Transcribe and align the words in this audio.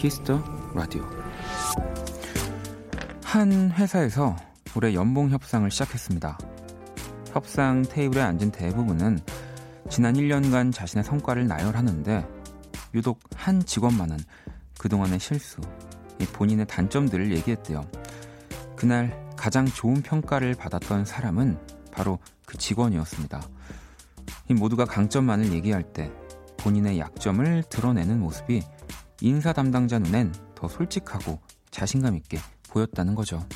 Kiss 0.00 0.24
the 0.24 0.42
Radio. 0.74 1.06
한 3.22 3.70
회사에서 3.72 4.34
올해 4.74 4.94
연봉 4.94 5.28
협상을 5.28 5.70
시작했습니다. 5.70 6.38
협상 7.26 7.82
테이블에 7.82 8.22
앉은 8.22 8.50
대부분은 8.50 9.18
지난 9.90 10.14
1년간 10.14 10.72
자신의 10.72 11.04
성과를 11.04 11.46
나열하는데 11.46 12.26
유독 12.94 13.20
한 13.34 13.62
직원만은 13.62 14.16
그동안의 14.78 15.20
실수, 15.20 15.60
본인의 16.32 16.66
단점들을 16.66 17.36
얘기했대요. 17.36 17.86
그날 18.76 19.28
가장 19.36 19.66
좋은 19.66 20.00
평가를 20.00 20.54
받았던 20.54 21.04
사람은 21.04 21.58
바로 21.92 22.18
그 22.46 22.56
직원이었습니다. 22.56 23.42
이 24.48 24.54
모두가 24.54 24.86
강점만을 24.86 25.52
얘기할 25.52 25.82
때 25.82 26.10
본인의 26.56 26.98
약점을 26.98 27.64
드러내는 27.68 28.18
모습이 28.18 28.62
인사 29.22 29.52
담당자 29.52 29.98
눈엔 29.98 30.32
더 30.54 30.68
솔직하고 30.68 31.40
자신감 31.70 32.16
있게 32.16 32.38
보였다는 32.70 33.14
거죠. 33.14 33.46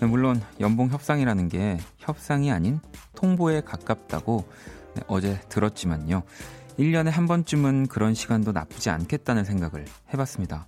물론 0.00 0.42
연봉 0.60 0.88
협상이라는 0.88 1.48
게 1.48 1.78
협상이 1.98 2.50
아닌 2.50 2.80
통보에 3.14 3.60
가깝다고 3.60 4.46
어제 5.06 5.40
들었지만요. 5.48 6.22
1년에 6.78 7.10
한 7.10 7.26
번쯤은 7.26 7.88
그런 7.88 8.14
시간도 8.14 8.52
나쁘지 8.52 8.90
않겠다는 8.90 9.44
생각을 9.44 9.84
해봤습니다. 10.12 10.66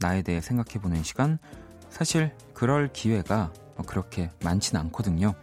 나에 0.00 0.22
대해 0.22 0.40
생각해보는 0.40 1.02
시간, 1.02 1.38
사실 1.90 2.32
그럴 2.54 2.92
기회가 2.92 3.52
그렇게 3.86 4.30
많진 4.44 4.76
않거든요. 4.76 5.34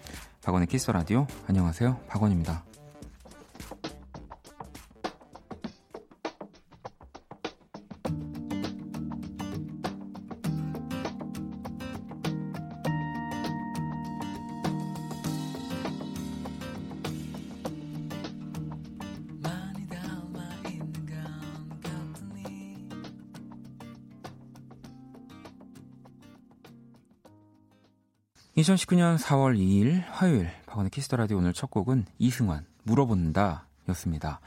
박원의 0.45 0.67
키스 0.67 0.91
라디오 0.91 1.25
안녕하세요. 1.47 1.97
박원입니다. 2.07 2.63
2019년 28.66 29.17
4월 29.19 29.58
2일 29.59 30.03
화요일 30.09 30.49
박원의 30.66 30.89
Kiss 30.89 31.05
the 31.05 31.17
Radio 31.17 31.38
오늘 31.38 31.53
첫 31.53 31.69
곡은 31.69 32.05
이승환 32.17 32.66
물어본다 32.83 33.67
였습니다. 33.89 34.39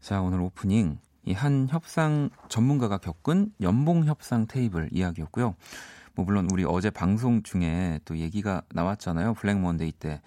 자, 0.00 0.20
오늘 0.20 0.40
오프닝 0.40 0.98
이 1.24 1.32
한 1.32 1.66
협상 1.70 2.28
전문가가 2.48 2.98
겪은 2.98 3.52
연봉 3.62 4.04
협상 4.04 4.46
테이블 4.46 4.88
이야기였고요. 4.92 5.54
뭐 6.14 6.24
물론 6.24 6.48
우리 6.52 6.64
어제 6.64 6.90
방송 6.90 7.42
중에 7.42 8.00
또 8.04 8.18
얘기가 8.18 8.62
나왔잖아요. 8.74 9.34
Black 9.34 9.58
Monday 9.58 9.92
때 9.92 10.20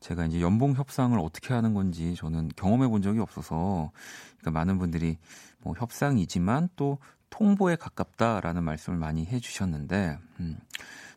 제가 0.00 0.26
이제 0.26 0.40
연봉 0.40 0.74
협상을 0.74 1.16
어떻게 1.20 1.54
하는 1.54 1.74
건지 1.74 2.14
저는 2.16 2.50
경험해 2.56 2.88
본 2.88 3.02
적이 3.02 3.20
없어서 3.20 3.92
그러니까 4.38 4.50
많은 4.58 4.78
분들이 4.78 5.18
뭐 5.60 5.74
협상이지만 5.76 6.70
또 6.74 6.98
통보에 7.30 7.76
가깝다라는 7.76 8.64
말씀을 8.64 8.98
많이 8.98 9.26
해 9.26 9.38
주셨는데 9.38 10.18
음, 10.40 10.58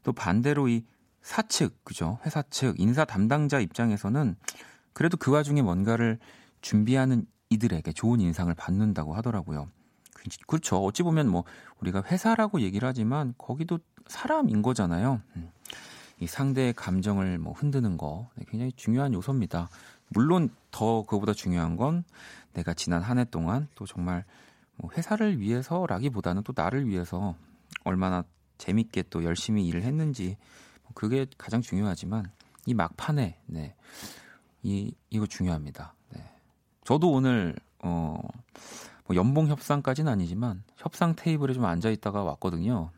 또 0.03 0.13
반대로 0.13 0.67
이 0.67 0.83
사측, 1.21 1.83
그죠? 1.83 2.19
회사 2.25 2.41
측, 2.49 2.79
인사 2.79 3.05
담당자 3.05 3.59
입장에서는 3.59 4.35
그래도 4.93 5.17
그 5.17 5.31
와중에 5.31 5.61
뭔가를 5.61 6.19
준비하는 6.61 7.25
이들에게 7.49 7.91
좋은 7.93 8.19
인상을 8.19 8.53
받는다고 8.55 9.13
하더라고요. 9.13 9.69
그렇죠. 10.47 10.77
어찌 10.83 11.03
보면 11.03 11.27
뭐 11.29 11.43
우리가 11.79 12.03
회사라고 12.05 12.61
얘기를 12.61 12.87
하지만 12.87 13.33
거기도 13.37 13.79
사람인 14.07 14.61
거잖아요. 14.61 15.21
음. 15.35 15.51
이 16.19 16.27
상대의 16.27 16.73
감정을 16.73 17.39
뭐 17.39 17.53
흔드는 17.53 17.97
거 17.97 18.29
네, 18.35 18.45
굉장히 18.47 18.71
중요한 18.73 19.13
요소입니다. 19.13 19.69
물론 20.09 20.49
더 20.69 21.01
그거보다 21.03 21.33
중요한 21.33 21.75
건 21.75 22.03
내가 22.53 22.73
지난 22.75 23.01
한 23.01 23.17
해 23.17 23.25
동안 23.25 23.67
또 23.75 23.85
정말 23.87 24.23
뭐 24.75 24.91
회사를 24.95 25.39
위해서라기보다는 25.39 26.43
또 26.43 26.53
나를 26.55 26.87
위해서 26.87 27.35
얼마나 27.83 28.23
재밌게 28.59 29.05
또 29.09 29.23
열심히 29.23 29.65
일을 29.67 29.81
했는지 29.81 30.37
그게 30.94 31.25
가장 31.38 31.62
중요하지만 31.62 32.31
이 32.66 32.74
막판에 32.74 33.40
네. 33.46 33.75
이 34.63 34.94
이거 35.09 35.25
중요합니다. 35.25 35.94
네. 36.09 36.29
저도 36.84 37.12
오늘 37.12 37.56
어 37.79 38.19
뭐 39.12 39.18
연봉 39.18 39.50
협상까지는 39.50 40.09
아니지만 40.09 40.63
협상 40.78 41.16
테이블에 41.18 41.53
좀 41.53 41.66
앉아 41.66 41.90
있다가 41.90 42.24
왔거든요. 42.24 42.91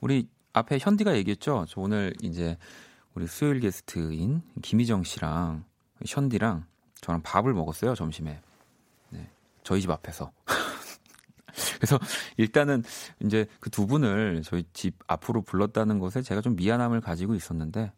우리 0.00 0.28
앞에 0.52 0.78
현디가 0.80 1.16
얘기했죠. 1.16 1.64
저 1.68 1.80
오늘 1.80 2.12
이제 2.22 2.58
우리 3.14 3.28
수요일 3.28 3.60
게스트인 3.60 4.42
김희정 4.62 5.04
씨랑 5.04 5.64
현디랑 6.04 6.64
저랑 7.00 7.22
밥을 7.22 7.54
먹었어요 7.54 7.94
점심에. 7.94 8.40
네. 9.10 9.30
저희 9.62 9.80
집 9.80 9.90
앞에서. 9.90 10.32
그래서 11.82 11.98
일단은 12.36 12.84
이제 13.24 13.46
그 13.58 13.70
두 13.70 13.86
분을 13.86 14.42
저희 14.44 14.64
집 14.72 14.98
앞으로 15.08 15.42
불렀다는 15.42 15.98
것에 15.98 16.22
제가 16.22 16.40
좀 16.40 16.54
미안함을 16.54 17.00
가지고 17.00 17.34
있었는데 17.34 17.90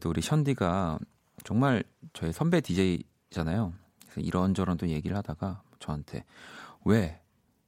또 0.00 0.10
우리 0.10 0.20
션디가 0.20 0.98
정말 1.44 1.84
저희 2.12 2.32
선배 2.32 2.60
DJ잖아요. 2.60 3.72
그래서 4.00 4.20
이런저런 4.20 4.76
또 4.78 4.88
얘기를 4.88 5.16
하다가 5.16 5.62
저한테 5.78 6.24
왜 6.84 7.24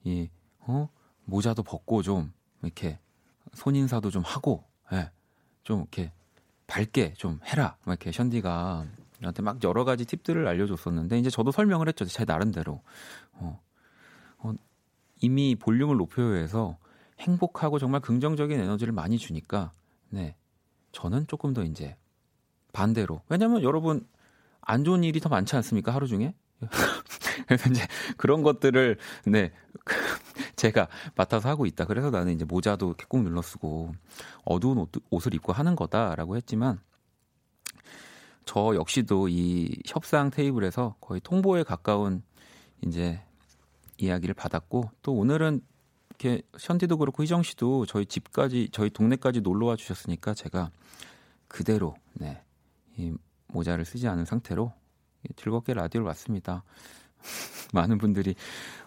이 0.06 0.30
어? 0.60 0.88
모자도 1.24 1.64
벗고 1.64 2.00
좀 2.02 2.32
이렇게 2.62 2.98
손인사도 3.54 4.10
좀 4.10 4.22
하고 4.22 4.64
예. 4.92 5.10
좀 5.64 5.80
이렇게 5.80 6.12
밝게 6.68 7.14
좀 7.14 7.40
해라. 7.44 7.76
막 7.84 7.94
이렇게 7.94 8.12
션디가 8.12 8.86
저한테 9.20 9.42
막 9.42 9.62
여러 9.64 9.84
가지 9.84 10.04
팁들을 10.04 10.46
알려줬었는데 10.46 11.18
이제 11.18 11.28
저도 11.28 11.50
설명을 11.50 11.88
했죠. 11.88 12.04
제 12.04 12.24
나름대로. 12.24 12.82
어, 13.32 13.60
어 13.60 13.60
이미 15.20 15.54
볼륨을 15.54 15.96
높여야 15.96 16.36
해서 16.36 16.78
행복하고 17.20 17.78
정말 17.78 18.00
긍정적인 18.00 18.58
에너지를 18.58 18.92
많이 18.92 19.18
주니까 19.18 19.72
네 20.10 20.36
저는 20.92 21.26
조금 21.26 21.52
더 21.52 21.62
이제 21.62 21.96
반대로. 22.72 23.22
왜냐면 23.28 23.62
여러분 23.62 24.06
안 24.60 24.84
좋은 24.84 25.04
일이 25.04 25.20
더 25.20 25.28
많지 25.28 25.56
않습니까 25.56 25.94
하루 25.94 26.06
중에? 26.06 26.34
그래서 27.46 27.70
이제 27.70 27.86
그런 28.16 28.42
것들을 28.42 28.98
네 29.26 29.52
제가 30.56 30.88
맡아서 31.14 31.48
하고 31.48 31.66
있다. 31.66 31.84
그래서 31.84 32.10
나는 32.10 32.32
이제 32.32 32.44
모자도 32.44 32.94
꾹 33.08 33.22
눌러 33.22 33.42
쓰고 33.42 33.94
어두운 34.44 34.78
옷, 34.78 34.90
옷을 35.10 35.34
입고 35.34 35.52
하는 35.52 35.76
거다라고 35.76 36.36
했지만 36.36 36.80
저 38.44 38.74
역시도 38.74 39.28
이 39.28 39.82
협상 39.86 40.30
테이블에서 40.30 40.96
거의 41.00 41.20
통보에 41.20 41.62
가까운 41.62 42.22
이제 42.82 43.22
이야기를 43.98 44.34
받았고 44.34 44.90
또 45.02 45.14
오늘은 45.14 45.60
이렇게 46.10 46.42
현디도 46.58 46.98
그렇고 46.98 47.22
희정 47.22 47.42
씨도 47.42 47.86
저희 47.86 48.06
집까지 48.06 48.70
저희 48.72 48.90
동네까지 48.90 49.42
놀러 49.42 49.66
와 49.66 49.76
주셨으니까 49.76 50.34
제가 50.34 50.70
그대로 51.48 51.94
네. 52.14 52.42
이 52.96 53.12
모자를 53.48 53.84
쓰지 53.84 54.08
않은 54.08 54.24
상태로 54.24 54.72
즐겁게 55.36 55.74
라디오를 55.74 56.06
왔습니다. 56.06 56.64
많은 57.72 57.98
분들이 57.98 58.34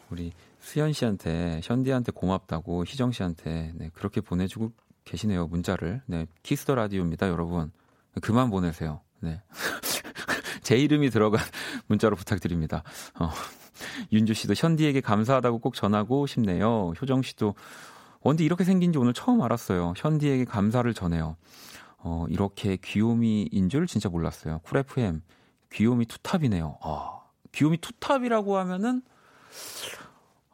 우리 0.10 0.32
수현 0.60 0.94
씨한테 0.94 1.62
현디한테 1.64 2.12
고맙다고 2.12 2.86
희정 2.86 3.12
씨한테 3.12 3.74
네, 3.76 3.90
그렇게 3.94 4.22
보내주고 4.22 4.72
계시네요 5.06 5.48
문자를 5.48 6.02
네 6.06 6.28
Kiss 6.44 6.62
the 6.62 6.76
Radio입니다 6.76 7.30
여러분 7.30 7.72
그만 8.22 8.50
보내세요 8.50 9.02
네 9.22 9.42
제 10.62 10.78
이름이 10.78 11.10
들어간 11.10 11.42
문자로 11.88 12.16
부탁드립니다 12.16 12.84
어. 13.20 13.30
윤주 14.12 14.34
씨도 14.34 14.54
현디에게 14.56 15.02
감사하다고 15.02 15.60
꼭 15.60 15.74
전하고 15.74 16.28
싶네요. 16.28 16.94
효정 17.02 17.22
씨도 17.22 17.56
원디 18.22 18.44
이렇게 18.44 18.64
생긴 18.64 18.92
지 18.92 19.00
오늘 19.00 19.14
처음 19.14 19.42
알았어요. 19.42 19.94
현디에게 19.96 20.46
감사를 20.46 20.92
전해요. 20.94 21.36
어, 21.98 22.26
이렇게 22.30 22.78
귀요미인 22.78 23.70
줄 23.70 23.88
진짜 23.88 24.10
몰랐어요. 24.10 24.60
Cool 24.64 24.80
FM 24.80 25.22
귀요미 25.72 26.06
two 26.06 26.24
top이네요. 26.24 26.80
아, 26.82 27.20
귀요미 27.52 27.78
two 27.80 28.01
top이라고 28.01 28.58
하면은 28.58 29.02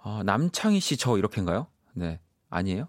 아, 0.01 0.21
남창희 0.25 0.80
씨 0.80 0.98
저 0.98 1.18
이렇게인가요? 1.18 1.68
네. 1.94 2.19
아니에요? 2.50 2.88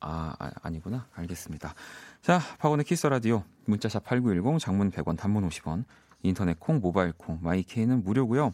아, 0.00 0.34
아 0.38 0.50
아니구나. 0.62 1.06
알겠습니다. 1.14 1.74
자, 2.22 2.40
박원의 2.58 2.84
Kiss 2.84 3.06
the 3.06 3.20
Radio 3.20 3.44
문자 3.66 3.87
샵 3.87 4.04
8910 4.04 4.58
장문 4.58 4.90
100원 4.90 5.16
단문 5.18 5.46
50원 5.48 5.84
인터넷 6.22 6.58
콩 6.58 6.80
모바일 6.80 7.12
콩 7.12 7.38
my 7.42 7.59
K는 7.59 8.02
무료고요. 8.02 8.52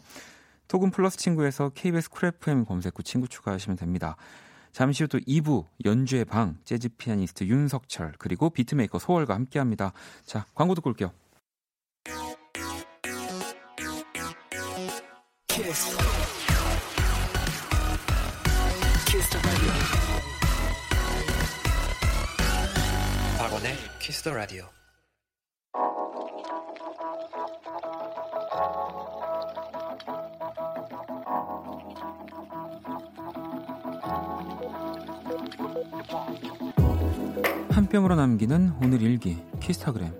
톡은 0.67 0.91
플러스 0.91 1.17
친구에서 1.17 1.69
KBS 1.69 2.09
Cool 2.09 2.25
FM 2.29 2.65
검색 2.65 2.97
후 2.97 3.03
친구 3.03 3.27
추가하시면 3.27 3.77
됩니다. 3.77 4.15
잠시 4.71 5.03
후 5.03 5.07
또 5.07 5.17
2부 5.19 5.65
연주의 5.85 6.23
방 6.25 6.57
재즈 6.63 6.89
피아니스트 6.97 7.45
윤석철 7.45 8.13
그리고 8.19 8.49
beatmaker 8.49 8.99
소월과 8.99 9.33
함께합니다. 9.33 9.93
자 10.25 10.45
광고 10.53 10.75
듣고 10.75 10.89
올게요. 10.89 11.11
키스. 15.47 15.97
키스 19.07 19.37
박원의 23.39 23.75
키스 23.99 24.21
더 24.21 24.33
라디오. 24.33 24.76
한 37.71 37.87
뼘으로 37.87 38.15
남기는 38.15 38.73
오늘 38.83 39.01
일기 39.01 39.37
키스타그램. 39.59 40.15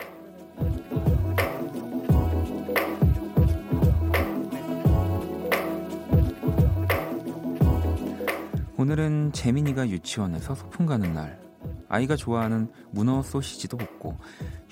오늘은 8.78 9.32
재민이가 9.34 9.90
유치원에서 9.90 10.56
소풍 10.56 10.86
가는 10.86 11.14
날. 11.14 11.40
아이가 11.90 12.16
좋아하는 12.16 12.72
문어 12.92 13.22
소시지도 13.22 13.78
먹고 13.78 14.18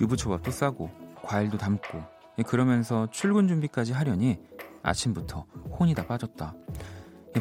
유부초밥도 0.01 0.49
싸고 0.51 0.89
과일도 1.21 1.57
담고 1.57 2.01
그러면서 2.47 3.07
출근 3.11 3.47
준비까지 3.47 3.93
하려니 3.93 4.39
아침부터 4.81 5.45
혼이 5.79 5.93
다 5.93 6.05
빠졌다 6.05 6.53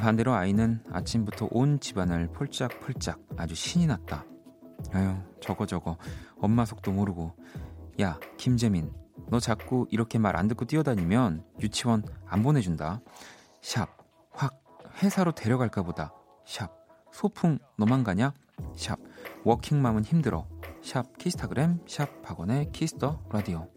반대로 0.01 0.35
아이는 0.35 0.83
아침부터 0.91 1.49
온 1.51 1.81
집안을 1.81 2.29
폴짝폴짝 2.33 3.21
아주 3.37 3.55
신이 3.55 3.87
났다. 3.87 4.25
아유 4.93 5.17
저거 5.41 5.67
저거. 5.67 5.97
엄마 6.39 6.65
속도 6.65 6.93
모르고. 6.93 7.33
야 8.01 8.19
김재민 8.37 8.93
너 9.31 9.39
자꾸 9.41 9.87
이렇게 9.91 10.19
말 10.19 10.37
안 10.37 10.49
듣고 10.49 10.65
뛰어다니면 10.65 11.45
유치원 11.61 12.03
안 12.27 12.43
보내준다. 12.43 13.01
샵 13.63 13.89
확 14.37 14.61
회사로 15.03 15.33
데려갈까 15.33 15.83
보다. 15.83 16.13
샵 16.45 16.71
소풍 17.13 17.59
너만 17.79 18.05
가냐? 18.05 18.33
샵 18.77 18.99
워킹맘은 19.45 20.05
힘들어. 20.05 20.47
샵 20.83 21.17
키스타그램 21.19 21.79
샵 21.87 22.21
박원의 22.23 22.73
Kiss 22.73 23.01
the 23.01 23.23
Radio 23.33 23.69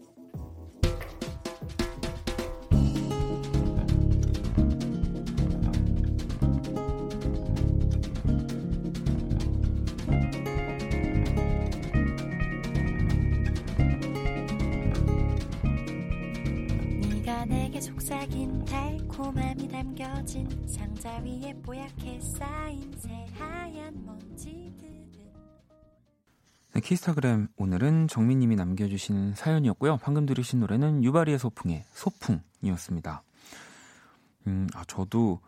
네, 26.74 26.80
키스타그램 26.80 27.48
오늘은 27.56 28.08
정민님이 28.08 28.56
남겨주신 28.56 29.34
사연이었고요. 29.34 29.98
방금 29.98 30.26
들으신 30.26 30.60
노래는 30.60 31.02
유발이의 31.02 31.38
소풍의 31.38 31.84
소풍이었습니다. 31.92 33.22
음, 34.46 34.66
아 34.74 34.84
저도 34.86 35.40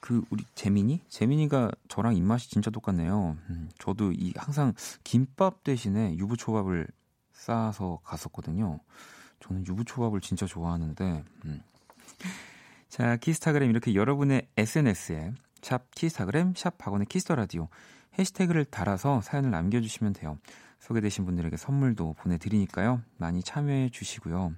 그 0.00 0.22
우리 0.30 0.44
재민이 0.54 1.02
재민이가 1.08 1.72
저랑 1.88 2.16
입맛이 2.16 2.48
진짜 2.48 2.70
똑같네요. 2.70 3.36
음, 3.50 3.70
저도 3.78 4.12
이 4.12 4.32
항상 4.36 4.72
김밥 5.04 5.64
대신에 5.64 6.16
유부초밥을 6.16 6.86
싸서 7.32 8.00
갔었거든요. 8.04 8.78
저는 9.40 9.66
유부초밥을 9.66 10.20
진짜 10.20 10.46
좋아하는데. 10.46 11.24
음. 11.44 11.62
자, 12.88 13.16
키스타그램 13.16 13.70
이렇게 13.70 13.94
여러분의 13.94 14.48
SNS에 14.56 15.32
샵 15.62 15.90
키스타그램 15.92 16.54
샵 16.56 16.78
박원의 16.78 17.06
Kiss 17.06 17.22
the 17.22 17.34
Radio 17.34 17.68
해시태그를 18.18 18.64
달아서 18.64 19.20
사연을 19.20 19.50
남겨주시면 19.50 20.14
돼요. 20.14 20.38
소개되신 20.80 21.24
분들에게 21.24 21.56
선물도 21.56 22.14
보내드리니까요. 22.14 23.02
많이 23.16 23.42
참여해 23.42 23.90
주시고요. 23.90 24.52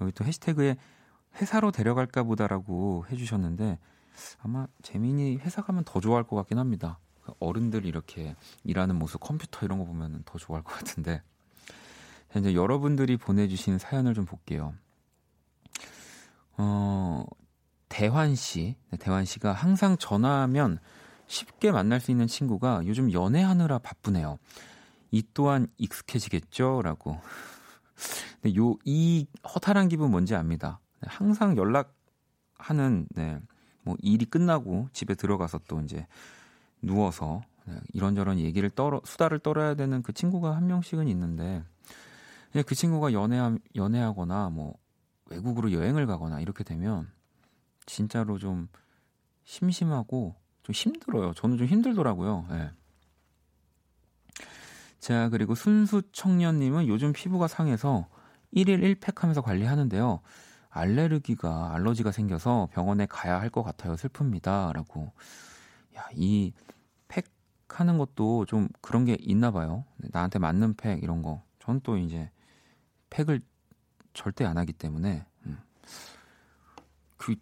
여기 0.00 0.12
또 0.12 0.24
해시태그에 0.24 0.76
회사로 1.40 1.70
데려갈까 1.70 2.22
보다라고 2.22 3.06
해주셨는데 3.10 3.78
아마 4.42 4.66
재민이 4.82 5.38
회사 5.38 5.62
가면 5.62 5.84
더 5.84 6.00
좋아할 6.00 6.24
것 6.24 6.36
같긴 6.36 6.58
합니다. 6.58 6.98
어른들 7.38 7.86
이렇게 7.86 8.36
일하는 8.64 8.96
모습 8.96 9.20
컴퓨터 9.20 9.64
이런 9.64 9.78
거 9.78 9.84
보면 9.84 10.22
더 10.24 10.38
좋아할 10.38 10.62
것 10.62 10.74
같은데 10.74 11.22
이제 12.36 12.54
여러분들이 12.54 13.16
보내주신 13.16 13.78
사연을 13.78 14.14
좀 14.14 14.24
볼게요. 14.24 14.74
어, 16.56 17.24
대환 17.88 18.34
씨, 18.34 18.76
네, 18.90 18.96
대환 18.98 19.24
씨가 19.24 19.52
항상 19.52 19.96
전화하면 19.96 20.78
쉽게 21.26 21.72
만날 21.72 22.00
수 22.00 22.10
있는 22.10 22.26
친구가 22.26 22.82
요즘 22.86 23.12
연애하느라 23.12 23.78
바쁘네요. 23.78 24.38
이 25.10 25.22
또한 25.32 25.68
익숙해지겠죠? 25.78 26.82
라고. 26.82 27.18
근데 28.40 28.56
요, 28.58 28.76
이 28.84 29.26
허탈한 29.54 29.88
기분 29.88 30.10
뭔지 30.10 30.34
압니다. 30.34 30.80
네, 31.00 31.08
항상 31.10 31.56
연락하는, 31.56 33.06
네, 33.14 33.38
뭐 33.82 33.96
일이 34.00 34.24
끝나고 34.24 34.88
집에 34.92 35.14
들어가서 35.14 35.60
또 35.68 35.80
이제 35.80 36.06
누워서 36.82 37.42
네, 37.66 37.74
이런저런 37.92 38.38
얘기를 38.38 38.70
떨어, 38.70 39.00
수다를 39.04 39.38
떨어야 39.38 39.74
되는 39.74 40.02
그 40.02 40.12
친구가 40.12 40.54
한 40.56 40.66
명씩은 40.66 41.08
있는데, 41.08 41.62
그 42.66 42.74
친구가 42.74 43.12
연애, 43.12 43.38
연애하거나 43.74 44.50
뭐 44.50 44.74
외국으로 45.34 45.72
여행을 45.72 46.06
가거나 46.06 46.40
이렇게 46.40 46.64
되면 46.64 47.10
진짜로 47.86 48.38
좀 48.38 48.68
심심하고 49.44 50.34
좀 50.62 50.72
힘들어요. 50.72 51.34
저는 51.34 51.58
좀 51.58 51.66
힘들더라고요. 51.66 52.46
네. 52.50 52.70
자, 54.98 55.28
그리고 55.28 55.54
순수 55.54 56.02
청년님은 56.12 56.86
요즘 56.88 57.12
피부가 57.12 57.46
상해서 57.46 58.08
1일 58.54 58.80
1팩 59.00 59.18
하면서 59.20 59.42
관리하는데요. 59.42 60.20
알레르기가, 60.70 61.74
알러지가 61.74 62.10
생겨서 62.10 62.68
병원에 62.72 63.06
가야 63.06 63.40
할 63.40 63.50
것 63.50 63.62
같아요. 63.62 63.94
슬픕니다. 63.94 64.72
라고. 64.72 65.12
야, 65.96 66.08
이 66.14 66.52
팩 67.08 67.26
하는 67.68 67.98
것도 67.98 68.46
좀 68.46 68.68
그런 68.80 69.04
게 69.04 69.16
있나 69.20 69.50
봐요. 69.50 69.84
나한테 69.98 70.38
맞는 70.38 70.74
팩, 70.76 71.02
이런 71.02 71.22
거. 71.22 71.42
전 71.60 71.80
또 71.82 71.96
이제 71.98 72.30
팩을 73.10 73.40
절대 74.14 74.44
안 74.44 74.58
하기 74.58 74.72
때문에 74.72 75.24
음. 75.26 75.33
그 77.16 77.34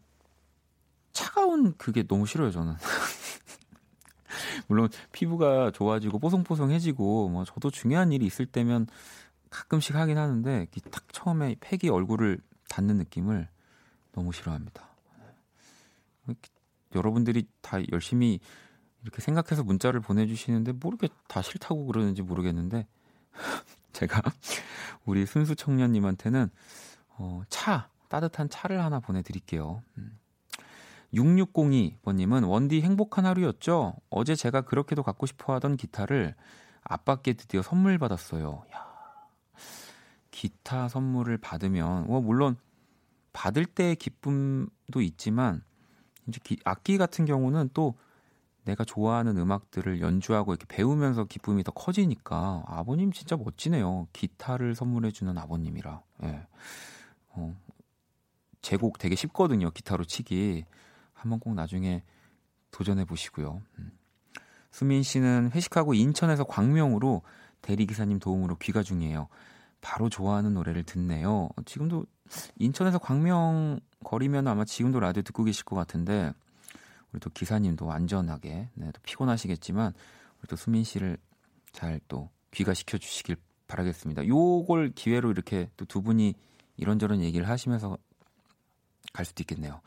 차가운 1.13 1.77
그게 1.77 2.03
너무 2.03 2.27
싫어요 2.27 2.51
저는. 2.51 2.75
물론 4.69 4.89
피부가 5.13 5.71
좋아지고 5.71 6.19
뽀송뽀송해지고 6.19 7.29
뭐 7.29 7.45
저도 7.45 7.71
중요한 7.71 8.13
일이 8.13 8.27
있을 8.27 8.47
때면 8.47 8.87
가끔씩 9.51 9.95
하긴 9.95 10.19
하는데 10.19 10.67
딱 10.91 11.05
처음에 11.13 11.57
팩이 11.61 11.91
얼굴을 11.91 12.39
닿는 12.69 12.97
느낌을 12.97 13.49
너무 14.13 14.33
싫어합니다. 14.33 14.89
여러분들이 16.95 17.47
다 17.61 17.79
열심히 17.93 18.41
이렇게 19.03 19.21
생각해서 19.21 19.65
문자를 19.65 20.01
보내주시는데 20.01 20.73
모르게 20.73 21.09
다 21.27 21.43
싫다고 21.43 21.87
그러는지 21.87 22.23
모르겠는데 22.23 22.87
제가 23.93 24.23
우리 25.05 25.27
순수 25.27 25.55
청년님한테는 25.57 26.51
어, 27.19 27.43
차 27.49 27.91
따뜻한 28.13 28.51
차를 28.51 28.85
하나 28.85 29.01
보내드릴게요. 29.01 29.83
음. 29.97 30.19
6602번님은 31.15 32.47
원디 32.47 32.83
행복한 32.83 33.25
하루였죠? 33.25 33.95
어제 34.11 34.35
제가 34.35 34.63
그렇게도 34.63 35.03
갖고 35.03 35.25
싶어 35.25 35.55
하던 35.55 35.79
기타를 35.79 36.35
아빠께 36.83 37.33
드디어 37.33 37.63
선물 37.63 37.97
받았어요. 37.97 38.65
야, 38.75 38.87
기타 40.31 40.89
선물을 40.89 41.39
받으면, 41.39 42.07
뭐, 42.07 42.21
물론 42.21 42.57
받을 43.33 43.65
때의 43.65 43.97
기쁨도 43.97 45.01
있지만, 45.01 45.63
이제 46.29 46.39
기, 46.45 46.59
악기 46.65 46.99
같은 46.99 47.25
경우는 47.25 47.71
또 47.73 47.95
내가 48.65 48.85
좋아하는 48.85 49.39
음악들을 49.39 50.03
연주하고 50.03 50.53
이렇게 50.53 50.67
배우면서 50.69 51.25
기쁨이 51.25 51.65
더 51.65 51.73
커지니까 51.73 52.63
아버님 52.67 53.11
진짜 53.11 53.37
멋지네요. 53.37 54.07
기타를 54.13 54.75
선물해주는 54.75 55.37
아버님이라. 55.37 56.03
예. 56.25 56.47
어, 57.31 57.57
제곡 58.63 58.99
되게 58.99 59.15
쉽거든요. 59.15 59.71
기타로 59.71 60.05
치기. 60.05 60.65
한번 61.13 61.39
꼭 61.39 61.55
나중에 61.55 62.03
도전해 62.71 63.05
보시고요. 63.05 63.63
음. 63.79 63.93
수민 64.71 65.03
씨는 65.03 65.51
회식하고 65.53 65.95
인천에서 65.95 66.45
광명으로 66.45 67.23
대리기사님 67.61 68.19
도움으로 68.19 68.57
귀가 68.57 68.83
중이에요. 68.83 69.29
바로 69.81 70.09
좋아하는 70.09 70.55
노래를 70.55 70.85
듣네요. 70.85 71.51
지금도 71.67 72.07
인천에서 72.59 72.99
광명 72.99 73.79
거리면 74.05 74.49
아마 74.49 74.65
지금도 74.65 75.01
라디오 75.01 75.23
듣고 75.23 75.45
계실 75.45 75.65
것 75.65 75.77
같은데 75.77 76.33
우리 77.13 77.21
또 77.21 77.29
기사님도 77.31 77.93
안전하게 77.93 78.69
네, 78.75 78.91
또 78.93 79.01
피곤하시겠지만 79.03 79.93
우리 80.41 80.49
또 80.49 80.57
수민 80.57 80.83
씨를 80.83 81.19
잘 81.73 82.01
또 82.09 82.31
귀가 82.53 82.75
시켜 82.75 82.99
주시길 82.99 83.37
바라겠습니다. 83.67 84.27
요걸 84.27 84.93
기회로 84.95 85.31
이렇게 85.31 85.69
또 85.77 85.85
두 85.85 86.03
분이 86.03 86.35
이런저런 86.77 87.21
얘기를 87.21 87.49
하시면서 87.49 87.99
갈 89.13 89.25
수도 89.25 89.43
있겠네요. 89.43 89.81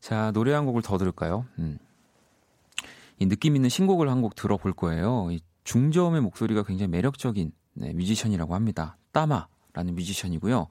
자, 0.00 0.30
노래 0.32 0.52
한 0.52 0.66
곡을 0.66 0.82
더 0.82 0.98
들을까요? 0.98 1.46
음. 1.58 1.78
이 3.18 3.26
느낌 3.26 3.56
있는 3.56 3.68
신곡을 3.70 4.08
한 4.10 4.20
곡 4.22 4.34
들어볼 4.34 4.72
거예요. 4.74 5.28
이 5.30 5.40
중저음의 5.64 6.20
목소리가 6.20 6.62
굉장히 6.64 6.88
매력적인 6.90 7.52
네, 7.74 7.92
뮤지션이라고 7.92 8.54
합니다. 8.54 8.96
따마라는 9.12 9.94
뮤지션이고요. 9.94 10.68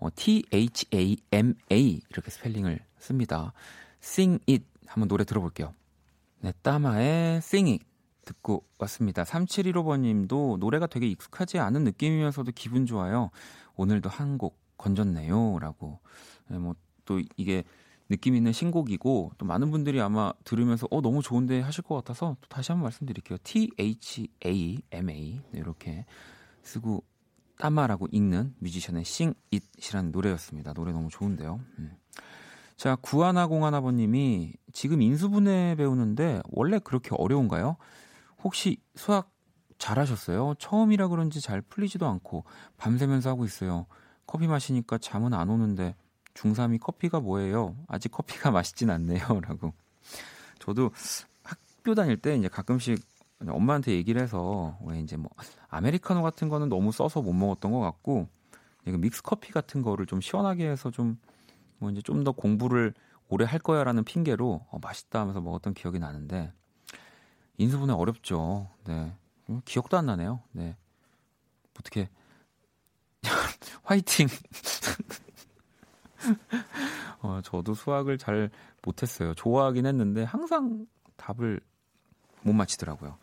어, 0.00 0.08
T-H-A-M-A 0.14 2.00
이렇게 2.10 2.30
스펠링을 2.30 2.78
씁니다. 2.98 3.52
Sing 4.02 4.42
It 4.48 4.64
한번 4.86 5.08
노래 5.08 5.24
들어볼게요. 5.24 5.74
네, 6.40 6.52
따마의 6.62 7.38
Sing 7.38 7.70
It 7.72 7.84
듣고 8.24 8.64
왔습니다. 8.78 9.24
3715번님도 9.24 10.58
노래가 10.58 10.86
되게 10.86 11.06
익숙하지 11.08 11.58
않은 11.58 11.84
느낌이면서도 11.84 12.52
기분 12.54 12.86
좋아요. 12.86 13.30
오늘도 13.76 14.08
한 14.08 14.38
곡 14.38 14.58
건졌네요. 14.76 15.58
라고. 15.58 15.98
네, 16.48 16.58
뭐 16.58 16.74
또 17.08 17.22
이게 17.38 17.64
느낌 18.10 18.34
있는 18.34 18.52
신곡이고 18.52 19.32
또 19.38 19.46
많은 19.46 19.70
분들이 19.70 19.98
아마 20.00 20.32
들으면서 20.44 20.86
어 20.90 21.00
너무 21.00 21.22
좋은데 21.22 21.60
하실 21.60 21.82
것 21.82 21.94
같아서 21.94 22.36
또 22.40 22.48
다시 22.48 22.70
한번 22.70 22.84
말씀드릴게요. 22.84 23.38
T 23.42 23.70
H 23.78 24.28
A 24.44 24.78
M 24.92 25.10
A 25.10 25.42
네, 25.50 25.58
이렇게 25.58 26.04
쓰고 26.62 27.02
따마라고 27.58 28.08
읽는 28.12 28.54
뮤지션의 28.58 29.02
Sing 29.02 29.34
It이라는 29.52 30.12
노래였습니다. 30.12 30.74
노래 30.74 30.92
너무 30.92 31.08
좋은데요. 31.08 31.60
음. 31.78 31.96
자, 32.76 32.94
구하나공하나번님이 32.96 34.52
지금 34.72 35.02
인수분해 35.02 35.74
배우는데 35.76 36.42
원래 36.50 36.78
그렇게 36.78 37.10
어려운가요? 37.16 37.76
혹시 38.44 38.80
수학 38.94 39.32
잘하셨어요? 39.78 40.54
처음이라 40.58 41.08
그런지 41.08 41.40
잘 41.40 41.60
풀리지도 41.62 42.06
않고 42.06 42.44
밤새면서 42.76 43.30
하고 43.30 43.44
있어요. 43.44 43.86
커피 44.26 44.46
마시니까 44.46 44.98
잠은 44.98 45.34
안 45.34 45.48
오는데 45.48 45.96
중3이 46.38 46.80
커피가 46.80 47.20
뭐예요? 47.20 47.76
아직 47.88 48.10
커피가 48.10 48.50
맛있진 48.52 48.90
않네요. 48.90 49.40
라고. 49.42 49.72
저도 50.58 50.90
학교 51.42 51.94
다닐 51.94 52.16
때 52.16 52.36
이제 52.36 52.48
가끔씩 52.48 52.98
엄마한테 53.46 53.92
얘기를 53.92 54.20
해서 54.20 54.76
왜 54.84 55.00
이제 55.00 55.16
뭐 55.16 55.30
아메리카노 55.68 56.22
같은 56.22 56.48
거는 56.48 56.68
너무 56.68 56.92
써서 56.92 57.22
못 57.22 57.32
먹었던 57.32 57.70
것 57.72 57.80
같고 57.80 58.28
믹스 58.84 59.22
커피 59.22 59.52
같은 59.52 59.82
거를 59.82 60.06
좀 60.06 60.20
시원하게 60.20 60.68
해서 60.68 60.90
좀 60.90 61.18
뭐 61.78 61.90
이제 61.90 62.02
좀 62.02 62.24
더 62.24 62.32
공부를 62.32 62.92
오래 63.28 63.44
할 63.44 63.58
거야라는 63.60 64.04
핑계로 64.04 64.66
어, 64.68 64.78
맛있다 64.80 65.20
하면서 65.20 65.40
먹었던 65.40 65.74
기억이 65.74 65.98
나는데 65.98 66.52
인수분해 67.58 67.92
어렵죠. 67.94 68.68
네. 68.84 69.14
음, 69.50 69.60
기억도 69.64 69.96
안 69.96 70.06
나네요. 70.06 70.40
네. 70.52 70.76
어떻게 71.78 72.08
화이팅. 73.84 74.26
어, 77.20 77.40
저도 77.42 77.74
수학을 77.74 78.18
잘 78.18 78.50
못했어요. 78.82 79.34
좋아하긴 79.34 79.86
했는데 79.86 80.24
항상 80.24 80.86
답을 81.16 81.60
못 82.42 82.52
맞히더라고요. 82.52 83.16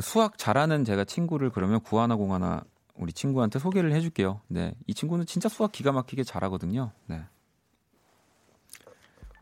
수학 0.00 0.38
잘하는 0.38 0.84
제가 0.84 1.04
친구를 1.04 1.50
그러면 1.50 1.80
구하나 1.80 2.16
공하나 2.16 2.62
우리 2.94 3.12
친구한테 3.12 3.58
소개를 3.58 3.92
해줄게요. 3.92 4.40
네, 4.48 4.74
이 4.86 4.94
친구는 4.94 5.26
진짜 5.26 5.48
수학 5.48 5.72
기가 5.72 5.92
막히게 5.92 6.24
잘하거든요. 6.24 6.92
네, 7.06 7.22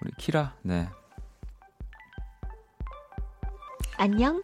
우리 0.02 0.12
키라, 0.18 0.54
네. 0.62 0.88
안녕, 3.98 4.40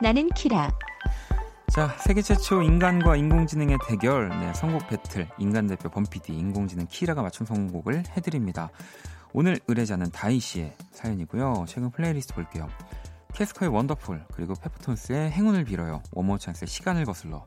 나는 0.00 0.28
키라. 0.30 0.70
자, 1.74 1.88
세계 1.98 2.22
최초 2.22 2.62
인간과 2.62 3.16
인공지능의 3.16 3.78
대결, 3.88 4.28
네, 4.28 4.54
선곡 4.54 4.86
배틀, 4.86 5.28
인간 5.38 5.66
대표 5.66 5.88
범피디, 5.88 6.32
인공지능 6.32 6.86
키라가 6.86 7.20
맞춘 7.22 7.46
선곡을 7.46 8.04
해드립니다. 8.16 8.70
오늘 9.32 9.58
의뢰자는 9.66 10.12
다이 10.12 10.38
씨의 10.38 10.72
사연이고요. 10.92 11.64
최근 11.66 11.90
플레이리스트 11.90 12.32
볼게요. 12.32 12.68
캐스커의 13.32 13.72
Wonderful, 13.72 14.24
그리고 14.32 14.54
페퍼톤스의 14.54 15.32
행운을 15.32 15.64
빌어요. 15.64 16.00
One 16.12 16.23
More 16.23 16.38
Chance의 16.38 16.68
시간을 16.68 17.06
거슬러. 17.06 17.44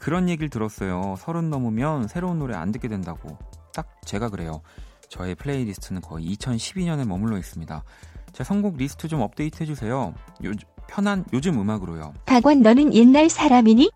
그런 0.00 0.28
얘기를 0.28 0.50
들었어요. 0.50 1.14
서른 1.16 1.48
넘으면 1.48 2.08
새로운 2.08 2.40
노래 2.40 2.56
안 2.56 2.72
듣게 2.72 2.88
된다고. 2.88 3.38
딱 3.72 4.00
제가 4.04 4.30
그래요. 4.30 4.62
저의 5.08 5.36
playlist는 5.36 6.00
거의 6.00 6.26
2012년에 6.34 7.06
머물러 7.06 7.38
있습니다. 7.38 7.84
제 8.32 8.42
선곡 8.42 8.78
리스트 8.78 9.06
좀 9.06 9.20
업데이트 9.20 9.62
해주세요. 9.62 10.12
요, 10.44 10.52
편한 10.92 11.24
요즘 11.32 11.58
음악으로요. 11.58 12.12
박원 12.26 12.60
너는 12.60 12.92
옛날 12.94 13.30
사람이니? 13.30 13.90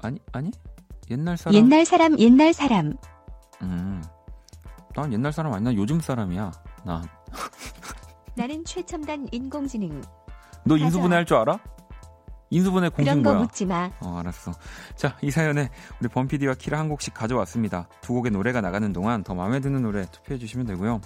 아니 0.00 0.20
아니 0.32 0.52
옛날 1.10 1.36
사람. 1.36 1.54
옛날 1.54 1.84
사람 1.84 2.18
옛날 2.20 2.52
사람. 2.52 2.94
음. 3.62 4.02
난 4.94 5.12
옛날 5.12 5.32
사람 5.32 5.52
아니나 5.52 5.74
요즘 5.74 6.00
사람이야. 6.00 6.52
나. 6.84 7.02
나는 8.36 8.64
최첨단 8.64 9.26
인공지능. 9.32 10.00
너 10.64 10.76
인수분해 10.76 11.16
할 11.16 11.24
줄 11.24 11.36
알아? 11.38 11.58
인수분해 12.50 12.90
공신 12.90 13.22
거야. 13.24 13.38
묻지 13.38 13.66
마. 13.66 13.90
어, 14.00 14.18
알았어. 14.18 14.52
자, 14.94 15.16
이 15.22 15.30
사연에 15.30 15.70
우리 16.00 16.08
범피디와 16.08 16.54
키라 16.54 16.78
한 16.78 16.88
곡씩 16.88 17.14
가져왔습니다. 17.14 17.88
두 18.00 18.12
곡의 18.12 18.30
노래가 18.30 18.60
나가는 18.60 18.92
동안 18.92 19.24
더 19.24 19.34
마음에 19.34 19.58
드는 19.58 19.82
노래 19.82 20.04
투표해 20.06 20.38
주시면 20.38 20.66
되고요. 20.66 21.00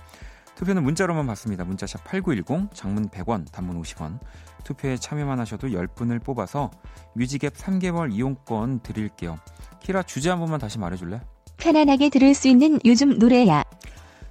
투표는 0.56 0.82
문자로만 0.82 1.26
받습니다. 1.26 1.64
문자샵 1.64 2.04
8910, 2.04 2.74
장문 2.74 3.08
100원, 3.10 3.50
단문 3.52 3.80
50원. 3.80 4.18
투표에 4.64 4.96
참여만 4.96 5.38
하셔도 5.38 5.68
10분을 5.68 6.22
뽑아서 6.24 6.70
뮤직앱 7.14 7.54
3개월 7.54 8.12
이용권 8.12 8.80
드릴게요. 8.80 9.38
키라 9.80 10.02
주제 10.02 10.30
한 10.30 10.40
번만 10.40 10.58
다시 10.58 10.78
말해줄래? 10.78 11.20
편안하게 11.58 12.08
들을 12.08 12.34
수 12.34 12.48
있는 12.48 12.80
요즘 12.84 13.18
노래야. 13.18 13.62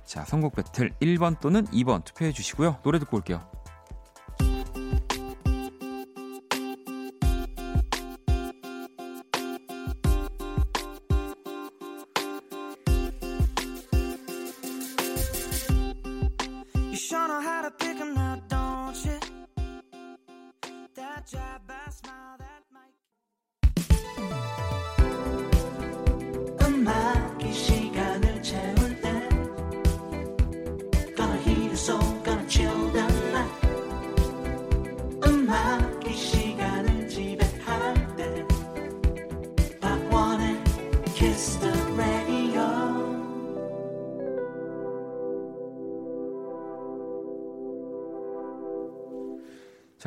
자, 0.03 0.25
선곡 0.25 0.55
배틀 0.55 0.91
1번 1.01 1.39
또는 1.39 1.65
2번 1.67 2.03
투표해 2.03 2.31
주시고요. 2.31 2.79
노래 2.83 2.99
듣고 2.99 3.17
올게요. 3.17 3.47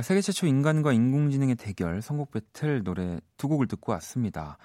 세계 0.08 0.22
최초 0.22 0.46
인간과 0.46 0.94
인공지능의 0.94 1.56
대결 1.56 2.00
선곡 2.00 2.30
배틀 2.30 2.82
노래 2.82 3.20
두 3.36 3.46
곡을 3.46 3.68
듣고 3.68 3.92
왔습니다. 3.92 4.56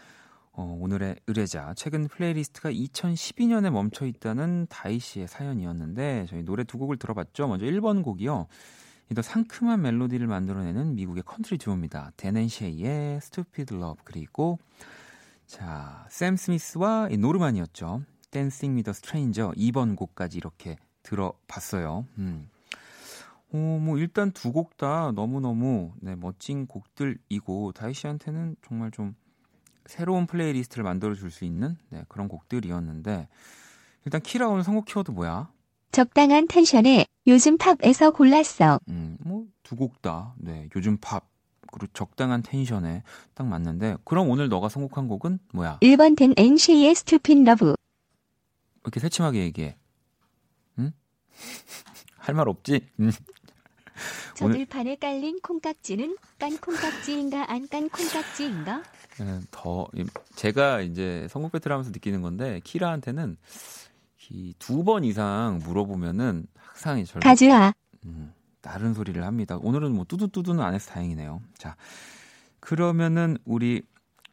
어, 0.53 0.77
오늘의 0.79 1.17
의뢰자 1.27 1.73
최근 1.75 2.07
playlist가 2.07 2.71
2012년에 2.71 3.69
멈춰 3.69 4.05
있다는 4.05 4.67
다이 4.69 4.99
씨의 4.99 5.27
사연이었는데 5.27 6.27
저희 6.29 6.43
노래 6.43 6.63
두 6.63 6.77
곡을 6.77 6.95
들어봤죠. 6.95 7.49
먼저 7.49 7.65
1번 7.65 8.05
곡이요. 8.05 8.47
이 9.11 9.13
더 9.15 9.21
상큼한 9.21 9.81
멜로디를 9.81 10.27
만들어내는 10.27 10.95
미국의 10.95 11.23
컨트리 11.23 11.57
듀오입니다. 11.57 12.13
Dan 12.15 12.41
and 12.41 12.66
Shay의 12.66 13.17
Stupid 13.17 13.75
Love 13.75 14.01
그리고 14.05 14.59
자, 15.45 16.07
샘 16.09 16.37
스미스와 16.37 17.09
노르마니였죠. 17.19 18.01
With 18.33 18.89
a 18.89 18.91
Stranger 18.91 19.53
2번 19.57 19.97
곡까지 19.97 20.37
이렇게 20.37 20.77
들어봤어요. 21.03 22.05
음. 22.17 22.47
어, 23.53 23.57
뭐 23.81 23.97
일단 23.99 24.31
두 24.31 24.51
곡 24.51 24.77
다 24.77 25.11
너무너무 25.13 25.93
네, 26.01 26.15
멋진 26.15 26.65
곡들이고 26.67 27.71
다이 27.73 27.93
씨한테는 27.93 28.55
정말 28.67 28.91
좀 28.91 29.15
새로운 29.85 30.25
playlist를 30.27 30.83
만들어 30.83 31.13
줄 31.13 31.29
수 31.29 31.45
있는 31.45 31.77
네, 31.89 32.03
그런 32.07 32.27
곡들이었는데 32.27 33.27
일단 34.05 34.21
키라 34.21 34.47
오늘 34.49 34.63
선곡 34.63 34.85
키워드 34.85 35.11
뭐야? 35.11 35.51
적당한 35.91 36.47
텐션에 36.47 37.05
요즘 37.27 37.57
팝에서 37.57 38.11
골랐어. 38.11 38.79
음, 38.89 39.17
뭐 39.21 39.45
두 39.63 39.75
곡 39.77 40.01
다. 40.01 40.33
네, 40.37 40.67
요즘 40.75 40.97
팝 40.97 41.29
그리고 41.71 41.91
적당한 41.93 42.41
텐션에 42.41 43.03
딱 43.33 43.47
맞는데 43.47 43.97
그럼 44.03 44.29
오늘 44.29 44.49
너가 44.49 44.69
선곡한 44.69 45.07
곡은 45.07 45.39
뭐야? 45.53 45.79
1번 45.81 46.17
된 46.17 46.33
NC의 46.37 46.95
스투핀 46.95 47.43
러브. 47.43 47.75
이렇게 48.83 48.99
새침하게 48.99 49.39
얘기해. 49.43 49.77
응? 50.79 50.91
할 52.17 52.35
말 52.35 52.47
없지? 52.49 52.87
음. 52.99 53.11
저들판에 54.35 54.95
깔린 54.97 55.39
콩깍지는 55.41 56.17
깐 56.39 56.57
콩깍지인가 56.57 57.51
안 57.51 57.67
깐 57.67 57.89
콩깍지인가? 57.89 58.83
네, 59.19 59.39
더 59.51 59.87
제가 60.35 60.81
이제 60.81 61.27
선곡 61.29 61.51
배틀 61.51 61.71
하면서 61.71 61.91
느끼는 61.91 62.21
건데 62.21 62.59
키라한테는 62.63 63.37
두 64.59 64.83
번 64.83 65.03
이상 65.03 65.59
물어보면은 65.63 66.47
항상 66.55 67.03
절 67.05 67.21
가즈아 67.21 67.73
음, 68.05 68.33
다른 68.61 68.93
소리를 68.93 69.23
합니다. 69.23 69.57
오늘은 69.61 69.93
뭐 69.93 70.05
뚜두뚜두는 70.05 70.63
안 70.63 70.73
해서 70.73 70.91
다행이네요. 70.91 71.41
자 71.57 71.75
그러면은 72.59 73.37
우리 73.45 73.83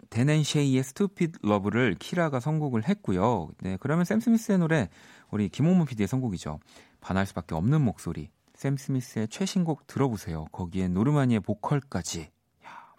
Dan 0.09 0.26
and 0.26 0.43
Shay의 0.43 0.83
Stupid 0.83 1.39
Love를 1.43 1.97
키라가 1.99 2.41
선곡을 2.41 2.89
했고요. 2.89 3.51
네 3.61 3.77
그러면 3.81 4.05
샘 4.05 4.21
스미스의 4.21 4.59
노래 4.59 4.89
우리 5.31 5.49
김홍문 5.49 5.87
PD의 5.87 6.09
선곡이죠. 6.09 6.59
반할 7.01 7.27
수밖에 7.27 7.55
없는 7.55 7.81
목소리 7.83 8.31
샘 8.61 8.77
스미스의 8.77 9.29
최신곡 9.29 9.87
들어보세요. 9.87 10.45
거기에 10.53 10.89
노르마니의 10.89 11.41
보컬까지. 11.41 12.31
야, 12.67 12.95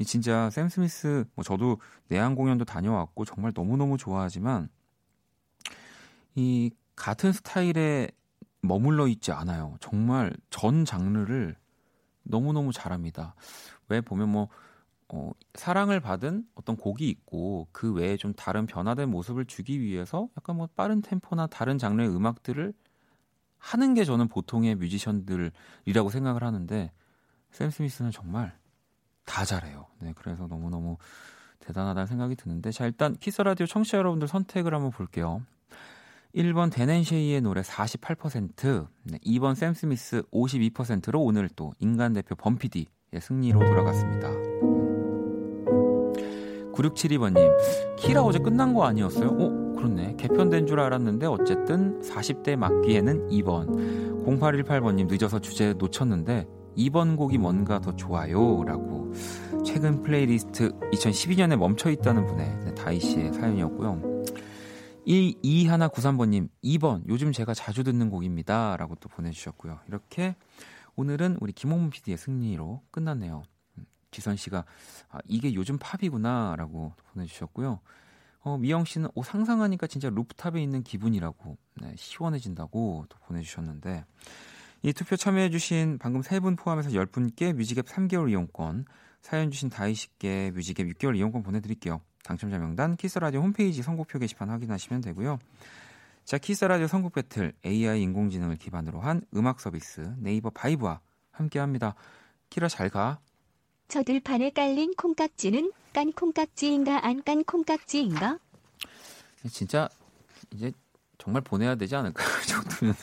이 0.00 0.04
진짜 0.04 0.50
샘 0.50 0.68
스미스 0.68 1.24
뭐 1.36 1.44
저도 1.44 1.80
내한 2.08 2.34
공연도 2.34 2.64
다녀왔고 2.64 3.24
정말 3.26 3.52
너무너무 3.54 3.96
좋아하지만 3.96 4.68
이 6.34 6.72
같은 6.96 7.30
스타일에 7.30 8.08
머물러 8.60 9.06
있지 9.06 9.30
않아요. 9.30 9.76
정말 9.78 10.34
전 10.50 10.84
장르를 10.84 11.54
너무너무 12.24 12.72
잘합니다. 12.72 13.36
왜 13.88 14.00
보면 14.00 14.30
뭐 14.30 14.48
어, 15.10 15.30
사랑을 15.54 16.00
받은 16.00 16.44
어떤 16.56 16.76
곡이 16.76 17.08
있고 17.08 17.68
그 17.70 17.92
외에 17.92 18.16
좀 18.16 18.34
다른 18.34 18.66
변화된 18.66 19.10
모습을 19.10 19.44
주기 19.44 19.80
위해서 19.80 20.28
약간 20.36 20.56
뭐 20.56 20.68
빠른 20.74 21.02
템포나 21.02 21.46
다른 21.46 21.78
장르의 21.78 22.08
음악들을 22.08 22.74
하는 23.58 23.94
게 23.94 24.04
저는 24.04 24.28
보통의 24.28 24.74
뮤지션들이라고 24.76 26.10
생각을 26.10 26.44
하는데 26.44 26.92
샘 27.50 27.70
스미스는 27.70 28.10
정말 28.10 28.56
다 29.24 29.44
잘해요. 29.44 29.86
네, 30.00 30.12
그래서 30.16 30.46
너무너무 30.46 30.96
대단하다는 31.60 32.06
생각이 32.06 32.36
드는데 32.36 32.70
자 32.70 32.86
일단 32.86 33.14
키스 33.16 33.42
라디오 33.42 33.66
청취자 33.66 33.98
여러분들 33.98 34.28
선택을 34.28 34.74
한번 34.74 34.90
볼게요. 34.90 35.42
1번 36.34 36.70
Dan 36.70 36.88
and 36.88 37.05
Shay의 37.05 37.40
노래 37.40 37.62
48%, 37.62 38.88
네, 39.04 39.18
2번 39.18 39.54
샘 39.54 39.72
스미스 39.72 40.22
52%로 40.32 41.22
오늘 41.22 41.48
또 41.48 41.72
인간 41.78 42.12
대표 42.12 42.34
범피디의 42.34 43.20
승리로 43.20 43.58
돌아갔습니다. 43.58 44.28
9672번님, 46.74 47.96
키라 47.96 48.22
어제 48.22 48.38
끝난 48.38 48.74
거 48.74 48.84
아니었어요? 48.84 49.28
어? 49.28 49.65
그렇네. 49.76 50.16
개편된 50.16 50.66
줄 50.66 50.80
알았는데 50.80 51.26
어쨌든 51.26 52.00
40대 52.00 52.56
맞기에는 52.56 53.28
2번. 53.28 54.24
0818번님 54.24 55.06
늦어서 55.08 55.38
주제 55.38 55.72
놓쳤는데 55.74 56.46
2번 56.76 57.16
곡이 57.16 57.38
뭔가 57.38 57.80
더 57.80 57.94
좋아요. 57.94 58.64
라고. 58.64 59.12
최근 59.64 60.02
플레이리스트 60.02 60.70
2012년에 60.92 61.56
멈춰 61.56 61.90
있다는 61.90 62.26
분의 62.26 62.74
다이 62.74 63.00
씨의 63.00 63.32
사연이었고요. 63.32 64.24
1293번님 65.06 66.48
2번 66.64 67.02
요즘 67.08 67.32
제가 67.32 67.54
자주 67.54 67.84
듣는 67.84 68.10
곡입니다. 68.10 68.76
라고 68.76 68.94
또 68.96 69.08
보내주셨고요. 69.08 69.78
이렇게 69.88 70.34
오늘은 70.96 71.38
우리 71.40 71.52
김홍문 71.52 71.90
PD의 71.90 72.16
승리로 72.16 72.82
끝났네요. 72.90 73.42
지선 74.10 74.36
씨가 74.36 74.64
아, 75.10 75.18
이게 75.26 75.54
요즘 75.54 75.78
팝이구나 75.78 76.56
라고 76.56 76.92
보내주셨고요. 77.12 77.80
어, 78.46 78.56
미영 78.58 78.84
씨는 78.84 79.08
오, 79.16 79.24
상상하니까 79.24 79.88
진짜 79.88 80.08
루프탑에 80.08 80.62
있는 80.62 80.84
기분이라고 80.84 81.58
네, 81.82 81.94
시원해진다고 81.96 83.06
또 83.08 83.18
보내주셨는데 83.26 84.04
이 84.82 84.92
투표 84.92 85.16
참여해주신 85.16 85.98
방금 85.98 86.22
세 86.22 86.38
분 86.38 86.54
포함해서 86.54 86.90
10분께 86.90 87.52
뮤직앱 87.54 87.86
3개월 87.86 88.30
이용권 88.30 88.84
사연 89.20 89.50
주신 89.50 89.68
다이 89.68 89.94
씨께 89.94 90.52
뮤직앱 90.54 90.86
6개월 90.86 91.16
이용권 91.16 91.42
보내드릴게요. 91.42 92.00
당첨자 92.22 92.56
명단 92.58 92.96
키스라디오 92.96 93.40
홈페이지 93.40 93.82
선곡표 93.82 94.20
게시판 94.20 94.48
확인하시면 94.48 95.00
되고요. 95.00 95.40
자 96.24 96.38
키스라디오 96.38 96.86
선곡 96.86 97.14
배틀 97.14 97.52
AI 97.64 98.00
인공지능을 98.02 98.58
기반으로 98.58 99.00
한 99.00 99.22
음악 99.34 99.58
서비스 99.58 100.14
네이버 100.18 100.50
바이브와 100.50 101.00
함께합니다. 101.32 101.96
키라 102.50 102.68
잘 102.68 102.90
가. 102.90 103.18
저들판에 103.88 104.50
깔린 104.50 104.94
콩깍지는 104.94 105.72
깐 105.92 106.12
콩깍지인가 106.12 107.06
안 107.06 107.22
깐 107.22 107.44
콩깍지인가? 107.44 108.38
진짜 109.50 109.88
이제 110.50 110.72
정말 111.18 111.42
보내야 111.42 111.76
되지 111.76 111.94
않을까 111.96 112.22
그 112.24 112.46
정도면은 112.46 112.94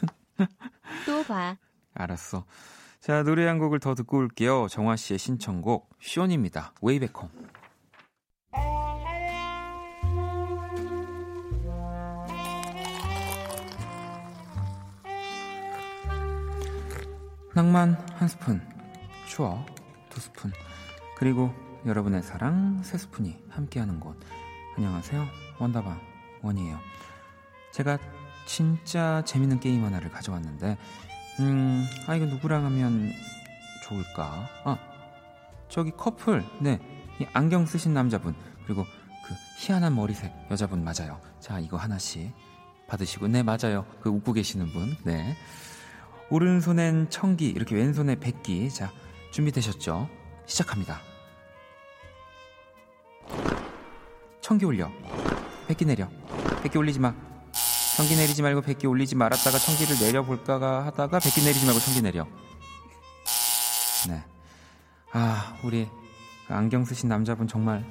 또 1.05 1.23
봐. 1.23 1.57
알았어. 1.93 2.45
자 2.99 3.23
노래 3.23 3.45
한 3.47 3.59
곡을 3.59 3.79
더 3.79 3.95
듣고 3.95 4.17
올게요. 4.17 4.67
정화 4.69 4.95
씨의 4.95 5.19
신청곡 5.19 5.89
쇼입니다. 6.01 6.73
웨이백홈. 6.81 7.29
낭만 17.53 17.93
한 18.15 18.27
스푼, 18.27 18.61
추억 19.27 19.65
두 20.09 20.19
스푼. 20.19 20.51
그리고 21.23 21.53
여러분의 21.85 22.21
사랑 22.21 22.83
세 22.83 22.97
스푼이 22.97 23.37
함께하는 23.47 24.01
곳. 24.01 24.17
안녕하세요. 24.75 25.25
원다방 25.57 25.97
원이에요. 26.41 26.77
제가 27.71 27.97
진짜 28.45 29.23
재밌는 29.23 29.61
게임 29.61 29.85
하나를 29.85 30.11
가져왔는데, 30.11 30.77
음, 31.39 31.85
아, 32.07 32.15
이거 32.15 32.25
누구랑 32.25 32.65
하면 32.65 33.13
좋을까? 33.87 34.49
아, 34.65 34.77
저기 35.69 35.91
커플, 35.91 36.43
네. 36.59 36.81
이 37.21 37.25
안경 37.31 37.65
쓰신 37.65 37.93
남자분, 37.93 38.35
그리고 38.65 38.83
그 38.83 39.33
희한한 39.59 39.95
머리색 39.95 40.29
여자분 40.51 40.83
맞아요. 40.83 41.21
자, 41.39 41.57
이거 41.57 41.77
하나씩 41.77 42.33
받으시고, 42.89 43.29
네, 43.29 43.43
맞아요. 43.43 43.85
그 44.01 44.09
웃고 44.09 44.33
계시는 44.33 44.73
분, 44.73 44.97
네. 45.05 45.37
오른손엔 46.29 47.11
청기, 47.11 47.47
이렇게 47.47 47.75
왼손에 47.75 48.15
백기. 48.19 48.69
자, 48.71 48.91
준비되셨죠? 49.31 50.09
시작합니다. 50.47 51.12
청기 54.43 54.65
올려. 54.65 54.91
백기 55.67 55.85
내려. 55.85 56.09
백기 56.61 56.77
올리지 56.77 56.99
마. 56.99 57.15
청기 57.95 58.15
내리지 58.17 58.41
말고 58.41 58.61
백기 58.61 58.87
올리지 58.87 59.15
말았다가 59.15 59.57
청기를 59.57 59.95
내려볼까가 60.05 60.85
하다가 60.87 61.19
백기 61.19 61.41
내리지 61.43 61.65
말고 61.65 61.79
청기 61.79 62.01
내려. 62.01 62.27
네. 64.09 64.21
아, 65.13 65.55
우리 65.63 65.87
안경 66.49 66.83
쓰신 66.83 67.07
남자분 67.07 67.47
정말 67.47 67.85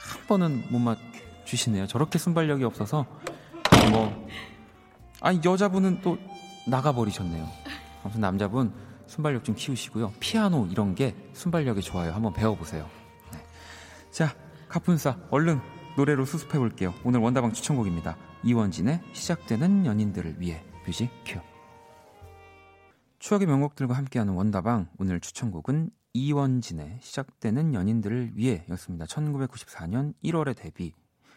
한 0.00 0.26
번은 0.28 0.66
못 0.68 0.78
맞추시네요. 0.80 1.86
저렇게 1.86 2.18
순발력이 2.18 2.62
없어서 2.64 3.06
뭐 3.90 4.28
아니 5.22 5.40
여자분은 5.42 6.02
또 6.02 6.18
나가버리셨네요. 6.66 7.48
아무튼 8.02 8.20
남자분 8.20 8.74
순발력 9.06 9.44
좀 9.44 9.54
키우시고요. 9.54 10.12
피아노 10.20 10.66
이런 10.66 10.94
게 10.94 11.16
순발력이 11.32 11.80
좋아요. 11.80 12.12
한번 12.12 12.34
배워보세요. 12.34 12.86
네. 13.32 13.38
자, 14.10 14.34
갑분싸 14.74 15.16
얼른 15.30 15.60
노래로 15.96 16.24
수습해 16.24 16.58
볼게요. 16.58 16.92
오늘 17.04 17.20
원다방 17.20 17.52
추천곡입니다. 17.52 18.16
이원진의 18.42 19.02
시작되는 19.12 19.86
연인들을 19.86 20.40
위해 20.40 20.64
music 20.84 21.10
cue. 21.24 21.38
추억의 23.20 23.46
명곡들과 23.46 23.94
함께하는 23.94 24.34
원다방 24.34 24.88
오늘 24.98 25.20
추천곡은 25.20 25.90
이원진의 26.14 26.98
시작되는 27.00 27.72
연인들을 27.72 28.32
위해였습니다. 28.34 29.04
1994년 29.04 30.12
1월에 30.24 30.56
데뷔 30.56 30.92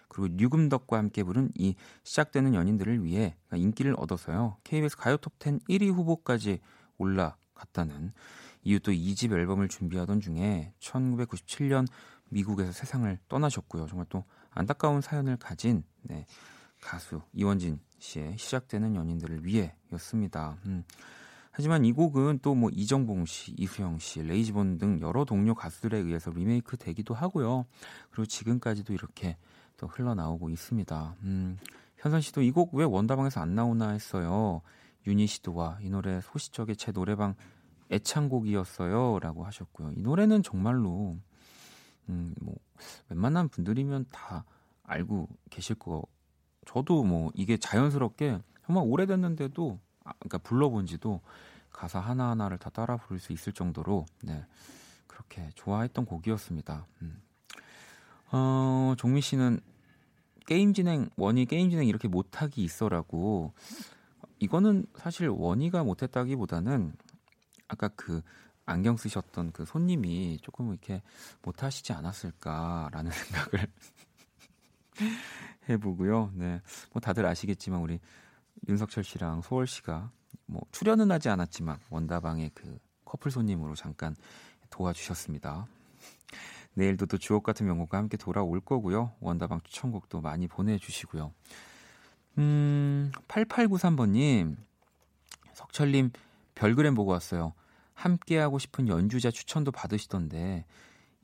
그리고 0.08 0.36
류금덕과 0.36 0.98
함께 0.98 1.22
부른 1.22 1.52
이 1.54 1.76
시작되는 2.06 2.56
연인들을 2.56 3.04
위해 3.04 3.36
인기를 3.54 3.94
얻어서요. 4.00 4.58
KBS 4.64 4.98
가요 4.98 5.16
톱 5.18 5.34
10 5.38 5.60
1위 5.68 5.94
후보까지 5.94 6.60
올라갔다는 6.98 8.14
이후 8.64 8.80
또 8.80 8.92
2집 8.92 9.32
앨범을 9.32 9.68
준비하던 9.68 10.22
중에 10.22 10.74
1997년 10.80 11.88
미국에서 12.30 12.72
세상을 12.72 13.18
떠나셨고요. 13.30 13.88
정말 13.88 14.06
또 14.10 14.24
안타까운 14.52 15.02
사연을 15.02 15.38
가진 15.38 15.84
네, 16.02 16.26
가수 16.82 17.22
이원진 17.34 17.80
씨의 18.00 18.38
시작되는 18.38 18.96
연인들을 18.96 19.46
위해였습니다. 19.46 20.58
음. 20.66 20.84
하지만 21.52 21.86
이 21.86 21.92
곡은 21.92 22.40
또 22.44 22.54
뭐 22.54 22.70
이정봉 22.72 23.26
씨, 23.26 23.52
이수영 23.58 23.98
씨, 23.98 24.22
레이지본 24.22 24.78
등 24.78 25.00
여러 25.02 25.26
동료 25.26 25.56
가수들에 25.56 25.98
의해서 25.98 26.30
리메이크 26.30 26.78
되기도 26.78 27.16
하고요. 27.16 27.66
그리고 28.12 28.26
지금까지도 28.28 28.94
이렇게 28.94 29.38
또 29.78 29.88
흘러나오고 29.88 30.50
있습니다. 30.52 31.16
음, 31.24 31.58
현선 31.98 32.22
씨도 32.22 32.44
이 32.44 32.52
곡 32.52 32.76
왜 32.76 32.84
원다방에서 32.84 33.42
안 33.42 33.56
나오나 33.56 33.90
했어요. 33.90 34.62
유니 35.08 35.26
씨도 35.26 35.56
와 35.56 35.78
이 35.82 35.90
노래 35.90 36.22
소시적의 36.22 36.76
제 36.76 36.92
노래방 36.92 37.34
애창곡이었어요. 37.90 39.20
라고 39.20 39.44
하셨고요. 39.46 39.94
이 39.96 40.02
노래는 40.02 40.44
정말로 40.44 41.18
음, 42.10 42.34
뭐, 42.42 42.56
웬만한 43.10 43.50
분들이면 43.50 44.06
다 44.12 44.46
알고 44.84 45.28
계실 45.50 45.76
거. 45.76 46.04
저도 46.66 47.04
뭐, 47.04 47.32
이게 47.34 47.58
자연스럽게 47.58 48.40
정말 48.66 48.84
오래됐는데도 48.86 49.80
아, 50.04 50.14
그러니까 50.20 50.38
불러본 50.40 50.86
지도 50.86 51.22
가사 51.72 52.00
하나 52.00 52.30
하나를 52.32 52.58
다 52.58 52.70
따라 52.70 52.98
부를 52.98 53.20
수 53.20 53.34
있을 53.34 53.54
정도로 53.54 54.06
네 54.24 54.46
그렇게 55.06 55.50
좋아했던 55.56 56.06
곡이었습니다. 56.06 56.86
음. 57.02 57.22
어, 58.32 58.94
종미 58.98 59.22
씨는 59.22 59.60
게임 60.46 60.74
진행 60.74 61.10
원이 61.18 61.46
게임 61.46 61.70
진행 61.70 61.88
이렇게 61.88 62.08
못하기 62.08 62.64
있어라고 62.64 63.54
이거는 64.40 64.86
사실 64.96 65.30
원이가 65.30 65.84
못했다기보다는 65.84 66.94
아까 67.68 67.90
그 67.90 68.22
안경 68.68 68.98
쓰셨던 68.98 69.54
그 69.54 69.66
손님이 69.66 70.40
조금 70.42 70.70
이렇게 70.70 71.02
못하시지 71.42 71.94
않았을까라는 71.94 73.10
생각을 73.16 73.68
해보고요. 75.70 76.32
네, 76.36 76.62
뭐 76.92 77.00
다들 77.00 77.26
아시겠지만 77.26 77.80
우리 77.80 78.00
윤석철 78.68 79.04
씨랑 79.04 79.42
소월 79.42 79.68
씨가 79.68 80.12
뭐 80.46 80.62
출연은 80.72 81.10
하지 81.12 81.30
않았지만 81.30 81.80
원다방의 81.90 82.52
그 82.54 82.78
커플 83.06 83.32
손님으로 83.32 83.76
잠깐 83.76 84.16
도와주셨습니다. 84.70 85.66
내일도 86.74 87.06
또 87.06 87.18
주옥 87.18 87.44
같은 87.44 87.66
명곡과 87.66 87.98
함께 87.98 88.18
돌아올 88.18 88.60
거고요. 88.60 89.14
원다방 89.22 89.62
추천곡도 89.64 90.20
많이 90.22 90.48
보내주시고요. 90.48 91.34
음, 92.38 93.12
8893번님, 93.30 94.58
석철님 95.54 96.12
별그램 96.54 96.96
보고 96.96 97.12
왔어요. 97.12 97.54
함께하고 97.98 98.60
싶은 98.60 98.88
연주자 98.88 99.32
추천도 99.32 99.72
받으시던데, 99.72 100.66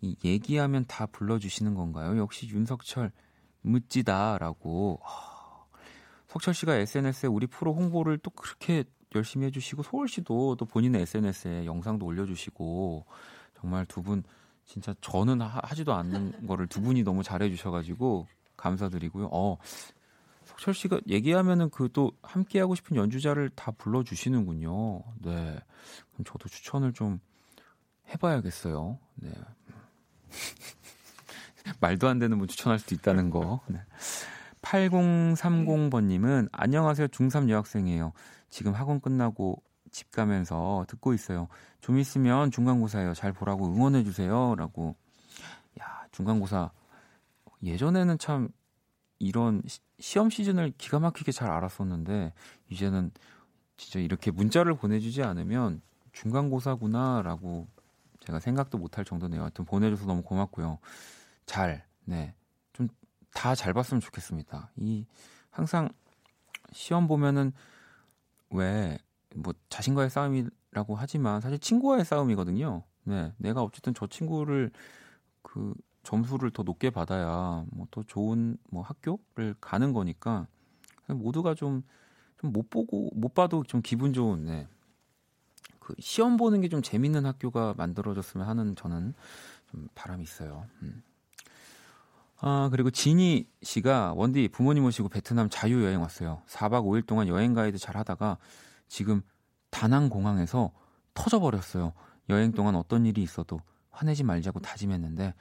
이 0.01 0.15
얘기하면 0.25 0.85
다 0.87 1.05
불러주시는 1.05 1.75
건가요? 1.75 2.17
역시 2.17 2.47
윤석철 2.47 3.11
묻지다라고. 3.61 4.99
석철 6.27 6.53
씨가 6.55 6.75
SNS에 6.75 7.29
우리 7.29 7.45
프로 7.45 7.73
홍보를 7.73 8.17
또 8.17 8.31
그렇게 8.31 8.83
열심히 9.13 9.45
해주시고 9.45 9.83
소월 9.83 10.07
씨도 10.07 10.55
또 10.55 10.65
본인의 10.65 11.03
SNS에 11.03 11.65
영상도 11.65 12.05
올려주시고 12.07 13.05
정말 13.61 13.85
두 13.85 14.01
분 14.01 14.23
진짜 14.65 14.95
저는 15.01 15.41
하, 15.41 15.61
지도 15.75 15.93
않는 15.93 16.47
거를 16.47 16.67
두 16.67 16.81
분이 16.81 17.03
너무 17.03 17.21
잘해주셔가지고 17.21 18.27
감사드리고요. 18.57 19.29
어 19.31 19.57
석철 20.53 20.73
씨가 20.73 20.99
얘기하면은 21.07 21.69
그 21.69 21.89
또 21.93 22.11
함께 22.23 22.59
하고 22.59 22.75
싶은 22.75 22.97
연주자를 22.97 23.49
다 23.49 23.71
불러 23.71 24.03
주시는군요. 24.03 25.03
네, 25.21 25.59
그럼 26.11 26.25
저도 26.25 26.49
추천을 26.49 26.93
좀 26.93 27.19
해봐야겠어요. 28.09 28.99
네. 29.15 29.31
말도 31.79 32.07
안 32.07 32.19
되는 32.19 32.37
분 32.37 32.47
추천할 32.47 32.79
수도 32.79 32.95
있다는 32.95 33.29
거. 33.29 33.61
네. 33.67 33.79
8030번님은 34.61 36.49
안녕하세요. 36.51 37.07
중3 37.09 37.49
여학생이에요. 37.49 38.13
지금 38.49 38.73
학원 38.73 38.99
끝나고 38.99 39.61
집 39.91 40.11
가면서 40.11 40.85
듣고 40.87 41.13
있어요. 41.13 41.47
좀 41.79 41.99
있으면 41.99 42.49
중간고사예요. 42.49 43.13
잘 43.13 43.31
보라고 43.33 43.67
응원해 43.67 44.03
주세요. 44.03 44.55
라고. 44.57 44.95
야, 45.79 46.05
중간고사 46.11 46.71
예전에는 47.63 48.17
참 48.17 48.49
이런 49.23 49.61
시, 49.99 50.19
험 50.19 50.29
시즌을 50.29 50.73
기가 50.77 50.99
막히게 50.99 51.31
잘 51.31 51.51
알았었는데 51.51 52.33
이제는 52.69 53.11
진짜 53.77 53.99
이렇게 53.99 54.31
문자를 54.31 54.75
보내주지 54.75 55.23
않으면 55.23 55.81
중간고사구나라고 56.11 57.67
제가 58.19 58.39
생각도 58.39 58.77
못할 58.77 59.03
정도네요. 59.05 59.41
하여튼 59.41 59.65
보내줘서 59.65 60.05
너무 60.05 60.21
고맙고요. 60.21 60.79
잘, 61.45 61.85
네. 62.05 62.33
좀 62.73 62.87
다 63.33 63.55
잘 63.55 63.73
봤으면 63.73 63.99
좋겠습니다. 63.99 64.71
이, 64.77 65.05
항상 65.49 65.89
시험 66.71 67.07
보면은 67.07 67.51
왜, 68.51 68.97
뭐, 69.35 69.53
자신과의 69.69 70.09
싸움이라고 70.09 70.95
하지만 70.95 71.41
사실 71.41 71.59
친구와의 71.59 72.05
싸움이거든요. 72.05 72.83
네. 73.03 73.33
내가 73.37 73.63
어쨌든 73.63 73.93
저 73.93 74.07
친구를 74.07 74.71
그 75.41 75.73
점수를 76.03 76.51
더 76.51 76.63
높게 76.63 76.89
받아야 76.89 77.65
뭐 77.71 77.87
더 77.91 78.03
좋은 78.03 78.57
뭐 78.69 78.83
학교를 78.83 79.55
가는 79.61 79.93
거니까 79.93 80.47
모두가 81.07 81.55
좀 81.55 81.83
좀 82.37 82.51
못 82.51 82.69
보고 82.69 83.09
못 83.15 83.33
봐도 83.33 83.63
좀 83.63 83.81
기분 83.81 84.11
좋은 84.13 84.43
네. 84.45 84.67
그 85.79 85.95
시험 85.99 86.35
보는 86.35 86.59
게 86.61 86.67
좀 86.67 86.81
재밌는 86.81 87.25
학교가 87.25 87.73
만들어졌으면 87.77 88.45
하는 88.47 88.75
저는 88.75 89.13
좀 89.71 89.87
바람이 89.95 90.23
있어요. 90.23 90.65
음. 90.81 91.01
아, 92.41 92.67
그리고 92.69 92.91
지니 92.91 93.47
씨가 93.61 94.13
원디 94.17 94.49
부모님 94.49 94.83
모시고 94.83 95.07
베트남 95.07 95.47
자유 95.49 95.85
여행 95.85 96.01
왔어요. 96.01 96.41
4박 96.47 96.83
5일 96.83 97.05
동안 97.05 97.29
여행 97.29 97.53
가이드 97.53 97.77
잘 97.77 97.95
하다가 97.95 98.37
지금 98.89 99.21
다낭 99.69 100.09
공항에서 100.09 100.73
터져 101.13 101.39
버렸어요. 101.39 101.93
여행 102.27 102.51
동안 102.51 102.75
어떤 102.75 103.05
일이 103.05 103.23
있어도 103.23 103.61
화내지 103.91 104.23
말자고 104.23 104.59
다짐했는데 104.59 105.33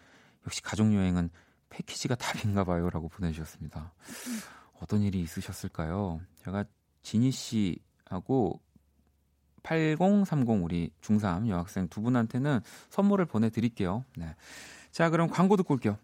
역시 0.46 0.62
가족여행은 0.62 1.31
패키지가 1.70 2.14
답인가 2.16 2.64
봐요 2.64 2.90
라고 2.90 3.09
보내주셨습니다. 3.09 3.92
어떤 4.81 5.02
일이 5.02 5.20
있으셨을까요? 5.20 6.20
제가 6.44 6.64
지니 7.02 7.31
씨하고 7.31 8.61
8030 9.62 10.62
우리 10.62 10.90
중3 11.00 11.48
여학생 11.48 11.88
두 11.88 12.02
분한테는 12.02 12.61
선물을 12.90 13.24
보내드릴게요. 13.26 14.05
네. 14.16 14.35
자, 14.90 15.09
그럼 15.09 15.28
광고 15.28 15.57
듣고 15.57 15.74
올게요. 15.74 15.98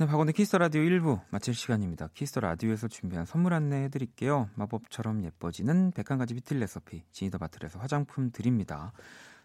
네, 0.00 0.06
박원의 0.06 0.32
키스 0.32 0.47
더 0.47 0.56
라디오 0.56 0.80
1부 0.80 1.20
마칠 1.28 1.52
시간입니다. 1.52 2.08
키스 2.14 2.30
더 2.30 2.40
라디오에서 2.40 2.88
준비한 2.88 3.26
선물 3.26 3.52
안내 3.52 3.84
해드릴게요. 3.84 4.48
마법처럼 4.54 5.22
예뻐지는 5.24 5.90
101가지 5.90 6.34
뷰티 6.34 6.58
레시피 6.58 7.04
지니더바틀에서 7.12 7.78
화장품 7.78 8.30
드립니다. 8.32 8.94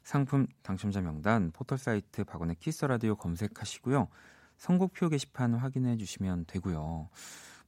상품 0.01 0.47
당첨자 0.63 1.01
명단 1.01 1.51
포털사이트 1.51 2.23
박원의 2.23 2.55
키스 2.61 2.77
더 2.77 2.87
라디오 2.87 3.15
검색하시고요. 3.15 4.07
선곡표 4.55 5.09
게시판 5.09 5.55
확인해 5.55 5.97
주시면 5.97 6.45
되고요. 6.47 7.09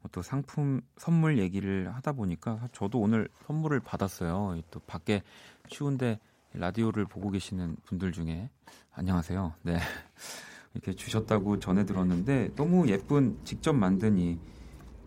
뭐또 0.03 0.21
상품 0.21 0.79
선물 0.95 1.39
얘기를 1.39 1.93
하다 1.93 2.13
보니까 2.13 2.69
저도 2.71 3.01
오늘 3.01 3.27
선물을 3.47 3.81
받았어요. 3.81 4.61
또 4.71 4.79
밖에 4.79 5.23
추운데 5.67 6.21
라디오를 6.53 7.03
보고 7.03 7.31
계시는 7.31 7.75
분들 7.83 8.13
중에 8.13 8.49
안녕하세요. 8.93 9.55
네. 9.63 9.77
이렇게 10.73 10.93
주셨다고 10.93 11.59
전해 11.59 11.85
들었는데 11.85 12.55
너무 12.55 12.87
예쁜 12.89 13.39
직접 13.43 13.73
만든 13.73 14.17
이, 14.17 14.37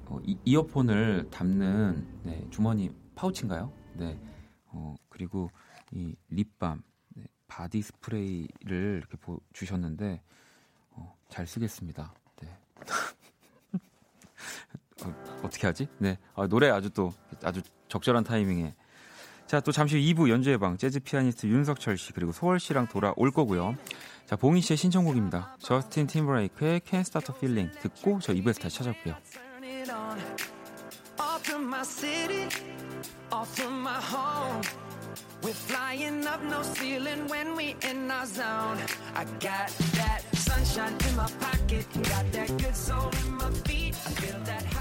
어, 0.07 0.19
이 0.25 0.37
이어폰을 0.45 1.29
담는 1.31 2.21
네, 2.25 2.47
주머니 2.51 2.91
파우치인가요? 3.15 3.73
네. 3.95 4.19
어, 4.67 4.97
그리고 5.09 5.51
이 5.93 6.15
립밤, 6.29 6.83
네, 7.17 7.25
바디 7.47 7.83
스프레이를 7.83 8.99
이렇게 8.99 9.17
보, 9.17 9.41
주셨는데 9.53 10.23
어, 10.91 11.17
잘 11.29 11.47
쓰겠습니다. 11.47 12.15
네. 12.43 12.59
어, 15.43 15.49
떻게 15.51 15.67
하지? 15.67 15.89
네. 15.99 16.19
아, 16.35 16.47
노래 16.47 16.69
아주 16.71 16.91
또 16.91 17.13
아주 17.43 17.63
적절한 17.89 18.25
타이밍에 18.25 18.75
자, 19.51 19.59
또 19.59 19.73
잠시 19.73 19.97
후 19.97 20.15
2부 20.15 20.31
연주의 20.31 20.57
방 20.59 20.77
재즈 20.77 21.01
피아니스트 21.01 21.49
윤석철 21.49 21.99
씨 21.99 22.13
그리고 22.13 22.31
소월 22.31 22.61
씨랑 22.61 22.87
돌아올 22.87 23.33
거고요. 23.33 23.75
자, 24.31 24.37
봉희 24.37 24.61
씨의 24.61 24.77
신청곡입니다. 24.77 25.57
저스틴 25.59 26.07
팀브레이크의 26.07 26.83
Can't 26.87 27.01
Start 27.01 27.33
a 27.33 27.37
Feeling 27.37 27.77
듣고 27.81 28.21
저 28.23 28.33
2부에서 28.33 28.61
다시 28.61 28.77
찾아올게요. 28.79 29.17
We're 35.43 35.55
flying 35.55 36.27
up 36.29 36.45
no 36.45 36.63
ceiling 36.63 37.27
when 37.29 37.57
we 37.57 37.75
in 37.83 38.09
our 38.09 38.27
zone. 38.27 38.79
I 39.17 39.25
got 39.41 39.73
that 39.99 40.23
sunshine 40.37 40.95
in 41.09 41.17
my 41.17 41.27
pocket, 41.41 41.87
got 42.07 42.31
that 42.31 42.49
good 42.57 42.77
soul 42.77 43.11
in 43.27 43.35
my 43.35 43.51
feet. 43.67 43.97
I 44.07 44.11
feel 44.21 44.39
that 44.45 44.65
hot 44.67 44.80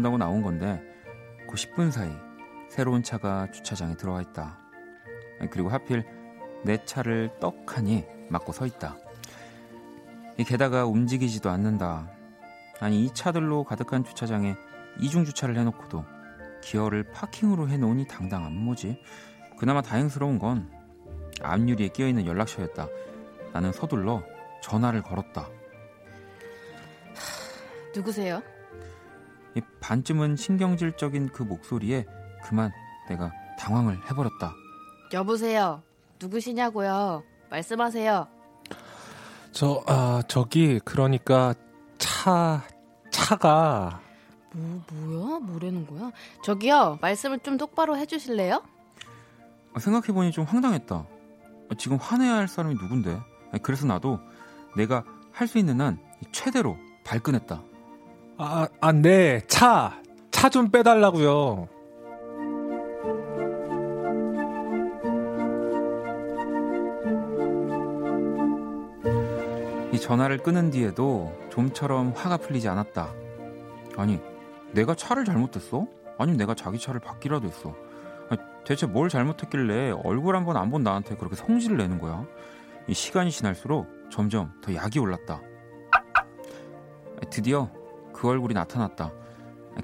나온다고 0.00 0.18
나온 0.18 0.42
건데 0.42 0.82
그 1.48 1.56
10분 1.56 1.90
사이 1.90 2.10
새로운 2.68 3.02
차가 3.02 3.50
주차장에 3.50 3.96
들어와 3.96 4.22
있다. 4.22 4.58
그리고 5.50 5.68
하필 5.68 6.04
내 6.64 6.82
차를 6.84 7.30
떡하니 7.40 8.06
막고 8.28 8.52
서 8.52 8.66
있다. 8.66 8.96
게다가 10.46 10.86
움직이지도 10.86 11.50
않는다. 11.50 12.10
아니 12.80 13.04
이 13.04 13.12
차들로 13.12 13.64
가득한 13.64 14.04
주차장에 14.04 14.56
이중 15.00 15.24
주차를 15.24 15.56
해놓고도 15.58 16.04
기어를 16.62 17.04
파킹으로 17.12 17.68
해놓으니 17.68 18.06
당당한 18.06 18.52
뭐지? 18.52 19.02
그나마 19.58 19.82
다행스러운 19.82 20.38
건 20.38 20.70
앞유리에 21.42 21.88
끼어있는 21.88 22.26
연락처였다. 22.26 22.88
나는 23.52 23.72
서둘러 23.72 24.22
전화를 24.62 25.02
걸었다. 25.02 25.48
누구세요? 27.94 28.42
이 29.54 29.60
반쯤은 29.80 30.36
신경질적인 30.36 31.30
그 31.30 31.42
목소리에 31.42 32.06
그만 32.44 32.70
내가 33.08 33.32
당황을 33.58 33.98
해버렸다. 34.10 34.54
여보세요. 35.12 35.82
누구시냐고요? 36.20 37.22
말씀하세요. 37.50 38.28
저, 39.52 39.82
아, 39.86 40.22
저기, 40.28 40.78
그러니까, 40.84 41.54
차, 41.98 42.62
차가. 43.10 44.00
뭐, 44.52 44.82
뭐야? 44.92 45.38
뭐라는 45.40 45.86
거야? 45.86 46.12
저기요, 46.44 46.98
말씀을 47.00 47.40
좀 47.40 47.56
똑바로 47.56 47.96
해주실래요? 47.96 48.62
아, 49.74 49.78
생각해보니 49.80 50.30
좀 50.30 50.44
황당했다. 50.44 50.94
아, 50.94 51.74
지금 51.78 51.96
화내야 51.96 52.34
할 52.34 52.46
사람이 52.48 52.76
누군데? 52.76 53.20
그래서 53.62 53.86
나도 53.86 54.20
내가 54.76 55.02
할 55.32 55.48
수 55.48 55.58
있는 55.58 55.80
한 55.80 55.98
최대로 56.32 56.76
발끈했다. 57.04 57.62
아, 58.42 58.68
아, 58.80 58.92
네, 58.92 59.42
차, 59.48 60.00
차 60.30 60.48
좀 60.48 60.70
빼달라고요. 60.70 61.68
이 69.92 69.98
전화를 69.98 70.38
끊은 70.38 70.70
뒤에도 70.70 71.36
좀처럼 71.50 72.12
화가 72.14 72.38
풀리지 72.38 72.68
않았다. 72.68 73.12
아니, 73.96 74.20
내가 74.72 74.94
차를 74.94 75.24
잘못했어? 75.24 75.86
아니면 76.16 76.38
내가 76.38 76.54
자기 76.54 76.78
차를 76.78 77.00
바뀌라도 77.00 77.48
했어? 77.48 77.74
아니, 78.28 78.40
대체 78.64 78.86
뭘 78.86 79.08
잘못했길래 79.08 79.90
얼굴 80.04 80.36
한 80.36 80.44
번 80.44 80.56
안 80.56 80.70
본 80.70 80.82
나한테 80.84 81.16
그렇게 81.16 81.34
성질을 81.34 81.76
내는 81.76 81.98
거야? 81.98 82.24
이 82.86 82.94
시간이 82.94 83.30
지날수록 83.30 83.86
점점 84.10 84.52
더 84.62 84.74
약이 84.74 84.98
올랐다. 84.98 85.40
드디어 87.30 87.68
그 88.20 88.28
얼굴이 88.28 88.52
나타났다. 88.52 89.10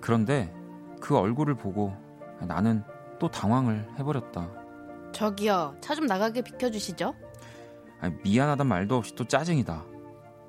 그런데 0.02 0.54
그 1.00 1.16
얼굴을 1.16 1.54
보고 1.54 1.96
나는 2.42 2.82
또 3.18 3.30
당황을 3.30 3.88
해버렸다. 3.98 4.46
저기요, 5.12 5.74
차 5.80 5.94
좀 5.94 6.04
나가게 6.04 6.42
비켜주시죠. 6.42 7.14
미안하단 8.22 8.66
말도 8.66 8.98
없이 8.98 9.14
또 9.14 9.24
짜증이다. 9.24 9.82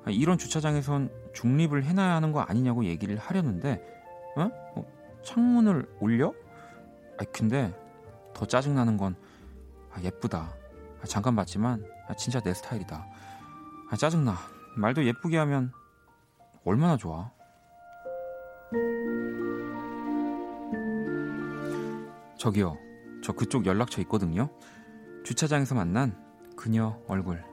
이런 0.08 0.36
주차장에선 0.36 1.10
중립을 1.32 1.82
해놔야 1.84 2.14
하는 2.14 2.30
거 2.32 2.40
아니냐고 2.40 2.84
얘기를 2.84 3.16
하려는데, 3.16 3.82
어? 4.36 4.50
어 4.76 4.84
창문을 5.24 5.88
올려? 6.00 6.34
아 7.18 7.24
근데 7.32 7.72
더 8.34 8.44
짜증나는 8.44 8.98
건 8.98 9.16
아, 9.94 10.02
예쁘다. 10.02 10.52
아, 11.00 11.04
잠깐 11.06 11.34
봤지만 11.34 11.82
아, 12.06 12.12
진짜 12.12 12.38
내 12.40 12.52
스타일이다. 12.52 13.06
아, 13.90 13.96
짜증나. 13.96 14.34
말도 14.76 15.06
예쁘게 15.06 15.38
하면 15.38 15.72
얼마나 16.66 16.98
좋아. 16.98 17.30
저기요. 22.38 22.78
저 23.22 23.32
그쪽 23.32 23.66
연락처 23.66 24.00
있거든요. 24.02 24.48
주차장에서 25.24 25.74
만난 25.74 26.16
그녀 26.56 26.98
얼굴. 27.06 27.44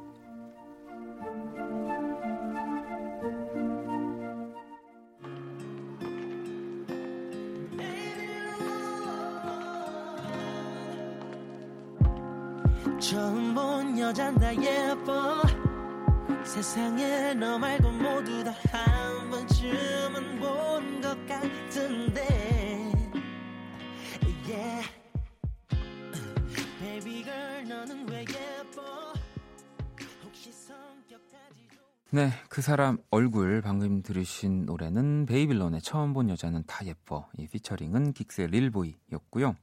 그 32.55 32.61
사람 32.61 32.97
얼굴 33.11 33.61
방금 33.61 34.01
들으신 34.01 34.65
노래는 34.65 35.25
베이빌론의 35.25 35.81
처음 35.81 36.13
본 36.13 36.29
여자는 36.29 36.63
다 36.65 36.85
예뻐 36.85 37.27
이 37.37 37.49
피처링은 37.49 38.13
긱스의 38.13 38.47
릴보이였고요. 38.47 39.57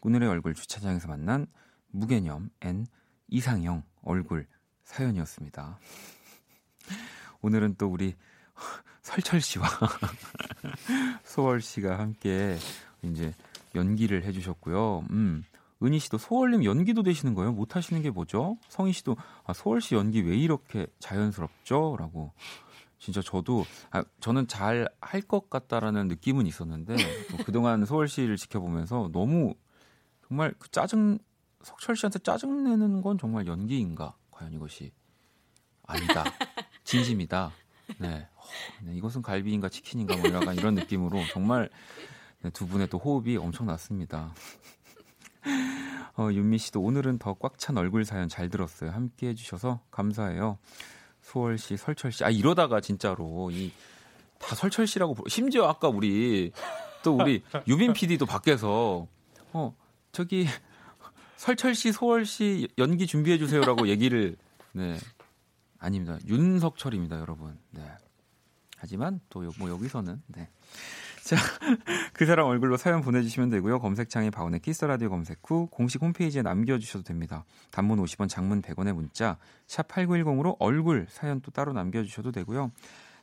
오늘의 0.00 0.30
얼굴 0.30 0.54
주차장에서 0.54 1.08
만난 1.08 1.46
무개념 1.88 2.48
and 2.62 2.86
이상형 3.28 3.82
얼굴 4.00 4.46
사연이었습니다. 4.84 5.78
오늘은 7.42 7.74
또 7.76 7.88
우리 7.88 8.14
석철 9.02 9.42
씨와 9.42 9.68
소월 11.24 11.60
씨가 11.60 11.98
함께 11.98 12.56
이제 13.02 13.34
연기를 13.74 14.24
해주셨고요. 14.24 15.04
음, 15.10 15.44
은희 15.82 15.98
씨도 15.98 16.18
소월님 16.18 16.64
연기도 16.64 17.02
되시는 17.02 17.34
거예요? 17.34 17.52
못 17.52 17.76
하시는 17.76 18.00
게 18.02 18.10
뭐죠? 18.10 18.56
성희 18.68 18.92
씨도 18.92 19.16
아, 19.44 19.52
소월 19.52 19.80
씨 19.80 19.94
연기 19.94 20.20
왜 20.20 20.36
이렇게 20.36 20.86
자연스럽죠? 21.00 21.96
라고. 21.98 22.32
진짜 22.98 23.20
저도 23.20 23.64
아, 23.90 24.04
저는 24.20 24.46
잘 24.46 24.88
할 25.00 25.22
것 25.22 25.50
같다라는 25.50 26.06
느낌은 26.08 26.46
있었는데 26.46 26.94
그동안 27.44 27.84
소월 27.84 28.06
씨를 28.06 28.36
지켜보면서 28.36 29.10
너무 29.12 29.54
정말 30.28 30.54
그 30.58 30.70
짜증 30.70 31.18
석철 31.62 31.96
씨한테 31.96 32.20
짜증 32.20 32.64
내는 32.64 33.02
건 33.02 33.18
정말 33.18 33.46
연기인가? 33.46 34.14
과연 34.30 34.52
이것이 34.52 34.92
아니다. 35.86 36.24
진심이다. 36.84 37.50
네. 37.98 38.28
어, 38.36 38.42
네. 38.82 38.94
이것은 38.96 39.22
갈비인가 39.22 39.68
치킨인가 39.68 40.16
뭐 40.16 40.32
약간 40.32 40.54
이런 40.54 40.74
느낌으로 40.74 41.20
정말 41.32 41.68
네, 42.42 42.50
두 42.50 42.66
분의 42.66 42.88
또 42.88 42.98
호흡이 42.98 43.36
엄청 43.36 43.66
났습니다. 43.66 44.32
어, 46.16 46.28
윤미 46.32 46.58
씨도 46.58 46.80
오늘은 46.80 47.18
더 47.18 47.34
꽉 47.34 47.58
찬 47.58 47.76
얼굴 47.78 48.04
사연 48.04 48.28
잘 48.28 48.48
들었어요. 48.48 48.90
함께 48.90 49.28
해주셔서 49.28 49.80
감사해요. 49.90 50.58
소월 51.22 51.58
씨, 51.58 51.76
설철 51.76 52.12
씨. 52.12 52.24
아, 52.24 52.30
이러다가 52.30 52.80
진짜로 52.80 53.50
이 53.50 53.72
다 54.38 54.56
설철 54.56 54.88
씨라고 54.88 55.14
심지어 55.28 55.68
아까 55.68 55.88
우리 55.88 56.50
또 57.04 57.14
우리 57.16 57.44
유빈 57.68 57.92
PD도 57.92 58.26
밖에서 58.26 59.06
어, 59.52 59.76
저기 60.10 60.46
설철 61.36 61.76
씨, 61.76 61.92
소월 61.92 62.26
씨 62.26 62.66
연기 62.76 63.06
준비해 63.06 63.38
주세요라고 63.38 63.86
얘기를 63.86 64.36
네. 64.72 64.98
아닙니다. 65.78 66.18
윤석철입니다, 66.26 67.20
여러분. 67.20 67.56
네. 67.70 67.82
하지만 68.78 69.20
또 69.30 69.42
뭐 69.58 69.68
여기서는 69.70 70.20
네. 70.26 70.48
자, 71.22 71.36
그 72.12 72.26
사람 72.26 72.46
얼굴로 72.46 72.76
사연 72.76 73.00
보내주시면 73.00 73.48
되고요. 73.50 73.78
검색창에 73.78 74.30
박원의 74.30 74.58
키스 74.60 74.84
라디오 74.84 75.08
검색 75.08 75.38
후 75.44 75.68
공식 75.70 76.02
홈페이지에 76.02 76.42
남겨주셔도 76.42 77.04
됩니다. 77.04 77.44
단문 77.70 78.02
50원, 78.02 78.28
장문 78.28 78.60
100원의 78.60 78.92
문자 78.92 79.38
샵 79.68 79.86
#8910으로 79.86 80.56
얼굴 80.58 81.06
사연 81.08 81.40
또 81.40 81.52
따로 81.52 81.72
남겨주셔도 81.72 82.32
되고요. 82.32 82.72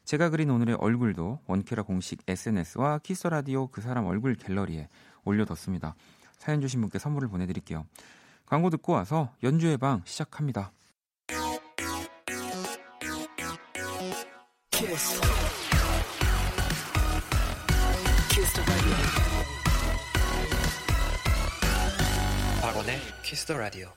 제가 0.06 0.30
그린 0.30 0.50
오늘의 0.50 0.76
얼굴도 0.80 1.42
원키라 1.46 1.84
공식 1.84 2.24
SNS와 2.26 3.00
키스 3.00 3.28
라디오 3.28 3.68
그 3.68 3.82
사람 3.82 4.06
얼굴 4.06 4.36
갤러리에 4.36 4.88
올려뒀습니다. 5.26 5.96
사연 6.38 6.62
주신 6.62 6.80
분께 6.80 7.00
선물을 7.00 7.28
보내드릴게요. 7.28 7.86
광고 8.46 8.70
듣고 8.70 8.94
와서 8.94 9.34
연주의 9.44 9.78
방 9.78 10.02
시작합니다. 10.06 10.72
키스. 14.72 15.69
박원의 22.62 23.00
키스 23.24 23.46
더 23.46 23.58
라디오. 23.58 23.90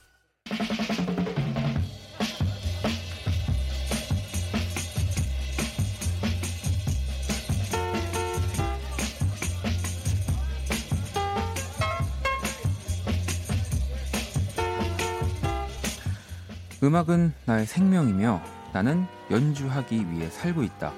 음악은 16.82 17.32
나의 17.44 17.66
생명이며 17.66 18.42
나는 18.72 19.06
연주하기 19.30 20.10
위해 20.10 20.28
살고 20.30 20.62
있다. 20.62 20.92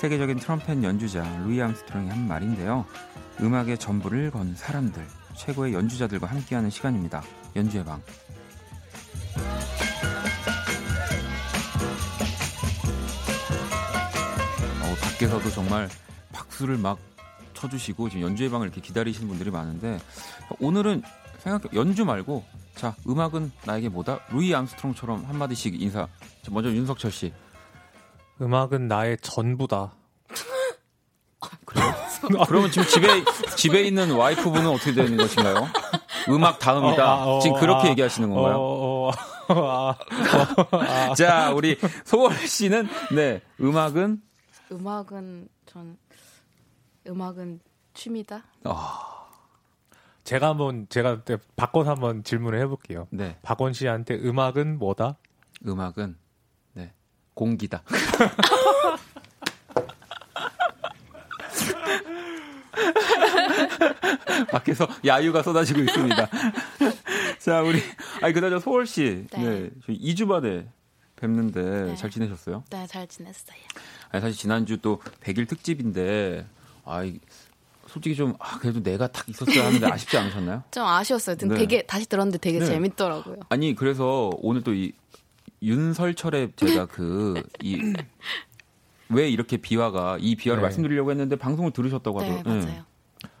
세계적인 0.00 0.36
트럼펫 0.38 0.84
연주자 0.84 1.24
루이 1.44 1.60
암스트롱이 1.60 2.08
한 2.08 2.28
말인데요. 2.28 2.86
음악의 3.40 3.78
전부를 3.78 4.30
건 4.30 4.54
사람들, 4.54 5.04
최고의 5.36 5.74
연주자들과 5.74 6.28
함께하는 6.28 6.70
시간입니다. 6.70 7.20
연주의 7.56 7.84
방. 7.84 8.00
어, 14.82 14.94
밖에서도 15.02 15.50
정말 15.50 15.88
박수를 16.32 16.78
막 16.78 16.98
쳐주시고 17.54 18.08
지금 18.08 18.22
연주의 18.22 18.48
방을 18.48 18.68
이렇게 18.68 18.80
기다리시는 18.80 19.26
분들이 19.26 19.50
많은데 19.50 19.98
오늘은 20.60 21.02
생각 21.40 21.74
연주 21.74 22.04
말고 22.04 22.44
자 22.76 22.94
음악은 23.08 23.50
나에게 23.66 23.88
뭐다 23.88 24.20
루이 24.30 24.54
암스트롱처럼 24.54 25.24
한 25.24 25.36
마디씩 25.36 25.82
인사. 25.82 26.06
자, 26.42 26.52
먼저 26.52 26.70
윤석철 26.70 27.10
씨. 27.10 27.32
음악은 28.40 28.88
나의 28.88 29.18
전부다. 29.20 29.94
그러면 32.46 32.70
지금 32.70 32.86
집에 32.88 33.24
집에 33.56 33.82
있는 33.82 34.10
와이프분은 34.10 34.68
어떻게 34.68 34.92
되는 34.92 35.16
것인가요? 35.16 35.66
음악 36.28 36.58
다음이다. 36.58 37.04
어, 37.04 37.18
아, 37.18 37.36
어, 37.36 37.40
지금 37.40 37.58
그렇게 37.58 37.88
아, 37.88 37.90
얘기하시는 37.90 38.28
건가요? 38.28 38.56
어, 38.58 39.08
어, 39.08 39.12
아, 39.48 39.96
아. 40.72 41.14
자, 41.16 41.52
우리 41.52 41.78
소월 42.04 42.34
씨는 42.36 42.88
네 43.14 43.40
음악은 43.60 44.20
음악은 44.72 45.48
전 45.66 45.96
음악은 47.06 47.60
취미다. 47.94 48.44
제가 50.24 50.48
한번 50.48 50.86
제가 50.90 51.22
바꿔서 51.56 51.90
한번 51.90 52.22
질문을 52.22 52.60
해볼게요. 52.60 53.06
네 53.10 53.38
박원 53.42 53.72
씨한테 53.72 54.14
음악은 54.16 54.78
뭐다? 54.78 55.16
음악은 55.66 56.16
네 56.18 56.27
공기다. 57.38 57.82
밖에서 64.50 64.88
야유가 65.04 65.42
쏟아지고 65.42 65.80
있습니다. 65.80 66.28
자, 67.38 67.62
우리 67.62 67.80
아니 68.20 68.34
그나저 68.34 68.58
소월 68.58 68.86
씨, 68.86 69.26
네. 69.30 69.38
네, 69.38 69.70
저희 69.86 69.98
2주 70.00 70.26
만에 70.26 70.66
뵙는데 71.16 71.62
네. 71.62 71.96
잘 71.96 72.10
지내셨어요? 72.10 72.64
네, 72.70 72.86
잘 72.88 73.06
지냈어요. 73.06 73.56
아니, 74.10 74.20
사실 74.20 74.36
지난주 74.36 74.78
또 74.78 75.00
100일 75.22 75.48
특집인데, 75.48 76.44
아, 76.84 77.04
이- 77.04 77.18
솔직히 77.86 78.14
좀, 78.16 78.34
아, 78.38 78.58
그래도 78.58 78.82
내가 78.82 79.06
딱 79.08 79.28
있었어야 79.28 79.66
하는데 79.66 79.86
아쉽지 79.90 80.18
않으셨나요? 80.18 80.62
좀 80.70 80.84
아쉬웠어요. 80.84 81.36
근데 81.36 81.54
네. 81.54 81.60
되게 81.60 81.82
다시 81.82 82.06
들었는데 82.06 82.38
되게 82.38 82.58
네. 82.58 82.66
재밌더라고요. 82.66 83.36
아니, 83.48 83.74
그래서 83.74 84.30
오늘 84.38 84.62
또 84.62 84.74
이, 84.74 84.92
윤설철의 85.62 86.52
제가 86.56 86.86
그, 86.92 87.42
이, 87.62 87.78
왜 89.10 89.28
이렇게 89.28 89.56
비화가, 89.56 90.18
이 90.20 90.36
비화를 90.36 90.60
네. 90.60 90.66
말씀드리려고 90.66 91.10
했는데 91.10 91.36
방송을 91.36 91.72
들으셨다고 91.72 92.20
네, 92.20 92.30
하더라고요. 92.36 92.64
맞아요. 92.66 92.82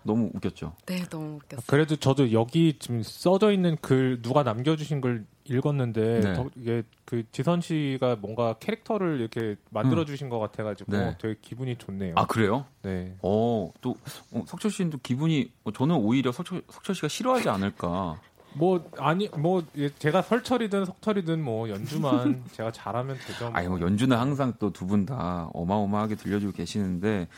너무 0.02 0.30
웃겼죠. 0.34 0.74
네, 0.86 1.04
너무 1.10 1.36
웃겼어요. 1.36 1.64
그래도 1.66 1.96
저도 1.96 2.32
여기 2.32 2.78
지금 2.78 3.02
써져 3.02 3.52
있는 3.52 3.76
글 3.80 4.22
누가 4.22 4.42
남겨주신 4.42 5.00
걸 5.02 5.24
읽었는데 5.44 6.20
네. 6.20 6.34
더- 6.34 6.48
이게 6.56 6.82
그 7.04 7.24
지선 7.30 7.60
씨가 7.60 8.16
뭔가 8.16 8.54
캐릭터를 8.54 9.20
이렇게 9.20 9.56
만들어 9.70 10.04
주신 10.04 10.28
것 10.30 10.38
같아가지고 10.38 10.92
네. 10.92 11.16
되게 11.20 11.36
기분이 11.40 11.76
좋네요. 11.76 12.14
아, 12.16 12.26
그래요? 12.26 12.64
네. 12.82 13.14
어, 13.22 13.70
또, 13.80 13.96
어, 14.32 14.44
석철 14.46 14.70
씨는 14.70 14.90
또 14.90 14.98
기분이, 15.02 15.50
어, 15.64 15.70
저는 15.72 15.94
오히려 15.96 16.32
석철, 16.32 16.62
석철 16.70 16.94
씨가 16.94 17.08
싫어하지 17.08 17.48
않을까. 17.50 18.20
뭐 18.58 18.84
아니 18.98 19.28
뭐 19.36 19.62
예, 19.76 19.88
제가 19.90 20.22
설철이든 20.22 20.84
석철이든 20.84 21.42
뭐 21.42 21.68
연주만 21.68 22.42
제가 22.52 22.72
잘하면 22.72 23.16
되죠. 23.26 23.50
아니 23.54 23.68
뭐 23.68 23.80
연주는 23.80 24.14
항상 24.16 24.52
또 24.58 24.70
두 24.70 24.86
분 24.86 25.06
다 25.06 25.48
어마어마하게 25.54 26.16
들려주고 26.16 26.52
계시는데 26.52 27.28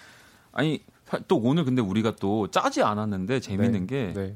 아니 0.53 0.83
사- 1.05 1.19
또 1.29 1.37
오늘 1.37 1.65
근데 1.65 1.83
우리가 1.83 2.17
또 2.17 2.49
짜지 2.51 2.83
않았는데 2.83 3.41
재밌는 3.41 3.87
게 3.87 4.13
네. 4.15 4.35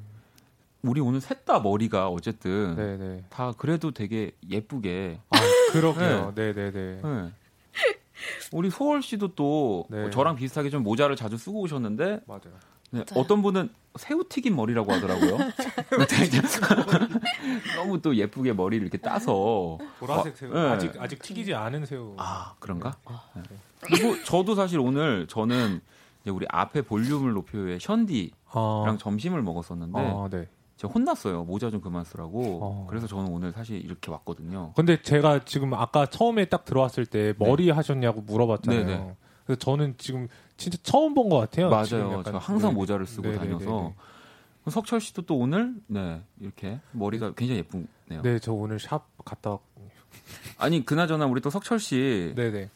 우리 0.83 1.01
오늘 1.01 1.21
셋 1.21 1.45
다 1.47 1.61
머리가 1.61 2.09
어쨌든 2.09 2.75
네, 2.77 2.97
네. 2.99 3.25
다 3.31 3.53
그래도 3.57 3.91
되게 3.91 4.33
예쁘게 4.51 5.19
아, 5.31 5.37
그러게요. 5.73 6.33
네, 6.35 6.53
네, 6.53 6.71
네. 6.71 7.01
네. 7.03 7.31
우리 8.53 8.71
소월 8.71 9.03
씨도 9.03 9.35
또 9.35 9.87
네. 9.91 10.03
뭐 10.03 10.11
저랑 10.11 10.37
비슷하게 10.37 10.71
좀 10.71 10.83
모자를 10.83 11.17
자주 11.17 11.37
쓰고 11.37 11.61
오셨는데 11.61 12.21
맞아요. 12.27 12.55
네. 12.95 13.05
어떤 13.15 13.43
분은 13.43 13.71
새우튀김 13.97 14.55
머리라고 14.57 14.93
하더라고요. 14.93 15.39
너무 17.77 18.01
또 18.01 18.17
예쁘게 18.17 18.53
머리를 18.53 18.87
이렇게 18.87 18.99
따서 18.99 19.79
보라색 19.99 20.37
새우. 20.37 20.53
네. 20.53 20.61
아직 20.61 20.93
아직 21.01 21.23
튀기지 21.23 21.55
않은 21.55 21.87
새우. 21.87 22.15
아 22.17 22.55
그런가? 22.59 22.97
네. 23.37 23.43
그리고 23.81 24.23
저도 24.25 24.55
사실 24.55 24.79
오늘 24.79 25.27
저는 25.27 25.81
이제 26.23 26.31
우리 26.31 26.47
앞에 26.49 26.83
볼륨을 26.83 27.33
높여의 27.33 27.81
션디랑 27.81 28.33
아, 28.53 28.97
점심을 28.99 29.43
먹었었는데 29.43 29.99
아, 29.99 30.29
네. 30.31 30.49
제가 30.77 30.93
혼났어요. 30.93 31.45
모자 31.45 31.71
좀 31.71 31.81
그만 31.81 32.05
쓰라고. 32.05 32.59
어. 32.63 32.87
그래서 32.89 33.07
저는 33.07 33.31
오늘 33.31 33.53
사실 33.53 33.77
이렇게 33.77 34.11
왔거든요. 34.11 34.73
근데 34.75 35.01
제가 35.01 35.45
지금 35.45 35.73
아까 35.75 36.07
처음에 36.07 36.47
딱 36.47 36.65
들어왔을 36.65 37.07
때 37.07 37.35
머리 37.39 37.71
하셨냐고 37.71 38.23
물어봤잖아요. 38.23 38.87
네, 38.87 38.97
네. 38.97 39.17
그래서 39.45 39.59
저는 39.59 39.95
지금 39.99 40.29
진짜 40.57 40.79
처음 40.83 41.15
본 41.15 41.29
것 41.29 41.39
같아요. 41.39 41.71
맞아요. 41.71 42.23
제가 42.25 42.39
항상 42.39 42.71
네. 42.71 42.75
모자를 42.77 43.07
쓰고 43.07 43.23
네, 43.29 43.33
네, 43.33 43.39
다녀서 43.39 43.93
네, 44.65 44.71
석철 44.71 45.01
씨도 45.01 45.23
또 45.23 45.37
오늘 45.37 45.75
네 45.87 46.23
이렇게 46.41 46.81
머리가 46.93 47.33
굉장히 47.35 47.59
예쁘네요. 47.61 47.87
네. 48.09 48.23
네, 48.23 48.39
저 48.39 48.53
오늘 48.53 48.79
샵 48.81 49.07
갔다 49.25 49.51
왔. 49.51 49.61
아니 50.59 50.85
그나저나 50.85 51.27
우리 51.27 51.41
또 51.41 51.51
석철 51.51 51.81
씨그 51.81 52.35
네, 52.37 52.51
네. 52.53 52.71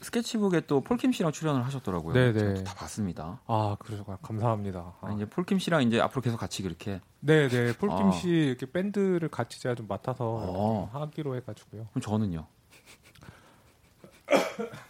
스케치북에 0.00 0.62
또 0.66 0.80
폴킴 0.80 1.12
씨랑 1.12 1.30
출연을 1.30 1.64
하셨더라고요. 1.64 2.12
네, 2.12 2.32
네. 2.32 2.38
제가 2.40 2.54
또다 2.54 2.74
봤습니다. 2.74 3.40
아, 3.46 3.76
그러셨구나. 3.78 4.18
감사합니다. 4.20 4.94
아. 5.00 5.06
아니, 5.06 5.16
이제 5.16 5.24
폴킴 5.26 5.60
씨랑 5.60 5.84
이제 5.84 6.00
앞으로 6.00 6.22
계속 6.22 6.38
같이 6.38 6.62
그렇게 6.64 7.00
네, 7.20 7.46
네. 7.48 7.72
폴킴 7.76 8.08
아. 8.08 8.10
씨 8.10 8.28
이렇게 8.28 8.66
밴드를 8.66 9.28
같이 9.28 9.60
제가 9.60 9.76
좀 9.76 9.86
맡아서 9.86 10.24
어. 10.24 10.90
좀 10.92 11.00
하기로 11.00 11.36
해가지고요. 11.36 11.86
그럼 11.92 12.02
저는요. 12.02 12.46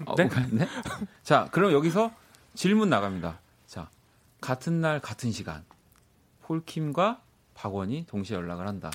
어, 0.06 0.14
네? 0.16 0.28
네? 0.50 0.66
자, 1.22 1.48
그럼 1.52 1.72
여기서 1.72 2.10
질문 2.54 2.90
나갑니다. 2.90 3.38
자, 3.66 3.88
같은 4.40 4.80
날 4.80 5.00
같은 5.00 5.30
시간 5.32 5.64
폴킴과 6.42 7.20
박원이 7.54 8.06
동시에 8.08 8.36
연락을 8.36 8.66
한다. 8.66 8.90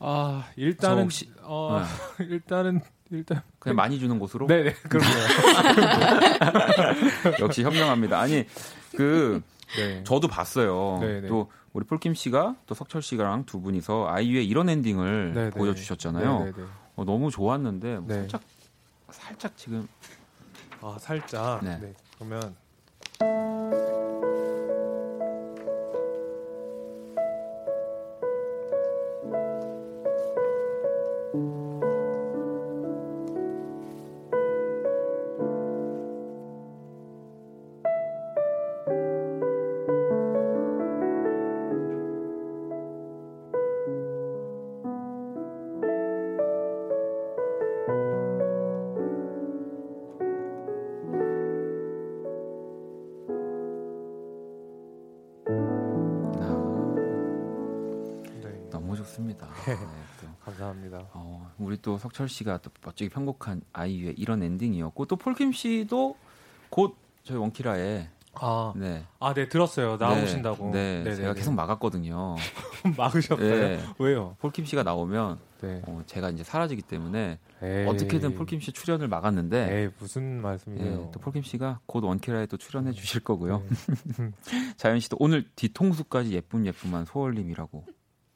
아, 0.00 0.44
저 0.46 0.52
일단은 0.60 1.04
혹시- 1.04 1.30
어, 1.42 1.82
일단은 2.20 2.80
일단 3.10 3.42
그냥 3.58 3.76
많이 3.76 3.98
주는 3.98 4.18
곳으로 4.18 4.46
네, 4.46 4.64
네. 4.64 4.72
그럼요. 4.74 5.08
역시 7.40 7.62
현명합니다. 7.62 8.18
아니 8.20 8.44
그 8.96 9.42
네. 9.76 10.02
저도 10.04 10.28
봤어요. 10.28 10.98
네, 11.00 11.20
네. 11.22 11.28
또 11.28 11.50
우리 11.72 11.84
폴킴 11.84 12.14
씨가 12.14 12.56
또 12.66 12.74
석철 12.74 13.02
씨랑 13.02 13.44
두 13.46 13.60
분이서 13.60 14.08
아이유의 14.08 14.46
이런 14.46 14.68
엔딩을 14.68 15.32
네, 15.34 15.44
네. 15.44 15.50
보여주셨잖아요. 15.50 16.38
네, 16.40 16.44
네, 16.46 16.52
네. 16.56 16.62
어, 16.96 17.04
너무 17.04 17.30
좋았는데 17.30 17.96
뭐 17.98 18.04
네. 18.08 18.14
살짝 18.20 18.42
살짝 19.10 19.56
지금 19.56 19.88
아, 20.80 20.96
살짝. 21.00 21.64
네. 21.64 21.78
네. 21.78 21.94
그러면 22.16 22.54
우리 61.78 61.82
또 61.82 61.96
석철 61.96 62.28
씨가 62.28 62.58
또 62.58 62.70
멋지게 62.84 63.08
편곡한 63.10 63.62
아이유의 63.72 64.14
이런 64.16 64.42
엔딩이었고 64.42 65.06
또 65.06 65.16
폴킴 65.16 65.52
씨도 65.52 66.16
곧 66.70 66.96
저희 67.22 67.38
원키라에 67.38 68.08
아, 68.40 68.72
네 68.76 69.04
아, 69.18 69.34
네, 69.34 69.48
들었어요. 69.48 69.96
나오신다고. 69.96 70.70
네, 70.70 71.02
네, 71.02 71.14
제가 71.14 71.34
계속 71.34 71.54
막았거든요. 71.54 72.36
막으셨어요. 72.96 73.38
네. 73.38 73.80
왜요? 73.98 74.36
폴킴 74.40 74.64
씨가 74.64 74.82
나오면 74.82 75.38
네. 75.60 75.82
어, 75.86 76.02
제가 76.06 76.30
이제 76.30 76.44
사라지기 76.44 76.82
때문에 76.82 77.38
에이. 77.62 77.86
어떻게든 77.86 78.34
폴킴 78.34 78.60
씨 78.60 78.72
출연을 78.72 79.08
막았는데 79.08 79.80
에이, 79.80 79.90
무슨 79.98 80.40
말씀이세요? 80.40 81.06
예, 81.08 81.10
또 81.12 81.20
폴킴 81.20 81.42
씨가 81.42 81.80
곧 81.86 82.04
원키라에 82.04 82.46
또 82.46 82.56
출연해 82.56 82.92
주실 82.92 83.22
거고요. 83.22 83.62
네. 84.18 84.30
자연 84.76 85.00
씨도 85.00 85.16
오늘 85.20 85.48
뒤통수까지 85.56 86.32
예쁨 86.32 86.66
예쁨한 86.66 87.06
소월님이라고. 87.06 87.84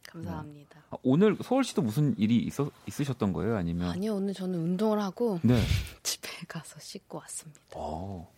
감사합니다. 0.09 0.81
아, 0.93 0.97
오늘 1.03 1.36
서울시도 1.43 1.80
무슨 1.82 2.14
일이 2.18 2.36
있어, 2.36 2.70
있으셨던 2.86 3.32
거예요? 3.32 3.57
아니면 3.57 3.90
아니요, 3.90 4.16
오늘 4.16 4.34
저는 4.34 4.59
운동을 4.59 5.01
하고 5.01 5.40
네. 5.43 5.59
집에 6.05 6.28
가서 6.47 6.78
씻고 6.78 7.18
왔습니다. 7.18 7.61
어. 7.74 8.30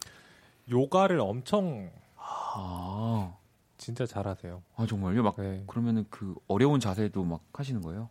요가를 0.71 1.19
엄청 1.21 1.91
아. 2.17 3.35
진짜 3.77 4.07
잘하세요. 4.07 4.63
아 4.77 4.87
정말요? 4.87 5.23
막 5.25 5.35
네. 5.37 5.63
그러면은 5.67 6.07
그 6.09 6.35
어려운 6.47 6.79
자세도 6.81 7.23
막 7.25 7.41
하시는 7.53 7.83
거예요? 7.83 8.09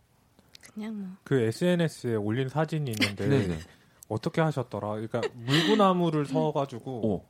그냥 0.74 0.96
뭐 0.98 1.08
그 1.24 1.40
SNS에 1.40 2.14
올린 2.16 2.48
사진이 2.48 2.90
있는데 2.90 3.28
네네. 3.28 3.58
어떻게 4.08 4.40
하셨더라? 4.42 4.88
그러니까 4.90 5.22
물구나무를 5.34 6.26
서가지고 6.28 6.90
오. 7.06 7.24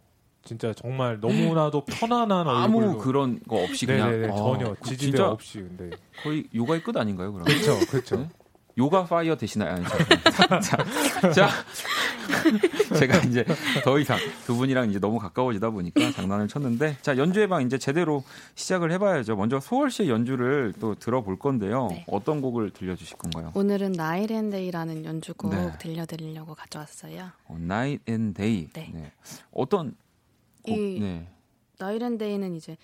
진짜 0.45 0.72
정말 0.74 1.18
너무나도 1.20 1.84
편안한 1.86 2.47
아무 2.49 2.78
얼굴로 2.78 2.99
그런 2.99 3.40
거 3.49 3.62
없이 3.62 3.86
그냥 3.86 4.11
네네네 4.11 4.32
아, 4.32 4.36
전혀 4.36 4.74
그 4.74 4.90
지지대 4.90 5.11
진짜 5.11 5.30
없이 5.30 5.59
근데 5.59 5.97
거의 6.22 6.45
요가의 6.55 6.82
끝 6.82 6.97
아닌가요? 6.97 7.32
그럼? 7.32 7.45
그렇죠 7.45 7.78
그렇죠 7.90 8.16
네? 8.16 8.28
Yoga 8.76 9.05
Fire 9.05 9.37
되시나요? 9.36 9.74
아니, 9.74 9.84
자, 9.84 10.61
자, 10.61 11.30
자, 11.30 11.49
제가 12.99 13.18
이제 13.18 13.45
더 13.84 14.01
이상 14.01 14.18
두 14.47 14.57
분이랑 14.57 14.90
이제 14.90 14.99
너무 14.99 15.18
가까워지다 15.20 15.70
보니까 15.70 16.11
장난을 16.11 16.49
쳤는데, 16.49 16.97
자, 17.01 17.16
연주의 17.16 17.47
방 17.47 17.62
이제 17.62 17.78
제대로 17.78 18.24
시작을 18.57 18.90
해봐야죠. 18.92 19.36
먼저 19.36 19.61
소월 19.61 19.92
씨의 19.92 20.11
연주를 20.11 20.74
또 20.80 20.97
들어볼 20.97 21.38
건데요. 21.38 21.86
네. 21.90 22.05
어떤 22.09 22.40
곡을 22.40 22.70
들려주실 22.70 23.16
건가요? 23.16 23.53
오늘은 23.55 23.92
Night 23.93 24.25
and 24.25 24.45
Day라는 24.45 25.05
연주곡 25.05 25.55
네. 25.55 25.72
들려드리려고 25.78 26.57
가져왔어요. 26.57 27.28
어, 27.47 27.57
Night 27.57 28.03
and 28.09 28.34
Day. 28.36 28.70
네. 28.72 29.12
어떤 29.53 29.95
곡? 30.65 30.77
이- 30.77 31.01
네. 31.01 31.29
나이랜데이는 31.79 32.55
이제 32.55 32.77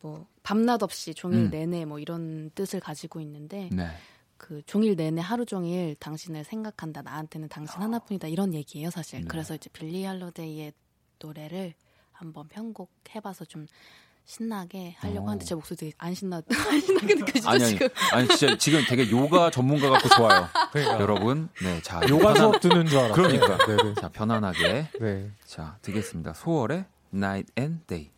뭐 0.00 0.26
밤낮 0.42 0.82
없이 0.82 1.14
종일 1.14 1.38
음. 1.46 1.50
내내 1.50 1.84
뭐 1.84 1.98
이런 1.98 2.50
뜻을 2.54 2.80
가지고 2.80 3.20
있는데 3.20 3.68
네. 3.72 3.88
그 4.36 4.62
종일 4.66 4.96
내내 4.96 5.20
하루 5.20 5.44
종일 5.46 5.94
당신을 5.96 6.42
생각한다 6.44 7.02
나한테는 7.02 7.48
당신 7.48 7.80
하나뿐이다 7.80 8.26
이런 8.28 8.52
얘기예요 8.54 8.90
사실 8.90 9.20
네. 9.20 9.26
그래서 9.28 9.54
이제 9.54 9.70
빌리 9.72 10.02
할로데이의 10.04 10.72
노래를 11.20 11.74
한번 12.10 12.48
편곡해봐서 12.48 13.44
좀 13.44 13.66
신나게 14.24 14.94
하려고 14.98 15.24
오. 15.24 15.28
하는데 15.28 15.44
제 15.44 15.54
목소리 15.54 15.76
되게 15.76 15.92
안 15.98 16.14
신나 16.14 16.40
안 16.70 16.80
신나게 16.80 17.14
느껴지죠 17.16 17.48
아니, 17.48 17.62
아니, 17.64 17.72
지금 17.72 17.88
아니, 18.12 18.28
진짜 18.28 18.56
지금 18.58 18.80
되게 18.88 19.10
요가 19.10 19.50
전문가 19.50 19.90
같고 19.90 20.08
좋아요. 20.10 20.48
그러니까 20.72 21.00
여러분. 21.00 21.48
네, 21.62 21.82
자. 21.82 22.00
요가 22.08 22.32
편안- 22.32 22.36
수업 22.36 22.60
듣는 22.60 22.86
줄 22.86 22.98
알았어요. 22.98 23.14
그러니까. 23.14 23.66
네 23.66 23.76
네. 23.82 23.94
자, 24.00 24.08
편안하게. 24.08 24.88
네. 25.00 25.30
자, 25.44 25.76
듣겠습니다. 25.82 26.34
소월의 26.34 26.84
Night 27.12 27.50
and 27.56 27.86
Day. 27.86 28.10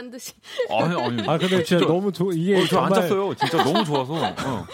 짠 0.00 0.10
듯이 0.10 0.32
아니, 0.70 0.94
아니. 0.98 1.28
아 1.28 1.36
근데 1.36 1.62
진짜 1.62 1.86
너무 1.86 2.10
좋 2.10 2.32
이게 2.32 2.56
어, 2.56 2.60
저 2.62 2.66
정말 2.76 2.92
앉았어요. 2.94 3.34
진짜 3.34 3.62
너무 3.62 3.84
좋아서. 3.84 4.14
어. 4.14 4.66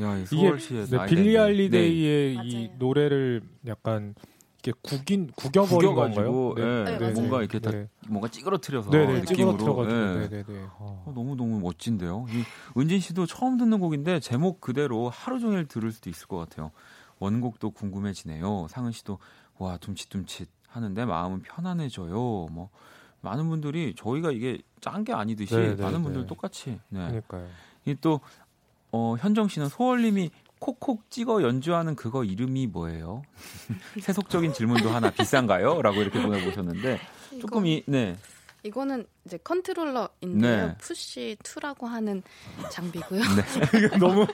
야, 0.00 0.24
서울시의 0.24 0.86
네, 0.86 1.06
빌리. 1.06 1.36
할리데이의 1.36 2.36
네. 2.36 2.42
이 2.44 2.54
맞아요. 2.66 2.76
노래를 2.78 3.42
약간 3.66 4.14
이렇게 4.62 4.78
구긴 4.82 5.30
구겨버린 5.36 5.94
건가요? 5.94 6.54
예, 6.58 6.62
네, 6.98 7.10
뭔가 7.12 7.30
맞아요. 7.30 7.42
이렇게 7.42 7.58
다 7.58 7.70
네. 7.72 7.88
뭔가 8.08 8.28
찌그러뜨려서 8.28 8.90
네네 8.90 9.20
느낌으로. 9.20 9.56
찌그러뜨려가지고 9.58 9.96
예. 9.96 10.28
네네네. 10.28 10.66
어. 10.78 11.04
어, 11.06 11.12
너무 11.14 11.36
너무 11.36 11.60
멋진데요. 11.60 12.26
이 12.30 12.44
은진 12.78 13.00
씨도 13.00 13.26
처음 13.26 13.58
듣는 13.58 13.80
곡인데 13.80 14.20
제목 14.20 14.60
그대로 14.60 15.10
하루 15.10 15.40
종일 15.40 15.66
들을 15.66 15.90
수도 15.92 16.08
있을 16.10 16.26
것 16.26 16.38
같아요. 16.38 16.70
원곡도 17.18 17.70
궁금해지네요. 17.72 18.68
상은 18.70 18.92
씨도 18.92 19.18
와 19.58 19.76
둠칫둠칫 19.78 20.48
하는데 20.68 21.04
마음은 21.04 21.42
편안해져요. 21.42 22.12
뭐 22.52 22.70
많은 23.20 23.48
분들이 23.48 23.94
저희가 23.96 24.30
이게 24.32 24.58
짠 24.80 25.04
게 25.04 25.12
아니듯이 25.12 25.54
네, 25.54 25.74
네, 25.74 25.82
많은 25.82 26.02
분들 26.02 26.22
네. 26.22 26.26
똑같이. 26.26 26.78
네. 26.88 27.00
그러니까요. 27.06 27.48
이또 27.84 28.20
어, 28.92 29.16
현정 29.18 29.48
씨는 29.48 29.68
소월님이 29.68 30.30
콕콕 30.60 31.10
찍어 31.10 31.42
연주하는 31.42 31.94
그거 31.94 32.24
이름이 32.24 32.66
뭐예요? 32.68 33.22
세속적인 34.00 34.52
질문도 34.52 34.88
하나 34.90 35.10
비싼가요? 35.10 35.82
라고 35.82 36.00
이렇게 36.02 36.20
보내보셨는데 36.22 36.98
조금 37.40 37.66
이, 37.66 37.82
네. 37.86 38.16
이거는 38.64 39.06
이제 39.24 39.38
컨트롤러인데요. 39.38 40.66
네. 40.68 40.74
Push 40.78 41.36
2라고 41.42 41.86
하는 41.86 42.22
장비고요. 42.70 43.20
이거 43.86 43.98
너무 43.98 44.26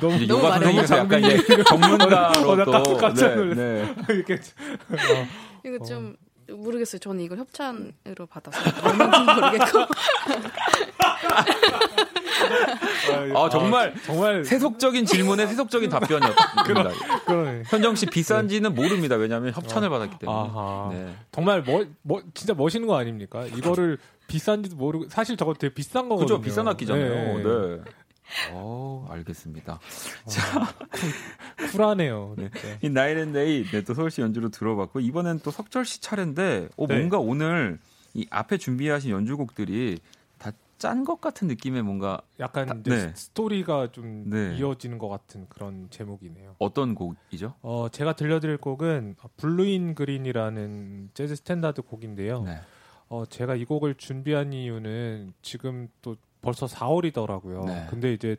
너무 0.00 0.26
너무 0.26 0.78
약간 0.90 1.24
예, 1.24 1.38
전문가로 1.64 2.50
어, 2.50 2.56
나또 2.56 2.70
깜- 2.72 2.96
깜짝 2.98 3.34
놀랐- 3.34 3.56
네, 3.56 3.94
네. 4.06 4.14
이렇게 4.14 4.38
이거 5.64 5.84
좀 5.84 6.14
모르겠어요. 6.48 6.98
저는 6.98 7.20
이걸 7.20 7.38
협찬으로 7.38 8.26
받아서 8.28 8.58
얼마인지 8.88 9.40
모르겠고. 9.40 9.78
아, 13.34 13.48
정말 13.50 13.94
정말 14.04 14.44
세속적인 14.44 15.06
질문에 15.06 15.46
세속적인 15.46 15.90
답변이었습니다. 15.90 16.62
그러네. 17.26 17.62
현정 17.66 17.94
씨 17.94 18.06
비싼지는 18.06 18.74
모릅니다. 18.74 19.16
왜냐하면 19.16 19.52
협찬을 19.52 19.88
받았기 19.88 20.18
때문에. 20.18 20.38
아하. 20.38 20.90
네. 20.92 21.14
정말 21.30 21.62
뭐, 21.62 21.86
뭐 22.02 22.22
진짜 22.34 22.54
멋있는 22.54 22.86
거 22.88 22.96
아닙니까? 22.96 23.44
이거를 23.46 23.98
비싼지도 24.26 24.76
모르고 24.76 25.08
사실 25.08 25.36
저거 25.36 25.54
되게 25.54 25.74
비싼 25.74 26.08
거거든요. 26.08 26.38
그죠 26.38 26.40
비싼 26.40 26.68
악기잖아요. 26.68 27.38
네. 27.38 27.42
네. 27.42 27.78
어, 28.52 29.06
알겠습니다. 29.10 29.78
쿨하네요. 31.72 32.34
네. 32.38 32.50
이 32.82 32.88
Night 32.88 33.22
and 33.22 33.43
Day 33.43 33.64
네, 33.64 33.82
또 33.84 33.94
소월 33.94 34.11
씨 34.11 34.20
연주로 34.20 34.48
들어봤고 34.48 35.00
이번엔 35.00 35.40
또 35.40 35.50
석철 35.50 35.84
씨 35.84 36.00
차례인데 36.00 36.68
어, 36.76 36.86
네. 36.86 36.96
뭔가 36.98 37.18
오늘 37.18 37.78
이 38.14 38.26
앞에 38.30 38.58
준비하신 38.58 39.10
연주곡들이 39.10 40.00
다 40.38 40.52
짠 40.78 41.04
것 41.04 41.20
같은 41.20 41.46
느낌의 41.46 41.82
뭔가 41.84 42.20
약간 42.40 42.66
다- 42.66 42.74
네. 42.82 43.12
스토리가 43.14 43.92
좀 43.92 44.28
네. 44.28 44.56
이어지는 44.56 44.98
것 44.98 45.08
같은 45.08 45.46
그런 45.48 45.86
제목이네요. 45.90 46.56
어떤 46.58 46.96
곡이죠? 46.96 47.54
어, 47.62 47.86
제가 47.88 48.14
들려드릴 48.16 48.56
곡은 48.56 49.14
Blue 49.36 49.75
in 49.75 49.94
Green이라는 49.94 51.10
재즈 51.14 51.36
스탠다드 51.36 51.82
곡인데요. 51.82 52.42
네. 52.42 52.58
어, 53.08 53.24
제가 53.26 53.54
이 53.54 53.64
곡을 53.64 53.94
준비한 53.94 54.52
이유는 54.52 55.34
지금 55.42 55.88
또 56.02 56.16
벌써 56.42 56.66
4월이더라고요. 56.66 57.64
네. 57.66 57.86
근데 57.88 58.12
이제 58.12 58.36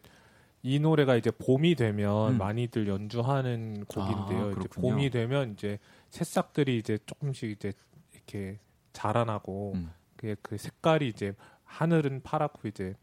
이 0.61 0.79
노래가 0.79 1.15
이제 1.15 1.31
봄이 1.31 1.75
되면 1.75 2.33
음. 2.33 2.37
많이들 2.37 2.87
연주하는 2.87 3.85
곡인데요. 3.85 4.45
아, 4.47 4.51
이제. 4.51 4.69
봄이 4.69 5.09
되면 5.09 5.53
이제 5.53 5.79
새싹들이 6.09 6.77
이제 6.77 6.99
조금씩 7.05 7.49
이제 7.49 7.73
이렇게 8.13 8.59
자라나고 8.93 9.73
음. 9.75 9.91
그, 10.15 10.35
그 10.41 10.57
색깔이 10.57 11.07
이제 11.07 11.33
하늘은 11.65 12.21
파랗고 12.23 12.67
이제 12.67 12.93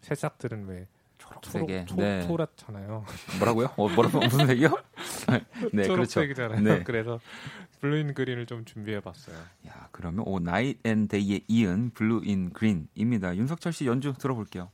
새싹들은 0.00 0.66
왜 0.66 0.86
초록색에. 1.18 1.84
초록, 1.84 2.02
네. 2.02 2.22
초랗잖아요. 2.22 3.04
뭐라고요? 3.38 3.66
어, 3.76 3.88
뭐라고 3.88 4.20
무슨 4.20 4.46
색이요? 4.46 4.68
네, 5.72 5.82
그렇죠. 5.82 5.88
초록색이잖아요. 5.88 6.60
네. 6.62 6.82
그래서 6.82 7.20
블루인 7.80 8.14
그린을 8.14 8.46
좀 8.46 8.64
준비해봤어요. 8.64 9.36
야, 9.68 9.88
그러면 9.90 10.24
오 10.26 10.38
나잇 10.38 10.78
앤 10.84 11.08
데이에 11.08 11.40
이은 11.48 11.90
블루 11.94 12.22
인 12.24 12.50
그린입니다. 12.50 13.36
윤석철 13.36 13.72
씨 13.72 13.86
연주 13.86 14.12
들어볼게요. 14.12 14.70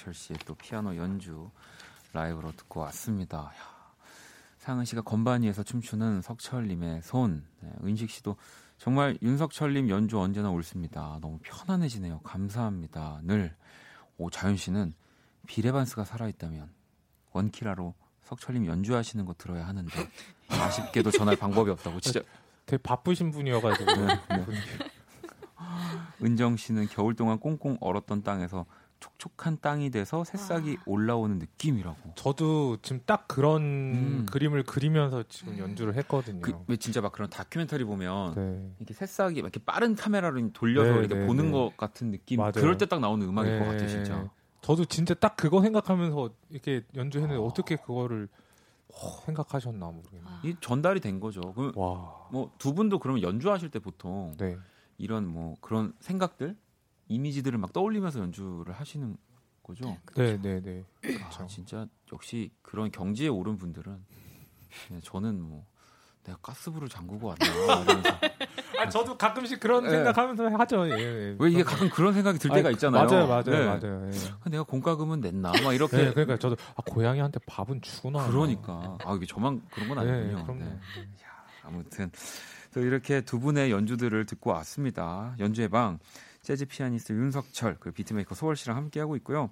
윤석철 0.00 0.14
씨의 0.14 0.38
또 0.46 0.54
피아노 0.54 0.96
연주 0.96 1.50
라이브로 2.12 2.52
듣고 2.52 2.80
왔습니다. 2.80 3.38
야, 3.38 3.92
상은 4.58 4.84
씨가 4.84 5.02
건반 5.02 5.42
위에서 5.42 5.62
춤추는 5.62 6.22
석철님의 6.22 7.02
손. 7.02 7.44
네, 7.60 7.70
은식 7.84 8.10
씨도 8.10 8.36
정말 8.78 9.18
윤석철님 9.22 9.88
연주 9.90 10.18
언제나 10.18 10.50
옳습니다. 10.50 11.18
너무 11.20 11.38
편안해지네요. 11.42 12.20
감사합니다. 12.20 13.20
늘. 13.24 13.54
오 14.16 14.30
자윤 14.30 14.56
씨는 14.56 14.94
비레반스가 15.46 16.04
살아있다면 16.04 16.70
원키라로 17.32 17.94
석철님 18.24 18.66
연주하시는 18.66 19.24
거 19.24 19.34
들어야 19.34 19.66
하는데 19.66 19.90
아쉽게도 20.48 21.10
전할 21.10 21.36
방법이 21.36 21.70
없다고 21.70 22.00
진짜 22.00 22.20
되게 22.66 22.82
바쁘신 22.82 23.30
분이어가지고 23.30 23.94
네, 23.94 24.06
네. 24.06 24.46
은정 26.22 26.56
씨는 26.56 26.88
겨울 26.88 27.14
동안 27.14 27.38
꽁꽁 27.38 27.78
얼었던 27.80 28.22
땅에서 28.22 28.66
촉촉한 29.00 29.58
땅이 29.60 29.90
돼서 29.90 30.22
새싹이 30.24 30.70
와. 30.76 30.82
올라오는 30.86 31.38
느낌이라고. 31.38 32.12
저도 32.14 32.76
지금 32.82 33.00
딱 33.06 33.26
그런 33.26 33.62
음. 33.62 34.26
그림을 34.30 34.62
그리면서 34.64 35.24
지금 35.28 35.58
연주를 35.58 35.94
했거든요. 35.96 36.40
그, 36.42 36.52
왜 36.68 36.76
진짜 36.76 37.00
막 37.00 37.12
그런 37.12 37.28
다큐멘터리 37.30 37.84
보면 37.84 38.34
네. 38.34 38.70
이렇게 38.78 38.94
새싹이 38.94 39.42
막 39.42 39.48
이렇게 39.54 39.60
빠른 39.64 39.94
카메라로 39.96 40.52
돌려서 40.52 40.92
네, 40.92 40.98
이렇게 40.98 41.14
네, 41.14 41.26
보는 41.26 41.46
네. 41.46 41.50
것 41.52 41.76
같은 41.76 42.10
느낌. 42.10 42.38
맞아요. 42.38 42.52
그럴 42.52 42.76
때 42.78 42.86
딱 42.86 43.00
나오는 43.00 43.26
음악일 43.26 43.58
것 43.58 43.64
네. 43.64 43.70
같아 43.72 43.86
진짜. 43.86 44.30
저도 44.62 44.84
진짜 44.84 45.14
딱 45.14 45.36
그거 45.36 45.62
생각하면서 45.62 46.30
이렇게 46.50 46.82
연주했는데 46.94 47.40
아. 47.40 47.44
어떻게 47.44 47.76
그거를 47.76 48.28
생각하셨나 49.24 49.86
모르겠네요. 49.86 50.24
와. 50.26 50.40
이 50.44 50.54
전달이 50.60 51.00
된 51.00 51.20
거죠. 51.20 51.40
그 51.54 51.72
와. 51.76 52.26
뭐두 52.30 52.74
분도 52.74 52.98
그러면 52.98 53.22
연주하실 53.22 53.70
때 53.70 53.78
보통 53.78 54.34
네. 54.38 54.56
이런 54.98 55.26
뭐 55.26 55.56
그런 55.60 55.94
생각들, 56.00 56.56
이미지들을 57.10 57.58
막 57.58 57.72
떠올리면서 57.72 58.20
연주를 58.20 58.72
하시는 58.72 59.16
거죠. 59.64 59.96
네, 60.14 60.40
네, 60.40 60.60
네. 60.60 60.84
아, 61.04 61.28
그렇죠. 61.28 61.46
진짜 61.48 61.86
역시 62.12 62.50
그런 62.62 62.90
경지에 62.92 63.28
오른 63.28 63.58
분들은 63.58 63.98
네, 64.90 65.00
저는 65.02 65.42
뭐 65.42 65.66
내가 66.22 66.38
가스불을 66.40 66.88
잠그고 66.88 67.28
왔나 67.28 67.46
이러면서 67.46 68.10
아, 68.78 68.88
저도 68.88 69.18
가끔씩 69.18 69.58
그런 69.58 69.82
네. 69.84 69.90
생각하면서 69.90 70.48
하죠. 70.56 70.88
예, 70.88 70.92
예. 70.92 71.36
왜 71.38 71.50
이게 71.50 71.64
가끔 71.64 71.90
그런 71.90 72.14
생각이 72.14 72.38
들 72.38 72.50
때가 72.50 72.68
아니, 72.68 72.74
있잖아요. 72.74 73.04
맞아요, 73.04 73.26
맞아요, 73.26 73.42
네. 73.42 73.64
맞아요. 73.66 74.10
예. 74.10 74.50
내가 74.50 74.62
공과금은 74.62 75.20
냈나 75.20 75.50
막 75.64 75.74
이렇게 75.74 75.96
네, 75.96 76.10
그러니까 76.12 76.36
저도 76.38 76.56
아, 76.76 76.82
고양이한테 76.86 77.40
밥은 77.44 77.82
주구나. 77.82 78.26
그러니까 78.28 78.96
아 79.04 79.14
이게 79.16 79.26
저만 79.26 79.62
그런 79.70 79.88
건 79.88 79.98
아니군요. 79.98 80.36
네, 80.36 80.42
그럼요. 80.44 80.64
네. 80.64 80.78
아무튼 81.64 82.10
또 82.72 82.80
이렇게 82.80 83.20
두 83.22 83.40
분의 83.40 83.72
연주들을 83.72 84.24
듣고 84.26 84.50
왔습니다. 84.50 85.34
연주의 85.40 85.68
방 85.68 85.98
재즈 86.42 86.66
피아니스트 86.66 87.12
윤석철 87.12 87.76
그리고 87.80 87.94
beatmaker 87.94 88.34
소월 88.34 88.56
씨랑 88.56 88.76
함께 88.76 89.00
하고 89.00 89.16
있고요. 89.16 89.50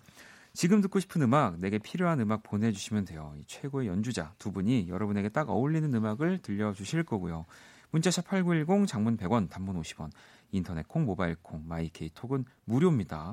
지금 0.54 0.80
듣고 0.80 0.98
싶은 0.98 1.22
음악, 1.22 1.58
내게 1.60 1.78
필요한 1.78 2.20
음악 2.20 2.42
보내주시면 2.42 3.04
돼요. 3.04 3.34
이 3.38 3.44
최고의 3.46 3.86
연주자 3.88 4.32
두 4.38 4.50
분이 4.50 4.88
여러분에게 4.88 5.28
딱 5.28 5.48
어울리는 5.50 5.92
음악을 5.94 6.38
들려주실 6.42 7.04
거고요. 7.04 7.44
문자샵 7.90 8.26
8910, 8.26 8.86
장문 8.88 9.16
100원, 9.16 9.48
단문 9.48 9.80
50원, 9.80 10.10
인터넷 10.50 10.86
콩, 10.88 11.04
모바일 11.04 11.36
콩, 11.42 11.62
my 11.66 11.95
K 11.95 12.10
톡은 12.12 12.44
무료입니다. 12.64 13.32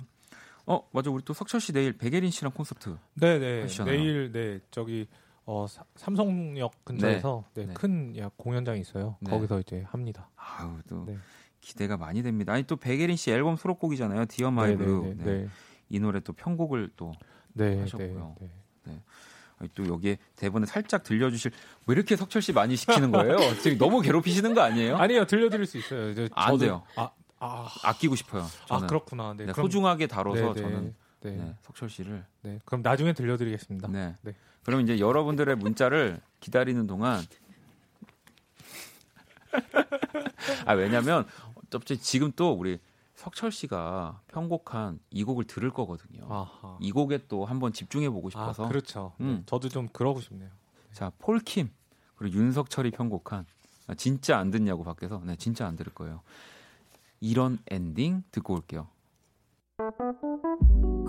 어, 0.68 0.88
맞아. 0.92 1.10
우리 1.10 1.24
또 1.24 1.34
석철 1.34 1.60
씨 1.62 1.72
내일 1.74 1.98
백예린 1.98 2.32
씨랑 2.32 2.52
콘서트. 2.54 2.98
네, 3.16 3.40
네. 3.40 3.62
하시잖아요. 3.62 3.96
내일 3.98 4.32
네 4.32 4.60
저기 4.72 5.08
어, 5.46 5.68
사- 5.68 5.84
삼성역 5.96 6.86
근처에서 6.86 7.46
네, 7.54 7.66
네. 7.68 7.74
큰 7.74 8.18
야, 8.18 8.30
공연장이 8.36 8.82
있어요. 8.82 9.16
네. 9.22 9.30
거기서 9.32 9.60
이제 9.60 9.84
합니다. 9.88 10.30
아우, 10.36 10.78
또 10.88 11.06
네. 11.06 11.18
기대가 11.66 11.98
많이 11.98 12.22
됩니다. 12.22 12.54
아니 12.54 12.64
또 12.64 12.76
백예린 12.76 13.18
씨 13.18 13.32
앨범 13.32 13.56
수록곡이잖아요. 13.58 14.26
Dear 14.26 14.52
my 14.52 14.72
네, 14.72 14.78
blue. 14.78 15.02
네, 15.04 15.14
네. 15.18 15.24
네, 15.24 15.50
이 15.90 16.00
노래 16.00 16.20
또 16.20 16.32
편곡을 16.32 16.92
또 16.96 17.12
네, 17.54 17.72
네, 17.76 17.82
하셨고요. 17.82 18.36
네. 18.84 19.02
아니, 19.58 19.70
또 19.74 19.88
여기에 19.88 20.18
대본에 20.36 20.68
살짝 20.68 21.02
들려주실 21.04 21.52
왜 21.88 21.96
이렇게 21.96 22.16
석철 22.16 22.42
씨 22.44 22.54
많이 22.54 22.76
시키는 22.76 23.12
거예요? 23.12 23.38
지금 23.64 23.80
너무 23.80 24.02
괴롭히시는 24.02 24.54
거 24.54 24.62
아니에요? 24.62 24.98
아니요, 24.98 25.26
들려드릴 25.26 25.66
수 25.66 25.80
있어요. 25.80 26.12
이제 26.12 26.30
안 26.34 26.54
저도- 26.54 26.60
돼요. 26.60 26.84
아, 26.98 27.10
아, 27.40 27.68
아끼고 27.84 28.16
싶어요. 28.16 28.44
아 28.44 28.68
저는 28.68 28.88
그렇구나. 28.88 29.34
네, 29.34 29.46
네, 29.46 29.52
그럼, 29.54 29.66
소중하게 29.66 30.06
다뤄서 30.08 30.42
네, 30.42 30.54
네, 30.54 30.62
저는 30.62 30.94
네, 31.22 31.32
네. 31.32 31.38
네, 31.38 31.56
석철 31.64 31.90
씨를 31.90 32.24
그럼 32.66 32.84
나중에 32.84 33.14
들려드리겠습니다. 33.14 33.88
네. 33.88 34.16
네. 34.22 34.36
그럼 34.64 34.82
이제 34.82 35.00
여러분들의 35.00 35.56
문자를 35.56 36.20
기다리는 36.42 36.86
동안 36.86 37.24
아 40.66 40.74
왜냐면 40.74 41.26
지금 42.00 42.32
또 42.36 42.54
우리 42.54 42.80
석철 43.16 43.52
씨가 43.52 44.22
편곡한 44.28 45.00
이 45.10 45.24
곡을 45.24 45.46
들을 45.46 45.70
거거든요. 45.72 46.26
아하. 46.30 46.78
이 46.82 46.92
곡에 46.92 47.28
또 47.28 47.46
한번 47.46 47.74
집중해 47.74 48.10
보고 48.10 48.28
아, 48.28 48.32
싶어서 48.32 48.68
그렇죠. 48.68 49.14
네, 49.18 49.26
음. 49.26 49.44
저도 49.46 49.70
좀 49.70 49.88
그러고 49.92 50.20
싶네요. 50.22 50.50
자 50.92 51.12
폴킴 51.20 51.70
그리고 52.16 52.38
윤석철이 52.38 52.92
편곡한 52.92 53.46
아, 53.88 53.94
진짜 53.96 54.38
안 54.38 54.52
듣냐고 54.52 54.84
밖에서 54.84 55.22
네 55.26 55.36
진짜 55.38 55.66
안 55.66 55.76
들을 55.76 55.94
거예요. 55.94 56.22
이런 57.22 57.60
엔딩 57.72 58.24
듣고 58.32 58.54
올게요. 58.56 58.88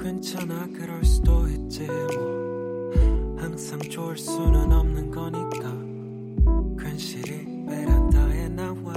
괜찮아 0.01 0.67
그럴 0.69 1.05
수도 1.05 1.49
있지 1.49 1.87
뭐 1.87 2.93
항상 3.39 3.79
좋을 3.81 4.17
수는 4.17 4.73
없는 4.73 5.11
거니까 5.11 6.85
괜시리 6.85 7.67
베란다에 7.67 8.49
나와 8.49 8.95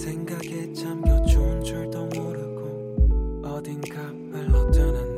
생각에 0.00 0.72
잠겨 0.72 1.22
좋은 1.26 1.62
줄도 1.62 2.06
모르고 2.06 3.42
어딘가 3.44 4.00
흘러드는 4.32 5.09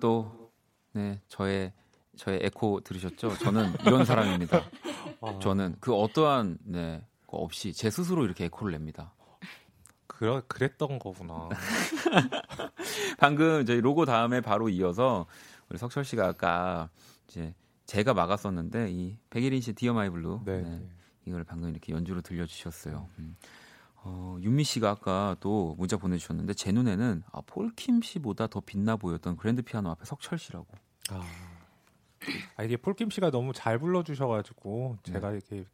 또 0.00 0.50
네, 0.92 1.20
저의 1.28 1.72
저의 2.16 2.40
에코 2.42 2.80
들으셨죠? 2.80 3.38
저는 3.38 3.74
이런 3.86 4.04
사람입니다. 4.04 4.62
아, 5.22 5.38
저는 5.40 5.76
그 5.80 5.94
어떠한 5.94 6.58
네, 6.64 7.04
거 7.26 7.38
없이 7.38 7.72
제 7.72 7.90
스스로 7.90 8.24
이렇게 8.24 8.46
에코를 8.46 8.72
냅니다. 8.72 9.14
그러, 10.06 10.42
그랬던 10.48 10.98
거구나. 10.98 11.48
방금 13.18 13.64
저희 13.64 13.80
로고 13.80 14.04
다음에 14.04 14.40
바로 14.40 14.68
이어서 14.68 15.26
우리 15.68 15.78
석철 15.78 16.04
씨가 16.04 16.26
아까 16.26 16.90
이제 17.28 17.54
제가 17.86 18.14
막았었는데 18.14 18.90
이 18.90 19.16
백예린 19.30 19.60
씨 19.60 19.72
Dear 19.74 19.92
my 19.92 20.10
blue 20.10 20.42
네. 20.44 20.62
네, 20.62 20.68
네. 20.68 20.88
이걸 21.24 21.44
방금 21.44 21.70
이렇게 21.70 21.92
연주로 21.92 22.20
들려주셨어요. 22.20 23.08
음. 23.18 23.36
어, 24.02 24.38
윤미 24.40 24.64
씨가 24.64 24.90
아까 24.90 25.36
또 25.40 25.74
문자 25.78 25.96
보내주셨는데 25.96 26.54
제 26.54 26.72
눈에는 26.72 27.22
아, 27.32 27.40
폴킴 27.46 28.02
씨보다 28.02 28.46
더 28.46 28.60
빛나 28.60 28.96
보였던 28.96 29.36
그랜드 29.36 29.62
피아노 29.62 29.90
앞에 29.90 30.04
석철 30.04 30.38
씨라고. 30.38 30.66
아. 31.10 31.22
아, 32.56 32.62
이게 32.62 32.76
폴킴 32.76 33.10
씨가 33.10 33.30
너무 33.30 33.52
잘 33.52 33.78
불러주셔가지고 33.78 34.98
네. 35.04 35.12
제가 35.12 35.32
이렇게 35.32 35.64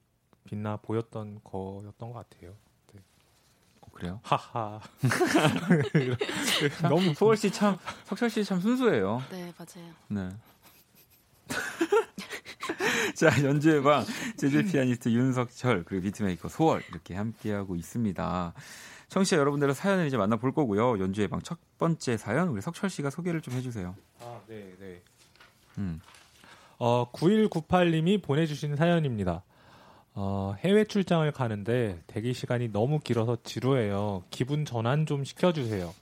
빛나 0.45 0.77
보였던 0.79 1.41
거였던 1.45 2.13
것 2.13 2.29
같아요. 2.29 2.55
어, 3.81 3.87
그래요? 3.93 4.21
하하. 4.23 4.81
너무 6.89 7.15
소월 7.15 7.37
씨 7.37 7.51
참 7.51 7.77
석철 8.05 8.31
씨 8.31 8.45
참 8.45 8.61
순수해요. 8.61 9.23
네, 9.31 9.53
맞아요. 9.59 9.93
네. 10.09 10.29
자 13.15 13.31
연주의 13.45 13.83
방 13.83 14.05
재즈 14.37 14.65
피아니스트 14.65 15.11
윤석철 15.11 15.85
그리고 15.85 16.05
비트메이커 16.05 16.49
소월 16.49 16.83
이렇게 16.91 17.15
함께하고 17.15 17.77
있습니다. 17.77 18.55
청취자 19.09 19.37
여러분들의 19.37 19.75
사연을 19.75 20.07
이제 20.07 20.17
만나볼 20.17 20.53
거고요. 20.53 20.99
연주의 20.99 21.29
방첫 21.29 21.59
번째 21.79 22.17
사연 22.17 22.49
우리 22.49 22.61
석철 22.61 22.91
씨가 22.91 23.11
소개를 23.11 23.41
좀 23.41 23.55
해주세요. 23.55 23.95
아, 24.21 24.41
네, 24.49 24.75
네. 24.81 25.03
음. 25.79 26.01
어, 26.79 27.11
9198님이 27.13 28.23
보내주신 28.23 28.77
사연입니다. 28.77 29.45
어, 30.15 30.55
해외 30.59 30.85
출장을 30.85 31.31
가는데 31.33 32.03
대기 32.07 32.35
시간이 32.35 32.69
너무 32.73 33.01
길어서 33.01 33.37
지루해요. 33.43 34.25
기분 34.31 34.65
전환 34.65 35.07
좀 35.07 35.25
시켜주세요. 35.25 35.93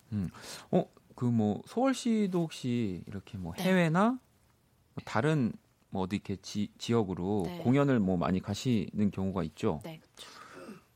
그뭐 1.14 1.62
서울시도 1.66 2.40
혹시 2.40 3.03
이렇게 3.07 3.38
뭐 3.38 3.55
네. 3.57 3.64
해외나 3.64 4.11
뭐 4.11 5.03
다른 5.05 5.53
뭐 5.93 6.03
어디 6.05 6.16
이렇게 6.16 6.36
지, 6.36 6.68
지역으로 6.78 7.43
네. 7.47 7.59
공연을 7.59 8.01
뭐 8.01 8.16
많이 8.16 8.40
가시는 8.40 9.11
경우가 9.12 9.43
있죠. 9.45 9.80
네, 9.84 10.01
그쵸. 10.16 10.28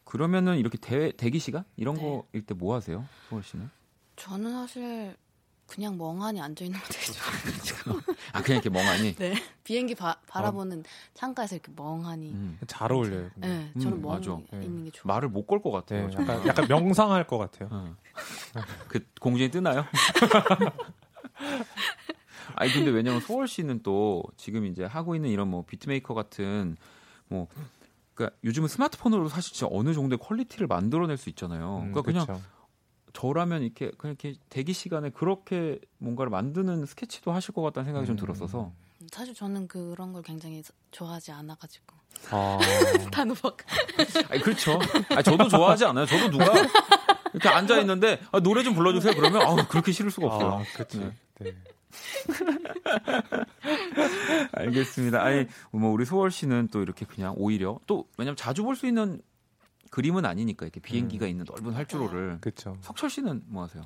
그러면은 0.04 0.56
이렇게 0.56 0.78
대, 0.78 1.12
대기 1.12 1.38
시간 1.38 1.64
이런 1.76 1.94
네. 1.96 2.00
거일 2.32 2.46
때 2.46 2.54
뭐 2.54 2.74
하세요? 2.74 3.04
서울시는? 3.28 3.70
저는 4.16 4.50
사실 4.52 5.14
그냥 5.66 5.98
멍하니 5.98 6.40
앉아 6.40 6.64
있는 6.64 6.78
거 6.80 6.86
되게 6.88 7.12
좋아해가지고 7.12 7.90
아 8.32 8.40
그냥 8.40 8.62
이렇게 8.62 8.70
멍하니. 8.70 9.14
네 9.16 9.34
비행기 9.64 9.94
바, 9.96 10.18
바라보는 10.28 10.84
창가에서 11.12 11.56
이렇게 11.56 11.70
멍하니. 11.76 12.30
음. 12.30 12.58
잘 12.66 12.90
어울려요. 12.90 13.30
근데. 13.34 13.48
네, 13.48 13.72
음, 13.76 13.80
저는 13.80 14.00
멍 14.00 14.12
맞아. 14.12 14.38
있는 14.62 14.84
게 14.84 14.90
좋아요. 14.92 15.14
말을 15.16 15.28
못 15.28 15.44
걸것 15.46 15.70
네, 15.86 16.02
같아요. 16.04 16.10
정말. 16.10 16.36
약간, 16.36 16.48
약간 16.48 16.68
명상할 16.68 17.26
것 17.26 17.36
같아요. 17.36 17.68
어. 17.70 17.94
그 18.88 19.04
공중에 19.20 19.50
뜨나요? 19.50 19.84
아니 22.54 22.72
근데 22.72 22.90
왜냐면 22.90 23.20
서울시는 23.20 23.80
또 23.82 24.22
지금 24.36 24.66
이제 24.66 24.84
하고 24.84 25.14
있는 25.14 25.30
이런 25.30 25.48
뭐 25.48 25.64
비트메이커 25.66 26.14
같은 26.14 26.76
뭐 27.28 27.48
그러니까 28.14 28.36
요즘은 28.44 28.68
스마트폰으로 28.68 29.28
사실 29.28 29.52
진짜 29.52 29.68
어느 29.70 29.92
정도의 29.92 30.18
quality를 30.18 30.66
만들어낼 30.66 31.16
수 31.16 31.28
있잖아요. 31.28 31.82
음, 31.84 31.92
그러니까 31.92 32.02
그냥 32.02 32.26
그쵸. 32.26 32.40
저라면 33.12 33.62
이렇게 33.62 33.90
그냥 33.98 34.16
이렇게 34.20 34.38
대기 34.48 34.72
시간에 34.72 35.10
그렇게 35.10 35.78
뭔가를 35.98 36.30
만드는 36.30 36.86
스케치도 36.86 37.32
하실 37.32 37.54
것 37.54 37.62
같다는 37.62 37.86
생각이 37.86 38.06
좀 38.06 38.14
음. 38.14 38.18
들었어서 38.18 38.72
사실 39.10 39.34
저는 39.34 39.68
그런 39.68 40.12
걸 40.12 40.22
굉장히 40.22 40.62
좋아하지 40.90 41.32
않아가지고 41.32 41.96
아, 42.30 42.58
단호박. 43.12 43.58
아니 44.30 44.40
그렇죠. 44.40 44.78
아니, 45.10 45.22
저도 45.22 45.48
좋아하지 45.48 45.84
않아요. 45.84 46.06
저도 46.06 46.30
누가 46.30 46.52
이렇게 47.32 47.48
앉아 47.48 47.80
있는데 47.80 48.20
아, 48.32 48.40
노래 48.40 48.62
좀 48.62 48.74
불러주세요. 48.74 49.14
그러면 49.14 49.42
아 49.42 49.68
그렇게 49.68 49.92
싫을 49.92 50.10
수가 50.10 50.26
없어요. 50.26 50.52
아, 50.52 50.64
그치. 50.74 50.98
네. 50.98 51.12
네. 51.40 51.54
알겠습니다. 54.52 55.22
아니 55.22 55.46
뭐 55.70 55.90
우리 55.90 56.04
소월 56.04 56.30
씨는 56.30 56.68
또 56.68 56.82
이렇게 56.82 57.04
그냥 57.06 57.34
오히려 57.36 57.78
또 57.86 58.06
왜냐면 58.18 58.36
자주 58.36 58.62
볼 58.62 58.76
수 58.76 58.86
있는 58.86 59.20
그림은 59.90 60.26
아니니까 60.26 60.66
이렇게 60.66 60.80
비행기가 60.80 61.26
있는 61.26 61.44
넓은 61.48 61.72
활주로를 61.72 62.38
그쵸. 62.40 62.76
석철 62.82 63.08
씨는 63.08 63.44
뭐 63.46 63.62
하세요? 63.62 63.82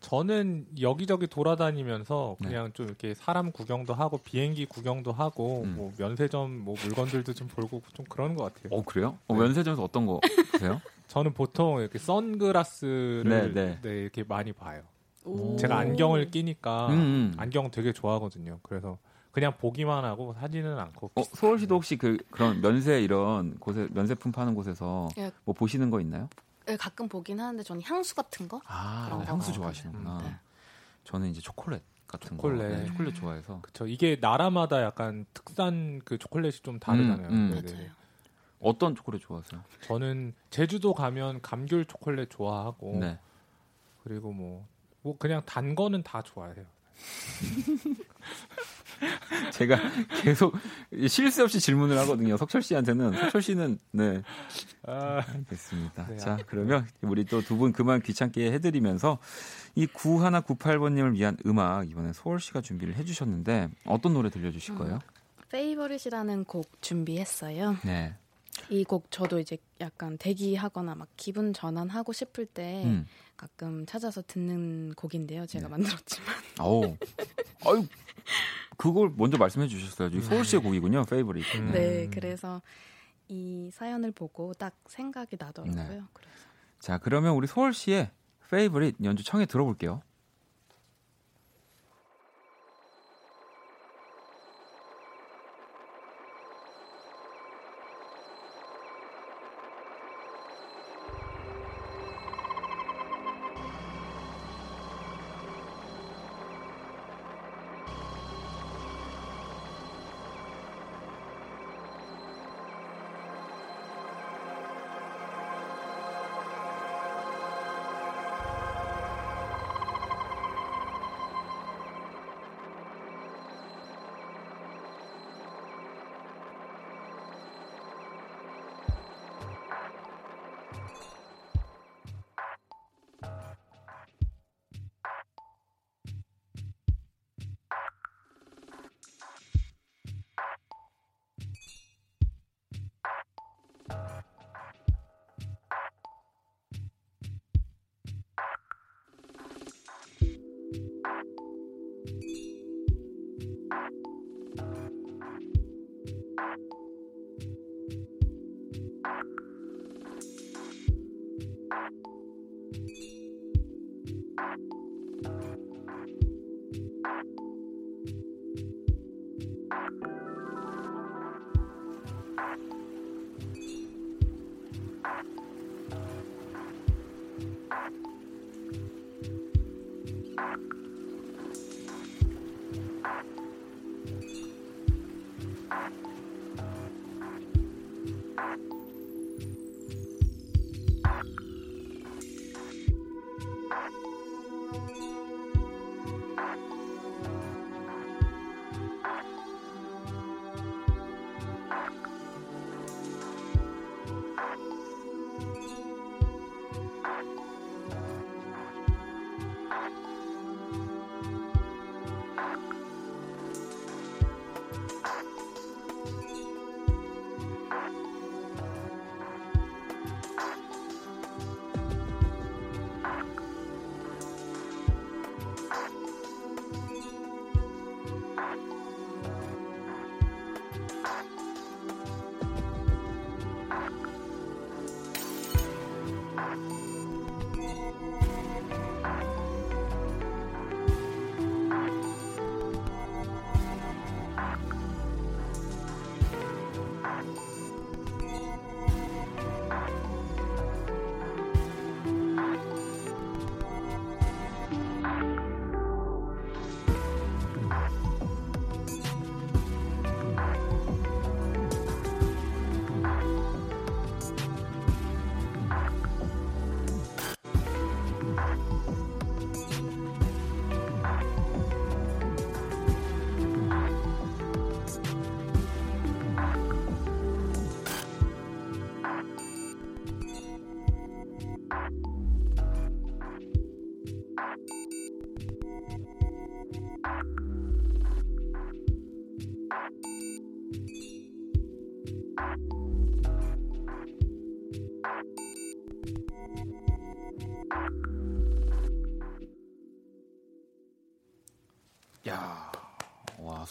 저는 0.00 0.66
여기저기 0.80 1.26
돌아다니면서 1.26 2.36
네. 2.40 2.48
그냥 2.48 2.72
좀 2.72 2.86
이렇게 2.86 3.14
사람 3.14 3.50
구경도 3.50 3.94
하고 3.94 4.18
비행기 4.18 4.66
구경도 4.66 5.10
하고 5.10 5.62
음. 5.64 5.74
뭐 5.76 5.92
면세점 5.98 6.56
뭐 6.60 6.76
물건들도 6.80 7.32
좀 7.34 7.48
보고 7.48 7.82
좀 7.94 8.06
그런 8.08 8.36
것 8.36 8.54
같아요. 8.54 8.78
어 8.78 8.84
그래요? 8.84 9.18
어, 9.26 9.34
네. 9.34 9.40
면세점에서 9.40 9.82
어떤 9.82 10.06
거 10.06 10.20
보세요? 10.52 10.80
저는 11.08 11.32
보통 11.34 11.80
이렇게 11.80 11.98
선글라스를 11.98 13.24
네, 13.26 13.52
네. 13.52 13.78
네, 13.82 13.90
이렇게 14.02 14.22
많이 14.22 14.52
봐요. 14.52 14.82
오. 15.28 15.56
제가 15.56 15.78
안경을 15.78 16.30
끼니까 16.30 16.88
음, 16.88 16.98
음. 16.98 17.34
안경 17.36 17.70
되게 17.70 17.92
좋아하거든요. 17.92 18.60
그래서 18.62 18.98
그냥 19.30 19.56
보기만 19.56 20.04
하고 20.04 20.32
사진은 20.34 20.78
않고. 20.78 21.12
어, 21.14 21.22
서울시도 21.22 21.74
혹시 21.74 21.96
그 21.96 22.16
그런 22.30 22.60
면세 22.60 23.02
이런 23.02 23.58
곳에 23.58 23.88
면세품 23.90 24.32
파는 24.32 24.54
곳에서 24.54 25.08
예. 25.18 25.30
뭐 25.44 25.54
보시는 25.54 25.90
거 25.90 26.00
있나요? 26.00 26.28
네, 26.66 26.76
가끔 26.76 27.08
보긴 27.08 27.40
하는데 27.40 27.62
저는 27.62 27.82
향수 27.84 28.14
같은 28.14 28.48
거. 28.48 28.60
아. 28.66 29.24
향수 29.26 29.50
어, 29.50 29.54
좋아하시는구나. 29.54 30.18
네. 30.22 30.34
저는 31.04 31.28
이제 31.28 31.40
초콜릿 31.40 31.82
같은 32.06 32.36
초콜릿. 32.36 32.58
거, 32.58 32.76
네, 32.76 32.84
초콜릿 32.86 33.14
좋아해서 33.14 33.60
그쵸. 33.62 33.86
이게 33.86 34.18
나라마다 34.20 34.82
약간 34.82 35.24
특산 35.34 36.00
그 36.04 36.18
초콜릿이 36.18 36.62
좀 36.62 36.78
다르잖아요. 36.78 37.28
음, 37.28 37.32
음. 37.32 37.62
네네. 37.62 37.72
맞아요. 37.76 37.90
어떤 38.60 38.94
초콜릿 38.94 39.22
좋아하세요? 39.22 39.62
저는 39.82 40.34
제주도 40.50 40.92
가면 40.94 41.42
감귤 41.42 41.86
초콜릿 41.86 42.30
좋아하고 42.30 42.98
네. 43.00 43.18
그리고 44.02 44.32
뭐, 44.32 44.66
뭐 45.08 45.16
그냥 45.16 45.40
단 45.46 45.74
거는 45.74 46.02
다 46.02 46.20
좋아해요. 46.22 46.66
제가 49.52 49.78
계속 50.22 50.54
실수 51.08 51.44
없이 51.44 51.60
질문을 51.60 51.96
하거든요. 52.00 52.36
석철 52.36 52.60
씨한테는 52.62 53.12
석철 53.12 53.40
씨는 53.40 53.78
네 53.92 54.22
아, 54.86 55.22
알겠습니다. 55.34 56.06
네, 56.08 56.16
자 56.18 56.32
아. 56.34 56.38
그러면 56.46 56.86
우리 57.00 57.24
또 57.24 57.40
두 57.40 57.56
분 57.56 57.72
그만 57.72 58.02
귀찮게 58.02 58.52
해드리면서 58.52 59.18
이 59.76 59.86
9198번님을 59.86 61.14
위한 61.14 61.36
음악 61.46 61.88
이번에 61.88 62.12
소월 62.12 62.38
씨가 62.40 62.60
준비를 62.60 62.96
해주셨는데 62.96 63.68
어떤 63.86 64.12
노래 64.12 64.28
들려주실 64.28 64.74
음. 64.74 64.78
거예요? 64.78 64.98
페이버릿이라는 65.48 66.44
곡 66.44 66.66
준비했어요. 66.82 67.76
네. 67.84 68.14
이 68.70 68.84
곡 68.84 69.10
저도 69.10 69.38
이제 69.38 69.56
약간 69.80 70.18
대기하거나 70.18 70.96
막 70.96 71.08
기분 71.16 71.52
전환하고 71.54 72.12
싶을 72.12 72.44
때 72.44 72.82
음. 72.84 73.06
가끔 73.38 73.86
찾아서 73.86 74.20
듣는 74.26 74.92
곡인데요. 74.94 75.46
제가 75.46 75.68
네. 75.68 75.70
만들었지만. 75.70 76.34
어우. 76.60 76.96
아유 77.64 77.86
그걸 78.76 79.12
먼저 79.16 79.38
말씀해 79.38 79.68
주셨어야죠. 79.68 80.20
소월 80.20 80.44
씨의 80.44 80.62
곡이군요. 80.62 81.04
페이버릿. 81.04 81.44
음. 81.54 81.72
네, 81.72 82.10
그래서 82.12 82.60
이 83.28 83.70
사연을 83.72 84.12
보고 84.12 84.52
딱 84.54 84.74
생각이 84.86 85.36
나더라고요. 85.38 85.84
네. 85.88 86.00
그래서 86.12 86.46
자 86.80 86.98
그러면 86.98 87.34
우리 87.34 87.46
소월 87.46 87.72
씨의 87.72 88.10
페이버릿 88.50 88.96
연주 89.02 89.24
청해 89.24 89.46
들어볼게요. 89.46 90.02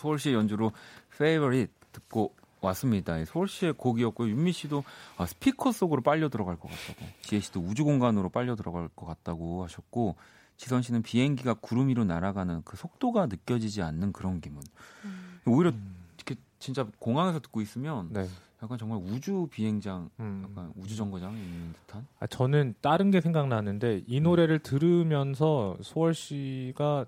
서울시 0.08 0.34
연주로 0.34 0.72
Favorite 1.16 1.74
듣고 1.92 2.34
왔습니다. 2.62 3.20
예, 3.20 3.26
서울시의 3.26 3.74
곡이었고요. 3.74 4.30
윤미 4.30 4.54
씨도 4.54 4.86
아, 5.18 5.26
스피커 5.26 5.74
속으로 5.74 6.02
빨려 6.02 6.30
들어갈 6.30 6.56
것 6.56 6.70
같다고, 6.70 7.06
지혜 7.22 7.42
씨도 7.42 7.60
우주 7.60 7.84
공간으로 7.84 8.30
빨려 8.30 8.56
들어갈 8.56 8.88
것 8.96 9.06
같다고 9.06 9.64
하셨고, 9.66 10.16
지선 10.56 10.82
씨는 10.82 11.04
비행기가 11.04 11.56
구름 11.56 11.90
위로 11.90 12.06
날아가는 12.06 12.62
그 12.64 12.78
속도가 12.78 13.26
느껴지지 13.28 13.82
않는 13.82 14.14
그런 14.14 14.40
기분. 14.40 14.64
음. 15.04 15.40
오히려 15.46 15.72
음. 15.72 15.96
이렇게 16.16 16.36
진짜 16.58 16.88
공항에서 17.00 17.40
듣고 17.42 17.62
있으면 17.62 18.08
네. 18.12 18.28
약간 18.64 18.78
정말 18.78 19.00
우주 19.04 19.48
비행장, 19.52 20.10
음. 20.20 20.48
약간 20.50 20.72
우주 20.78 20.96
정거장에 20.96 21.38
있는 21.38 21.74
듯한. 21.74 22.08
아, 22.20 22.28
저는 22.28 22.76
다른 22.82 23.12
게 23.12 23.22
생각나는데 23.22 24.04
이 24.08 24.20
노래를 24.22 24.60
들으면서 24.60 25.78
소월 25.82 26.16
씨가 26.16 27.06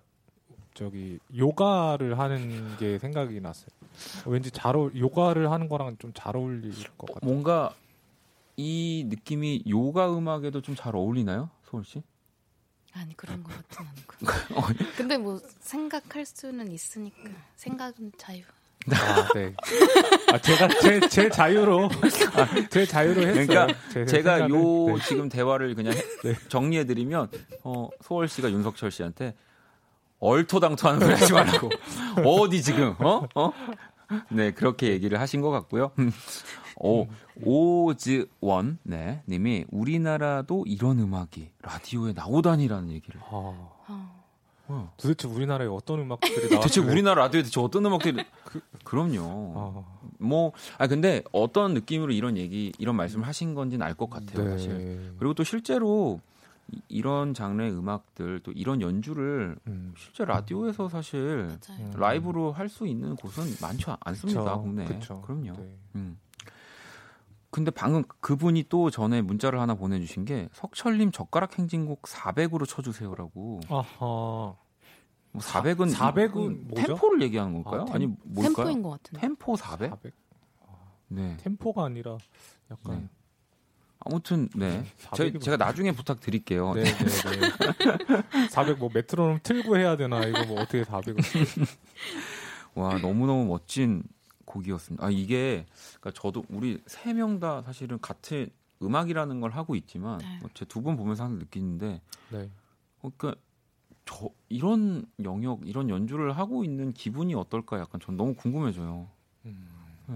저기 0.80 1.20
요가를 1.36 2.18
하는 2.18 2.78
게 2.78 2.98
생각이 3.00 3.42
났어요. 3.42 3.68
왠지 4.26 4.50
잘 4.50 4.78
어울, 4.78 4.96
요가를 4.96 5.52
하는 5.52 5.68
거랑 5.68 5.98
좀 5.98 6.14
잘 6.14 6.38
어울릴 6.38 6.72
것 6.98 7.14
같아요. 7.14 7.30
뭔가 7.30 7.74
이 8.56 9.06
느낌이 9.10 9.64
요가 9.68 10.16
음악에도 10.16 10.62
좀 10.62 10.76
잘 10.76 10.96
어울리나요, 10.96 11.50
서울 11.70 11.84
씨? 11.84 12.02
아니 12.94 13.16
그런 13.18 13.44
것 13.44 13.52
같진 13.54 13.86
어. 14.56 14.62
않고. 14.62 14.74
근데 14.96 15.18
뭐 15.18 15.40
생각할 15.60 16.26
수는 16.26 16.72
있으니까 16.72 17.30
생각은 17.58 18.14
자유. 18.18 18.42
아, 18.92 19.28
네. 19.36 19.54
아, 20.32 20.38
제가 20.40 20.68
제, 20.82 21.00
제 21.10 21.30
자유로 21.30 21.90
아, 22.34 22.70
제 22.70 22.86
자유로 22.86 23.22
했어요. 23.28 23.46
그러니까 23.48 23.68
제 23.92 24.06
제가 24.06 24.38
생각을. 24.38 24.50
요 24.56 24.96
네. 24.98 25.04
지금 25.06 25.28
대화를 25.30 25.76
그냥 25.76 25.94
해- 25.94 26.34
정리해 26.48 26.86
드리면 26.86 27.30
어, 27.64 27.90
소월 28.02 28.28
씨가 28.30 28.50
윤석철 28.50 28.90
씨한테 28.92 29.36
얼토당토하는 30.20 31.00
소리 31.02 31.14
하지 31.14 31.34
말라고 31.34 31.70
어디 32.26 32.62
지금 32.62 32.96
어? 33.00 33.26
어? 33.36 33.52
네 34.30 34.52
그렇게 34.52 34.90
얘기를 34.92 35.20
하신 35.20 35.42
것 35.42 35.50
같고요. 35.52 35.92
오 36.82 37.08
오즈원 37.44 38.80
네 38.84 39.22
님이 39.28 39.66
우리나라도 39.70 40.64
이런 40.68 41.00
음악이 41.00 41.50
라디오에 41.62 42.14
나오다니라는 42.14 42.90
얘기를. 42.92 43.20
아, 43.22 43.28
어. 43.32 44.20
어. 44.72 44.94
도대체 44.98 45.28
우리나라에 45.28 45.68
어떤 45.68 46.00
음악들이 46.02 46.50
나왔 46.54 46.62
대체 46.64 46.80
우리나라 46.80 47.24
라디오에 47.24 47.44
대체 47.44 47.60
어떤 47.60 47.86
음악들이 47.86 48.24
그- 48.46 48.62
그럼요. 48.84 49.54
아, 49.56 49.84
뭐, 50.20 50.52
아, 50.78 50.86
근데 50.88 51.24
어떤 51.32 51.74
느낌으로 51.74 52.12
이런 52.12 52.38
얘기, 52.38 52.72
이런 52.78 52.96
말씀을 52.96 53.26
하신 53.26 53.56
건지는 53.56 53.86
알 53.86 53.96
것 53.96 54.10
같아요, 54.12 54.44
네. 54.46 54.52
사실. 54.52 55.14
그리고 55.18 55.34
또 55.34 55.44
실제로 55.44 56.20
이- 56.72 56.82
이런 56.88 57.34
장르의 57.34 57.72
음악들, 57.72 58.40
또 58.44 58.52
이런 58.52 58.82
연주를 58.82 59.58
음. 59.68 59.94
실제 59.98 60.26
라디오에서 60.26 60.90
사실 60.90 61.48
맞아요. 61.68 61.86
음. 61.88 61.94
라이브로 61.96 62.52
할 62.52 62.70
수 62.70 62.86
있는 62.88 63.16
곳은 63.16 63.44
많지 63.62 63.86
않습니다, 64.02 64.42
그쵸, 64.44 64.62
국내에. 64.62 64.86
그쵸. 64.88 65.22
그럼요. 65.22 65.54
네. 65.54 65.78
음. 65.96 66.20
근데 67.52 67.72
방금 67.72 68.04
그분이 68.20 68.66
또 68.70 68.92
전에 68.92 69.22
문자를 69.22 69.60
하나 69.60 69.74
보내주신 69.74 70.24
게 70.26 70.50
석철님 70.54 71.12
젓가락 71.12 71.58
행진곡 71.58 72.04
400으로 72.04 72.68
쳐주세요라고. 72.68 73.62
아하. 73.70 73.86
뭐 75.32 75.42
400은 75.42 75.92
400은 75.94 76.68
뭐죠? 76.68 76.88
템포를 76.88 77.22
얘기하는 77.24 77.54
걸까요? 77.64 77.82
아, 77.82 77.86
템- 77.86 77.96
아니 77.96 78.06
뭘까요? 78.24 78.56
템포인 78.56 78.82
것 78.84 78.90
같은데. 78.92 79.22
템포 79.22 79.56
400? 79.56 79.90
400. 79.90 80.14
네. 81.08 81.38
템포가 81.38 81.86
아니라 81.86 82.18
약간 82.70 83.00
네. 83.02 83.10
아무튼 84.00 84.48
네. 84.56 84.84
제, 85.14 85.30
400이 85.32 85.42
제가 85.42 85.58
나중에 85.58 85.92
부탁드릴게요. 85.92 86.74
네, 86.74 86.84
네, 86.84 86.92
네. 86.94 88.48
400뭐 88.50 88.94
메트로놈 88.94 89.40
틀고 89.44 89.78
해야 89.78 89.98
되나 89.98 90.24
이거 90.26 90.46
뭐 90.46 90.62
어떻게 90.62 90.84
400을 90.84 91.18
와 92.76 92.98
너무너무 92.98 93.46
멋진 93.46 94.04
곡이었습니다. 94.46 95.06
아 95.06 95.10
이게 95.12 95.66
그러니까 96.00 96.12
저도 96.22 96.44
우리 96.50 96.82
세 96.88 97.14
명 97.14 97.40
다 97.40 97.62
사실은 97.62 98.00
같은 98.00 98.50
음악이라는 98.82 99.42
걸 99.42 99.52
하고 99.52 99.76
있지만 99.76 100.20
네. 100.20 100.40
제두 100.54 100.82
분 100.82 100.96
보면서 100.96 101.24
항상 101.26 101.40
느끼는데 101.40 102.02
네. 102.30 102.50
어, 103.02 103.12
그러니까 103.18 103.36
저 104.06 104.30
이런 104.48 105.06
영역 105.24 105.60
이런 105.68 105.90
연주를 105.90 106.38
하고 106.38 106.64
있는 106.64 106.94
기분이 106.94 107.36
어떨까 107.36 107.78
약간 107.80 108.00
전 108.00 108.16
너무 108.16 108.34
궁금해져요. 108.34 109.10
음. 109.46 109.68
네. 110.08 110.16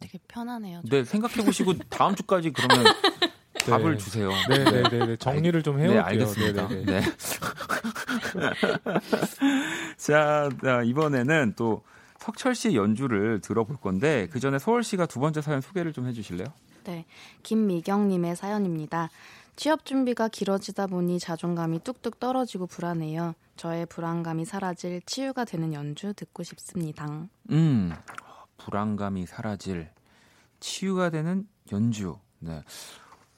되게 0.00 0.18
편하네요. 0.28 0.80
좀. 0.82 0.90
네 0.90 1.04
생각해 1.04 1.44
보시고 1.44 1.74
다음 1.90 2.14
주까지 2.14 2.50
그러면 2.50 2.84
답을 3.66 3.92
네. 3.92 3.98
주세요. 3.98 4.30
네, 4.48 4.64
네, 4.64 4.82
네, 4.82 5.06
네. 5.06 5.16
정리를 5.16 5.62
좀 5.62 5.76
네, 5.76 5.84
해올게요. 5.84 6.02
알겠습니다. 6.02 6.68
네, 6.68 6.84
네, 6.84 7.00
네. 7.00 7.02
자, 9.96 10.48
자, 10.62 10.82
이번에는 10.84 11.54
또 11.56 11.82
석철 12.18 12.54
씨의 12.54 12.76
연주를 12.76 13.40
들어볼 13.40 13.76
건데 13.76 14.28
그 14.30 14.40
전에 14.40 14.58
서울 14.58 14.82
씨가 14.84 15.06
두 15.06 15.20
번째 15.20 15.40
사연 15.40 15.60
소개를 15.60 15.92
좀 15.92 16.06
해주실래요? 16.06 16.46
네, 16.84 17.04
김미경님의 17.42 18.36
사연입니다. 18.36 19.10
취업 19.56 19.84
준비가 19.84 20.28
길어지다 20.28 20.86
보니 20.86 21.18
자존감이 21.18 21.80
뚝뚝 21.82 22.20
떨어지고 22.20 22.66
불안해요. 22.66 23.34
저의 23.56 23.86
불안감이 23.86 24.44
사라질 24.44 25.00
치유가 25.06 25.44
되는 25.44 25.72
연주 25.72 26.12
듣고 26.12 26.42
싶습니다. 26.42 27.06
음, 27.50 27.92
불안감이 28.56 29.26
사라질 29.26 29.90
치유가 30.60 31.10
되는 31.10 31.46
연주. 31.72 32.18
네. 32.38 32.62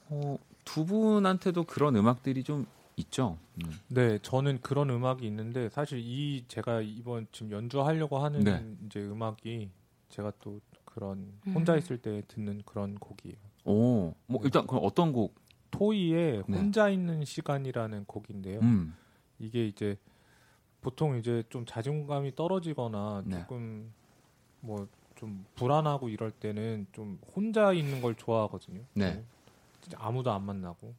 어, 0.09 0.37
두 0.65 0.85
분한테도 0.85 1.63
그런 1.63 1.95
음악들이 1.95 2.43
좀 2.43 2.65
있죠. 2.97 3.37
음. 3.63 3.71
네, 3.87 4.19
저는 4.21 4.59
그런 4.61 4.89
음악이 4.89 5.25
있는데 5.27 5.69
사실 5.69 5.99
이 5.99 6.43
제가 6.47 6.81
이번 6.81 7.27
지금 7.31 7.51
연주하려고 7.51 8.19
하는 8.19 8.41
네. 8.41 8.65
이제 8.85 9.01
음악이 9.01 9.69
제가 10.09 10.33
또 10.41 10.59
그런 10.85 11.31
혼자 11.53 11.73
음. 11.73 11.77
있을 11.77 11.97
때 11.97 12.21
듣는 12.27 12.61
그런 12.65 12.95
곡이에요. 12.95 13.37
오, 13.65 14.13
뭐 14.25 14.41
일단 14.43 14.65
그럼 14.67 14.83
어떤 14.83 15.13
곡? 15.13 15.35
토이의 15.71 16.43
네. 16.47 16.57
혼자 16.57 16.89
있는 16.89 17.23
시간이라는 17.23 18.05
곡인데요. 18.05 18.59
음, 18.59 18.95
이게 19.37 19.67
이제 19.67 19.97
보통 20.81 21.17
이제 21.17 21.43
좀 21.49 21.65
자존감이 21.65 22.35
떨어지거나 22.35 23.23
네. 23.25 23.39
조금 23.39 23.93
뭐 24.61 24.87
좀 25.19 25.45
불안하고 25.55 26.07
이럴 26.07 26.31
때는 26.31 26.87
좀 26.93 27.19
혼자 27.35 27.73
있는 27.73 28.01
걸 28.01 28.15
좋아하거든요. 28.15 28.81
네. 28.93 29.21
진짜 29.81 29.97
아무도 29.99 30.31
안 30.31 30.43
만나고 30.45 30.93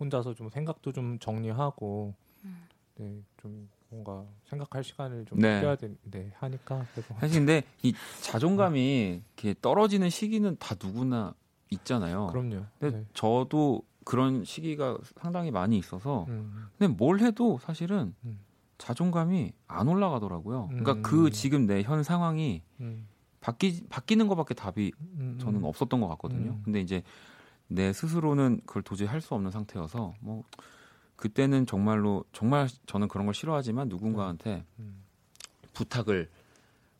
혼자서 0.00 0.34
좀 0.34 0.48
생각도 0.48 0.92
좀 0.92 1.18
정리하고 1.18 2.14
음. 2.44 2.66
네, 2.96 3.20
좀 3.42 3.68
뭔가 3.90 4.24
생각할 4.48 4.82
시간을 4.82 5.26
좀 5.26 5.38
네. 5.38 5.56
필요해야 5.56 5.76
되, 5.76 5.94
네, 6.04 6.32
하니까 6.38 6.86
그래서 6.92 7.14
사실 7.20 7.40
근데 7.40 7.62
이 7.82 7.92
자존감이 8.22 9.22
이렇게 9.36 9.54
떨어지는 9.60 10.08
시기는 10.08 10.56
다 10.58 10.74
누구나 10.82 11.34
있잖아요. 11.70 12.28
그럼요. 12.28 12.64
근데 12.78 12.98
네. 12.98 13.04
저도 13.12 13.82
그런 14.04 14.44
시기가 14.44 14.96
상당히 15.20 15.50
많이 15.50 15.76
있어서 15.76 16.24
음, 16.28 16.68
근데 16.78 16.94
뭘 16.94 17.20
해도 17.20 17.58
사실은 17.58 18.14
음. 18.24 18.40
자존감이 18.78 19.52
안 19.66 19.88
올라가더라고요. 19.88 20.68
그러니까 20.68 20.92
음. 20.94 21.02
그 21.02 21.30
지금 21.30 21.66
내 21.66 21.82
현 21.82 22.02
상황이 22.02 22.62
음, 22.80 23.06
바뀌 23.40 23.82
바뀌는 23.88 24.26
것밖에 24.28 24.54
답이 24.54 24.92
음, 25.00 25.38
저는 25.40 25.60
음. 25.60 25.64
없었던 25.64 26.00
것 26.00 26.08
같거든요. 26.08 26.50
음. 26.52 26.62
근데 26.64 26.80
이제 26.80 27.02
내 27.68 27.92
스스로는 27.92 28.60
그걸 28.66 28.82
도저히 28.82 29.06
할 29.08 29.20
수 29.20 29.34
없는 29.34 29.50
상태여서 29.50 30.14
뭐 30.20 30.44
그때는 31.16 31.66
정말로 31.66 32.24
정말 32.32 32.68
저는 32.86 33.08
그런 33.08 33.26
걸 33.26 33.34
싫어하지만 33.34 33.88
누군가한테 33.88 34.64
음. 34.78 35.02
부탁을 35.72 36.28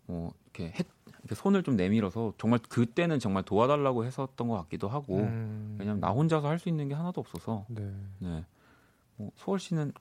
뭐 0.06 0.32
이렇게 0.44 0.72
했, 0.78 0.86
이렇게 1.20 1.34
손을 1.34 1.62
좀 1.62 1.76
내밀어서 1.76 2.34
정말 2.38 2.58
그때는 2.68 3.18
정말 3.18 3.42
도와달라고 3.44 4.04
했었던 4.04 4.48
것 4.48 4.56
같기도 4.62 4.88
하고 4.88 5.18
음. 5.18 5.76
왜냐면 5.78 6.00
나 6.00 6.08
혼자서 6.10 6.48
할 6.48 6.58
수 6.58 6.68
있는 6.68 6.88
게 6.88 6.94
하나도 6.94 7.20
없어서 7.20 7.64
네. 7.68 7.92
네. 8.20 8.44
뭐 9.16 9.30
소월 9.36 9.58
씨는 9.58 9.92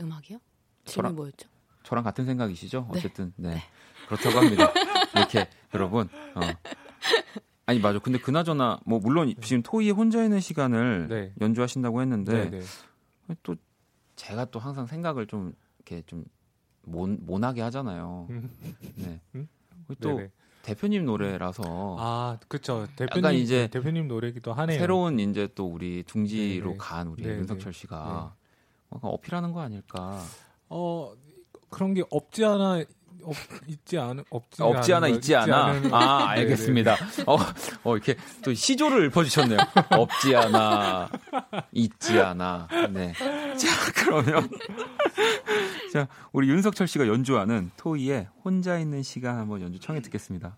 음악이요? 0.00 0.38
저랑- 0.84 0.92
질문 0.92 1.16
뭐였죠? 1.16 1.48
저랑 1.82 2.04
같은 2.04 2.24
생각이시죠? 2.26 2.88
네. 2.92 2.98
어쨌든 2.98 3.32
네 3.36 3.62
그렇다고 4.06 4.38
합니다. 4.38 4.72
이렇게 5.14 5.48
여러분 5.74 6.08
어. 6.34 6.40
아니 7.66 7.80
맞아. 7.80 7.98
근데 7.98 8.18
그나저나 8.18 8.80
뭐 8.86 8.98
물론 8.98 9.34
지금 9.42 9.62
토이의 9.62 9.92
혼자 9.92 10.24
있는 10.24 10.40
시간을 10.40 11.08
네. 11.08 11.32
연주하신다고 11.38 12.00
했는데 12.00 12.48
네, 12.50 12.60
네. 12.60 13.34
또 13.42 13.56
제가 14.16 14.46
또 14.46 14.58
항상 14.58 14.86
생각을 14.86 15.26
좀 15.26 15.52
이렇게 15.78 16.02
좀 16.06 16.24
몬, 16.84 17.18
모나게 17.20 17.60
하잖아요. 17.60 18.26
음. 18.30 18.50
네. 18.96 19.20
음? 19.34 19.48
또 20.00 20.16
네네. 20.16 20.30
대표님 20.62 21.04
노래라서 21.04 21.96
아, 21.98 22.38
그렇죠. 22.48 22.86
약간 23.00 23.08
대표님 23.20 23.38
이제 23.38 23.68
대표님 23.68 24.08
노래기도 24.08 24.54
하네요. 24.54 24.78
새로운 24.78 25.20
이제 25.20 25.46
또 25.54 25.66
우리 25.66 26.02
둥지로 26.04 26.70
네네. 26.70 26.78
간 26.78 27.08
우리 27.08 27.22
네네. 27.22 27.36
윤석철 27.40 27.74
씨가 27.74 28.34
뭔가 28.88 29.08
어필하는 29.08 29.52
거 29.52 29.60
아닐까. 29.60 30.22
어 30.70 31.14
그런 31.68 31.92
게 31.92 32.02
없지 32.10 32.46
않아 32.46 32.84
없, 33.22 33.36
있지 33.66 33.98
않은 33.98 34.24
없지 34.30 34.62
없지 34.62 34.92
않아 34.94 35.08
있지 35.08 35.34
않아. 35.34 35.66
아, 35.92 36.34
네, 36.34 36.40
알겠습니다. 36.40 36.96
어, 37.26 37.36
어 37.84 37.96
이렇게 37.96 38.16
또 38.42 38.52
시조를 38.54 39.06
읊어주셨네요. 39.06 39.58
없지 39.90 40.36
않아, 40.36 41.08
있지 41.72 42.18
않아. 42.18 42.68
네. 42.90 43.12
자 43.12 43.68
그러면 43.96 44.48
자 45.92 46.08
우리 46.32 46.48
윤석철 46.48 46.86
씨가 46.86 47.08
연주하는 47.08 47.70
토이의 47.76 48.28
혼자 48.44 48.78
있는 48.78 49.02
시간 49.02 49.38
한번 49.38 49.60
연주 49.62 49.78
청해 49.80 50.00
듣겠습니다. 50.02 50.56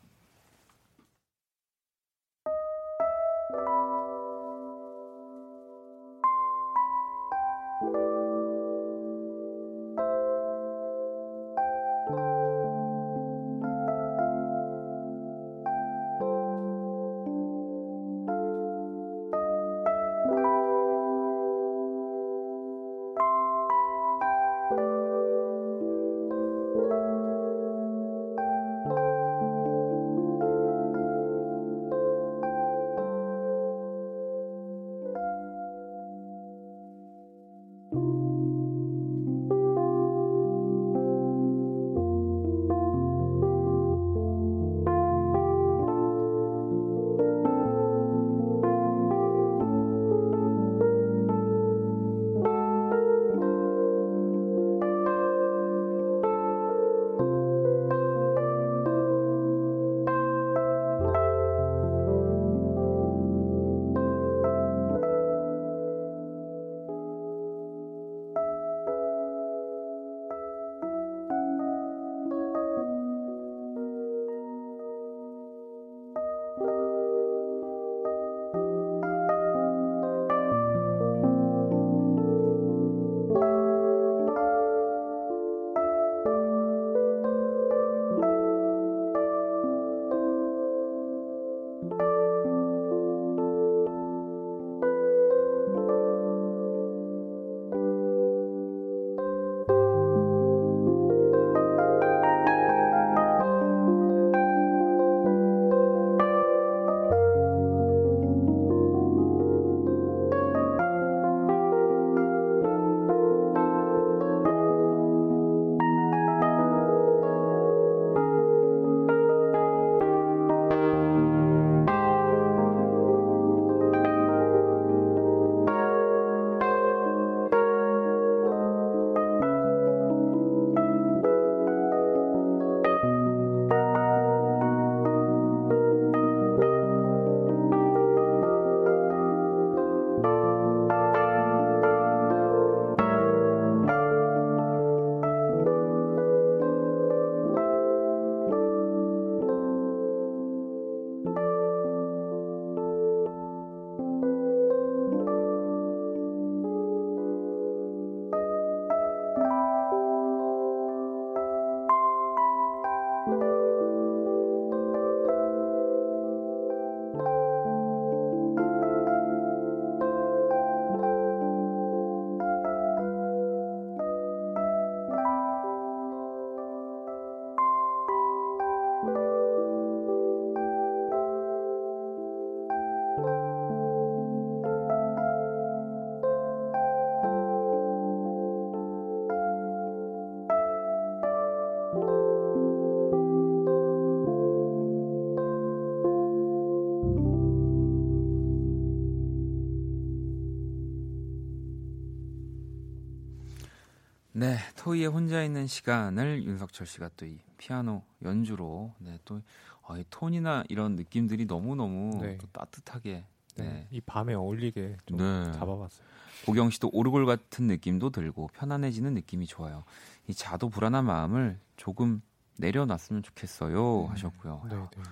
네, 204.81 204.85
토이의 204.85 205.07
혼자 205.09 205.43
있는 205.45 205.67
시간을 205.67 206.45
윤석철 206.45 206.87
씨가 206.87 207.11
또 207.17 207.27
이 207.27 207.39
피아노 207.59 208.03
연주로 208.23 208.95
네, 208.99 209.19
또 209.27 209.43
어, 209.83 209.99
이 209.99 210.05
톤이나 210.09 210.65
이런 210.71 210.97
느낌들이 210.97 211.47
너무 211.47 211.77
너무 211.77 212.19
네. 212.23 212.39
따뜻하게 212.53 213.25
네. 213.57 213.65
네. 213.65 213.87
이 213.91 214.01
밤에 214.01 214.33
어울리게 214.33 214.97
좀 215.05 215.19
네. 215.19 215.53
잡아봤어요. 215.53 216.07
보경 216.47 216.71
씨도 216.71 216.89
오르골 216.95 217.27
같은 217.27 217.67
느낌도 217.67 218.09
들고 218.11 218.49
편안해지는 218.55 219.13
느낌이 219.13 219.47
좋아요. 219.47 219.85
이 220.27 220.33
자도 220.35 220.71
불안한 220.71 221.05
마음을 221.05 221.59
조금 221.77 222.23
내려놨으면 222.59 223.23
좋겠어요 223.23 224.07
하셨고요. 224.07 224.63
네, 224.71 224.77
네. 224.77 225.03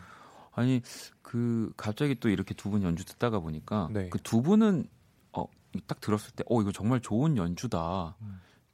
아니 0.54 0.80
그 1.20 1.72
갑자기 1.76 2.14
또 2.18 2.30
이렇게 2.30 2.54
두 2.54 2.70
분 2.70 2.82
연주 2.82 3.04
듣다가 3.04 3.38
보니까 3.40 3.90
네. 3.92 4.08
그두 4.08 4.40
분은 4.40 4.88
어 5.32 5.44
딱 5.86 6.00
들었을 6.00 6.32
때 6.34 6.44
어 6.48 6.62
이거 6.62 6.72
정말 6.72 6.98
좋은 7.00 7.36
연주다. 7.36 8.16
음. 8.22 8.27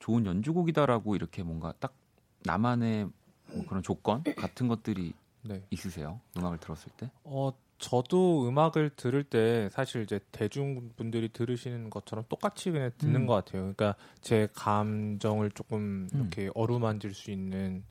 좋은 0.04 0.26
연주곡이다라고 0.26 1.16
이렇게 1.16 1.42
뭔가 1.42 1.72
딱 1.80 1.94
나만의 2.44 3.08
뭐 3.54 3.64
그런 3.66 3.82
조건 3.82 4.22
같은 4.36 4.68
것들이 4.68 5.14
네. 5.40 5.62
있으세요? 5.70 6.20
음악을 6.36 6.58
들었을 6.58 6.92
때? 6.98 7.10
어, 7.24 7.54
저도 7.78 8.46
음악을 8.46 8.90
들을 8.96 9.24
때 9.24 9.70
사실 9.70 10.02
이제 10.02 10.20
대중분들이 10.30 11.30
들으시는 11.30 11.88
것처럼 11.88 12.26
똑같이 12.28 12.70
그냥 12.70 12.90
듣는 12.98 13.22
음. 13.22 13.26
것 13.26 13.32
같아요. 13.32 13.62
그러니까 13.62 13.94
제 14.20 14.46
감정을 14.52 15.50
조금 15.52 16.06
음. 16.12 16.20
이렇게 16.20 16.50
어루만질 16.54 17.14
수 17.14 17.30
있는 17.30 17.82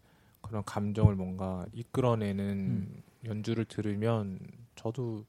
그런 0.42 0.64
감정을 0.66 1.16
뭔가 1.16 1.66
이끌어내는 1.74 2.44
음. 2.46 3.04
연주를 3.26 3.66
들으면 3.66 4.38
저도 4.76 5.26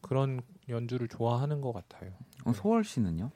그런 0.00 0.40
연주를 0.70 1.08
좋아하는 1.08 1.60
것 1.60 1.74
같아요. 1.74 2.12
어, 2.46 2.54
소월 2.54 2.84
씨는요? 2.84 3.30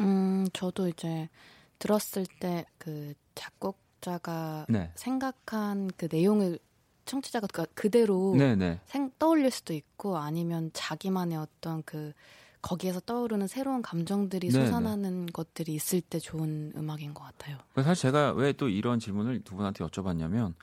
음, 0.00 0.46
저도 0.52 0.88
이제 0.88 1.30
들었을 1.78 2.26
때 2.40 2.64
그 2.78 3.14
작곡자가 3.34 4.66
네. 4.68 4.90
생각한 4.94 5.90
그 5.96 6.08
내용을 6.10 6.58
청취자가 7.04 7.46
그- 7.52 7.66
그대로 7.74 8.34
네, 8.36 8.54
네. 8.56 8.80
생, 8.86 9.10
떠올릴 9.18 9.50
수도 9.50 9.72
있고 9.72 10.18
아니면 10.18 10.70
자기만의 10.74 11.38
어떤 11.38 11.82
그 11.84 12.12
거기에서 12.60 13.00
떠오르는 13.00 13.46
새로운 13.46 13.82
감정들이 13.82 14.50
네, 14.50 14.66
솟아나는 14.66 15.26
것들이 15.26 15.72
있을 15.74 16.00
때 16.00 16.18
좋은 16.18 16.72
음악인 16.76 17.14
것 17.14 17.22
같아요. 17.24 17.56
사실 17.76 18.02
제가 18.02 18.32
왜 18.32 18.52
또 18.52 18.68
이런 18.68 18.98
질문을 18.98 19.42
두 19.44 19.54
분한테 19.54 19.84
여쭤봤냐면 19.84 20.54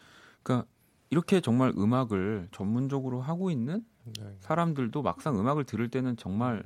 그러니까 0.43 0.67
이렇게 1.09 1.39
정말 1.39 1.71
음악을 1.77 2.49
전문적으로 2.51 3.21
하고 3.21 3.49
있는 3.49 3.85
네. 4.19 4.35
사람들도 4.41 5.01
막상 5.01 5.39
음악을 5.39 5.63
들을 5.63 5.89
때는 5.89 6.17
정말 6.17 6.63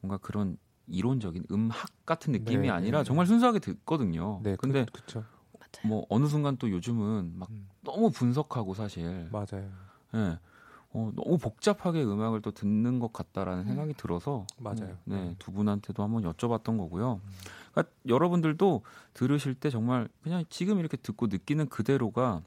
뭔가 0.00 0.18
그런 0.18 0.58
이론적인 0.90 1.44
음악 1.50 1.76
같은 2.06 2.32
느낌이 2.32 2.62
네, 2.62 2.70
아니라 2.70 2.98
네, 2.98 3.04
정말 3.04 3.26
순수하게 3.26 3.58
듣거든요. 3.58 4.40
네, 4.42 4.56
근데 4.56 4.86
그, 4.92 5.00
그쵸. 5.00 5.24
뭐 5.84 6.06
어느 6.08 6.26
순간 6.26 6.56
또 6.56 6.70
요즘은 6.70 7.32
막 7.36 7.50
음, 7.50 7.68
너무 7.82 8.10
분석하고 8.10 8.74
사실 8.74 9.28
맞아요. 9.30 9.70
예. 10.14 10.38
어, 10.90 11.12
너무 11.14 11.36
복잡하게 11.36 12.02
음악을 12.02 12.40
또 12.40 12.50
듣는 12.50 12.98
것 12.98 13.12
같다라는 13.12 13.64
생각이 13.64 13.94
들어서 13.94 14.46
맞아요. 14.56 14.96
네, 15.04 15.16
음. 15.16 15.36
두 15.38 15.52
분한테도 15.52 16.02
한번 16.02 16.22
여쭤봤던 16.22 16.78
거고요. 16.78 17.20
그러니까 17.72 17.92
여러분들도 18.06 18.82
들으실 19.12 19.54
때 19.54 19.68
정말 19.68 20.08
그냥 20.22 20.44
지금 20.48 20.78
이렇게 20.78 20.96
듣고 20.96 21.26
느끼는 21.26 21.68
그대로가 21.68 22.42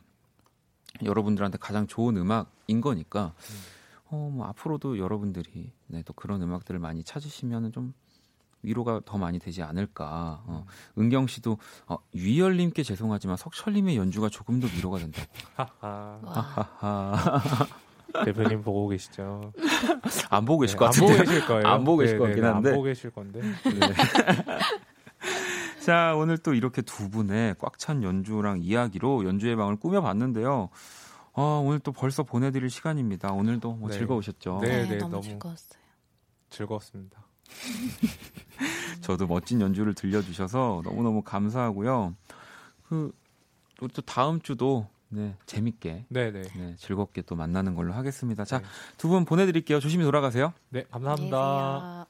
여러분들한테 1.04 1.58
가장 1.60 1.88
좋은 1.88 2.18
음악인 2.18 2.82
거니까 2.82 3.34
어, 4.06 4.30
뭐 4.34 4.48
앞으로도 4.48 4.98
여러분들이 4.98 5.72
네, 5.88 6.04
또 6.04 6.14
그런 6.14 6.42
음악들을 6.42 6.80
많이 6.80 7.04
찾으시면 7.04 7.72
좀 7.72 7.94
위로가 8.64 9.02
더 9.06 9.18
많이 9.18 9.40
되지 9.40 9.62
않을까. 9.64 10.44
어, 10.46 10.66
은경 10.98 11.28
씨도 11.28 11.58
어, 11.88 11.98
위열님께 12.14 12.84
죄송하지만 12.84 13.38
석철님의 13.38 13.98
연주가 13.98 14.30
조금 14.30 14.60
더 14.60 14.68
위로가 14.76 15.00
된다고. 15.00 15.28
하하. 15.56 17.42
대표님 18.26 18.62
보고 18.62 18.90
계시죠? 18.90 19.54
안 20.30 20.44
보고 20.46 20.60
계실 20.62 20.76
네, 20.76 20.80
것안 20.80 20.92
같은데. 20.92 21.14
보고 21.18 21.24
계실 21.30 21.48
거예요. 21.48 21.68
안 21.68 21.84
보고 21.86 21.98
계실 22.00 22.16
네, 22.16 22.20
것 22.20 22.26
네, 22.26 22.30
같긴 22.32 22.44
네, 22.44 22.50
한데. 22.50 22.70
안 22.70 22.76
보고 22.76 22.84
계실 22.84 23.10
건데. 23.12 23.42
자, 25.86 26.14
오늘 26.16 26.38
또 26.38 26.54
이렇게 26.54 26.82
두 26.82 27.10
분의 27.10 27.56
꽉 27.60 27.78
찬 27.78 28.04
연주랑 28.04 28.60
이야기로 28.62 29.26
연주의 29.26 29.56
방을 29.56 29.78
꾸며봤는데요. 29.78 30.70
아, 31.34 31.42
오늘 31.64 31.80
또 31.80 31.92
벌써 31.92 32.24
보내드릴 32.24 32.70
시간입니다. 32.70 33.32
오늘도 33.32 33.74
뭐 33.76 33.90
네. 33.90 33.98
즐거우셨죠? 33.98 34.60
네. 34.62 34.86
네, 34.88 34.98
너무, 34.98 35.12
너무- 35.14 35.24
즐거웠어요. 35.24 35.80
즐거웠습니다. 36.50 37.24
저도 39.02 39.28
멋진 39.28 39.62
연주를 39.62 39.94
들려주셔서 39.94 40.82
너무너무 40.84 41.22
감사하고요. 41.22 42.16
그, 42.88 43.12
우리 43.82 43.92
또 43.94 44.02
다음 44.02 44.42
주도 44.42 44.88
네, 45.10 45.36
재밌게 45.46 46.06
네네. 46.08 46.42
네, 46.42 46.76
즐겁게 46.78 47.22
또 47.24 47.36
만나는 47.36 47.76
걸로 47.76 47.94
하겠습니다. 47.94 48.46
자, 48.46 48.60
네. 48.60 48.66
두분 48.98 49.26
보내드릴게요. 49.26 49.80
조심히 49.80 50.06
돌아가세요. 50.06 50.54
네, 50.70 50.86
감사합니다. 50.90 52.08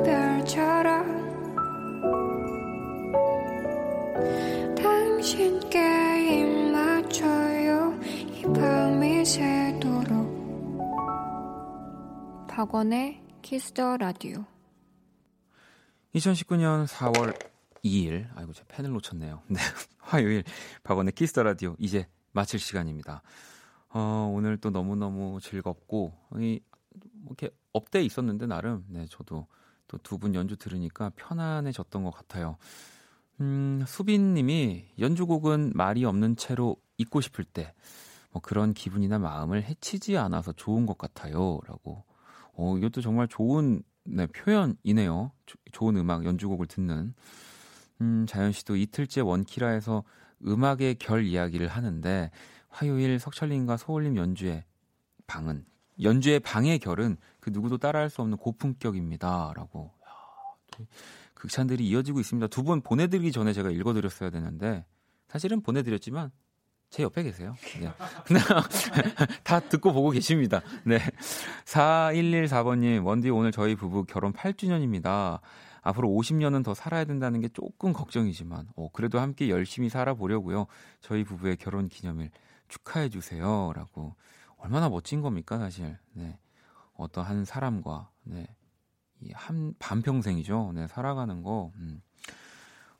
계 0.00 0.27
박원의 12.48 13.22
Kiss 13.42 13.74
the 13.74 13.98
Radio 13.98 14.44
2019년 16.16 16.88
4월 16.88 17.38
2일, 17.84 18.26
아이고 18.34 18.52
제 18.52 18.64
펜을 18.66 18.90
놓쳤네요. 18.90 19.42
네, 19.46 19.60
화요일 19.98 20.42
박원의 20.82 21.12
Kiss 21.12 21.30
the 21.30 21.44
Radio 21.44 21.76
이제 21.78 22.08
마칠 22.32 22.58
시간입니다. 22.58 23.22
어, 23.90 24.32
오늘 24.34 24.56
또 24.56 24.70
너무 24.70 24.96
너무 24.96 25.38
즐겁고 25.40 26.14
이뭐 26.34 26.58
이렇게 27.26 27.50
업돼 27.72 28.02
있었는데 28.02 28.48
나름 28.48 28.84
네 28.88 29.06
저도 29.08 29.46
또 29.86 29.98
두 29.98 30.18
분 30.18 30.34
연주 30.34 30.56
들으니까 30.56 31.12
편안해졌던 31.14 32.02
것 32.02 32.10
같아요. 32.10 32.56
음, 33.40 33.84
수빈님이 33.86 34.86
연주곡은 34.98 35.72
말이 35.74 36.04
없는 36.04 36.36
채로 36.36 36.76
잊고 36.98 37.20
싶을 37.20 37.44
때 37.44 37.72
뭐 38.30 38.42
그런 38.42 38.74
기분이나 38.74 39.18
마음을 39.18 39.62
해치지 39.64 40.18
않아서 40.18 40.52
좋은 40.52 40.84
것 40.86 40.98
같아요.라고. 40.98 42.04
어, 42.54 42.76
이것도 42.76 43.00
정말 43.00 43.26
좋은 43.28 43.82
네, 44.04 44.26
표현이네요. 44.26 45.32
조- 45.46 45.58
좋은 45.72 45.96
음악 45.96 46.24
연주곡을 46.24 46.66
듣는. 46.66 47.14
음, 48.00 48.26
자연 48.28 48.52
씨도 48.52 48.76
이틀째 48.76 49.22
원키라에서 49.22 50.04
음악의 50.46 50.96
결 50.96 51.24
이야기를 51.24 51.68
하는데 51.68 52.30
화요일 52.68 53.18
석철님과 53.18 53.76
소울님 53.76 54.16
연주의 54.16 54.62
방은 55.26 55.64
연주의 56.02 56.38
방의 56.38 56.78
결은 56.78 57.16
그 57.40 57.50
누구도 57.50 57.78
따라할 57.78 58.08
수 58.08 58.20
없는 58.22 58.36
고품격입니다라고. 58.38 59.90
극찬들이 61.38 61.86
이어지고 61.88 62.20
있습니다. 62.20 62.46
두 62.48 62.62
분 62.62 62.80
보내드리기 62.82 63.32
전에 63.32 63.52
제가 63.52 63.70
읽어드렸어야 63.70 64.30
되는데 64.30 64.84
사실은 65.28 65.62
보내드렸지만 65.62 66.30
제 66.90 67.02
옆에 67.02 67.22
계세요. 67.22 67.54
네. 67.80 67.90
다 69.44 69.60
듣고 69.60 69.92
보고 69.92 70.10
계십니다. 70.10 70.62
네. 70.84 70.98
4114번님, 71.66 73.04
원디 73.04 73.30
오늘 73.30 73.52
저희 73.52 73.74
부부 73.74 74.04
결혼 74.04 74.32
8주년입니다. 74.32 75.40
앞으로 75.82 76.08
50년은 76.08 76.64
더 76.64 76.74
살아야 76.74 77.04
된다는 77.04 77.40
게 77.40 77.48
조금 77.48 77.92
걱정이지만, 77.92 78.68
어, 78.76 78.88
그래도 78.92 79.20
함께 79.20 79.48
열심히 79.48 79.88
살아보려고요. 79.88 80.66
저희 81.00 81.24
부부의 81.24 81.56
결혼 81.56 81.88
기념일 81.88 82.30
축하해 82.68 83.08
주세요. 83.10 83.72
라고. 83.74 84.14
얼마나 84.56 84.88
멋진 84.88 85.20
겁니까, 85.20 85.58
사실. 85.58 85.96
네. 86.12 86.38
어떤 86.94 87.24
한 87.24 87.44
사람과, 87.44 88.10
네. 88.24 88.46
이 89.20 89.32
한, 89.32 89.74
반평생이죠. 89.78 90.72
네, 90.74 90.86
살아가는 90.86 91.42
거, 91.42 91.72
음. 91.76 92.00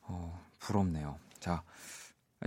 어, 0.02 0.40
부럽네요. 0.58 1.18
자, 1.38 1.62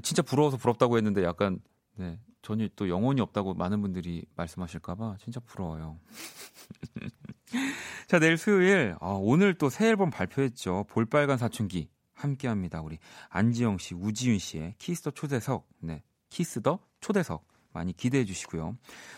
진짜 0.04 0.22
부러워서 0.22 0.58
부럽다고 0.58 0.98
했는데 0.98 1.24
약간, 1.24 1.60
네. 1.96 2.20
전혀 2.42 2.68
또 2.76 2.90
영혼이 2.90 3.22
없다고 3.22 3.54
많은 3.54 3.82
분들이 3.82 4.26
말씀하실까봐 4.36 5.18
진짜 5.20 5.40
부러워요. 5.42 6.00
자, 8.08 8.20
내일 8.20 8.38
수요일, 8.38 8.96
아, 9.00 9.10
오늘 9.12 9.54
또 9.54 9.70
새 9.70 9.88
앨범 9.90 10.10
발표했죠. 10.10 10.86
볼빨간 10.90 11.38
사춘기. 11.38 11.90
함께 12.14 12.48
합니다. 12.48 12.82
우리 12.82 13.00
안지영 13.30 13.78
씨, 13.80 13.96
우지윤 13.96 14.38
씨의 14.38 14.76
Kiss 14.78 15.02
the 15.04 15.12
초대석. 15.12 15.68
네. 15.80 16.04
Kiss 16.30 16.62
the 16.62 16.80
초대석. 17.00 17.46
많이 17.74 17.94
기대해 17.94 18.26
주시고요. 18.26 18.78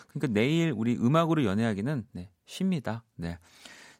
그러니까 0.09 0.27
내일 0.27 0.71
우리 0.75 0.95
음악으로 0.95 1.43
연애하기는, 1.43 2.07
네, 2.11 2.29
쉽니다. 2.45 3.03
네. 3.15 3.37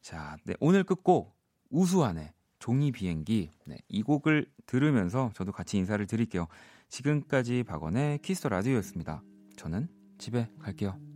자, 0.04 0.36
네, 0.44 0.54
오늘 0.60 0.84
끝곡, 0.84 1.34
우수한의 1.70 2.34
종이 2.60 2.92
비행기. 2.92 3.52
네, 3.66 3.78
이 3.88 4.04
곡을 4.04 4.52
들으면서 4.66 5.32
저도 5.34 5.54
같이 5.54 5.78
인사를 5.78 6.06
드릴게요. 6.06 6.48
지금까지 6.90 7.64
박원의 7.64 8.20
Kiss 8.20 8.37
the 8.37 8.50
Radio였습니다. 8.50 9.24
저는 9.56 9.88
집에 10.18 10.50
갈게요. 10.60 11.13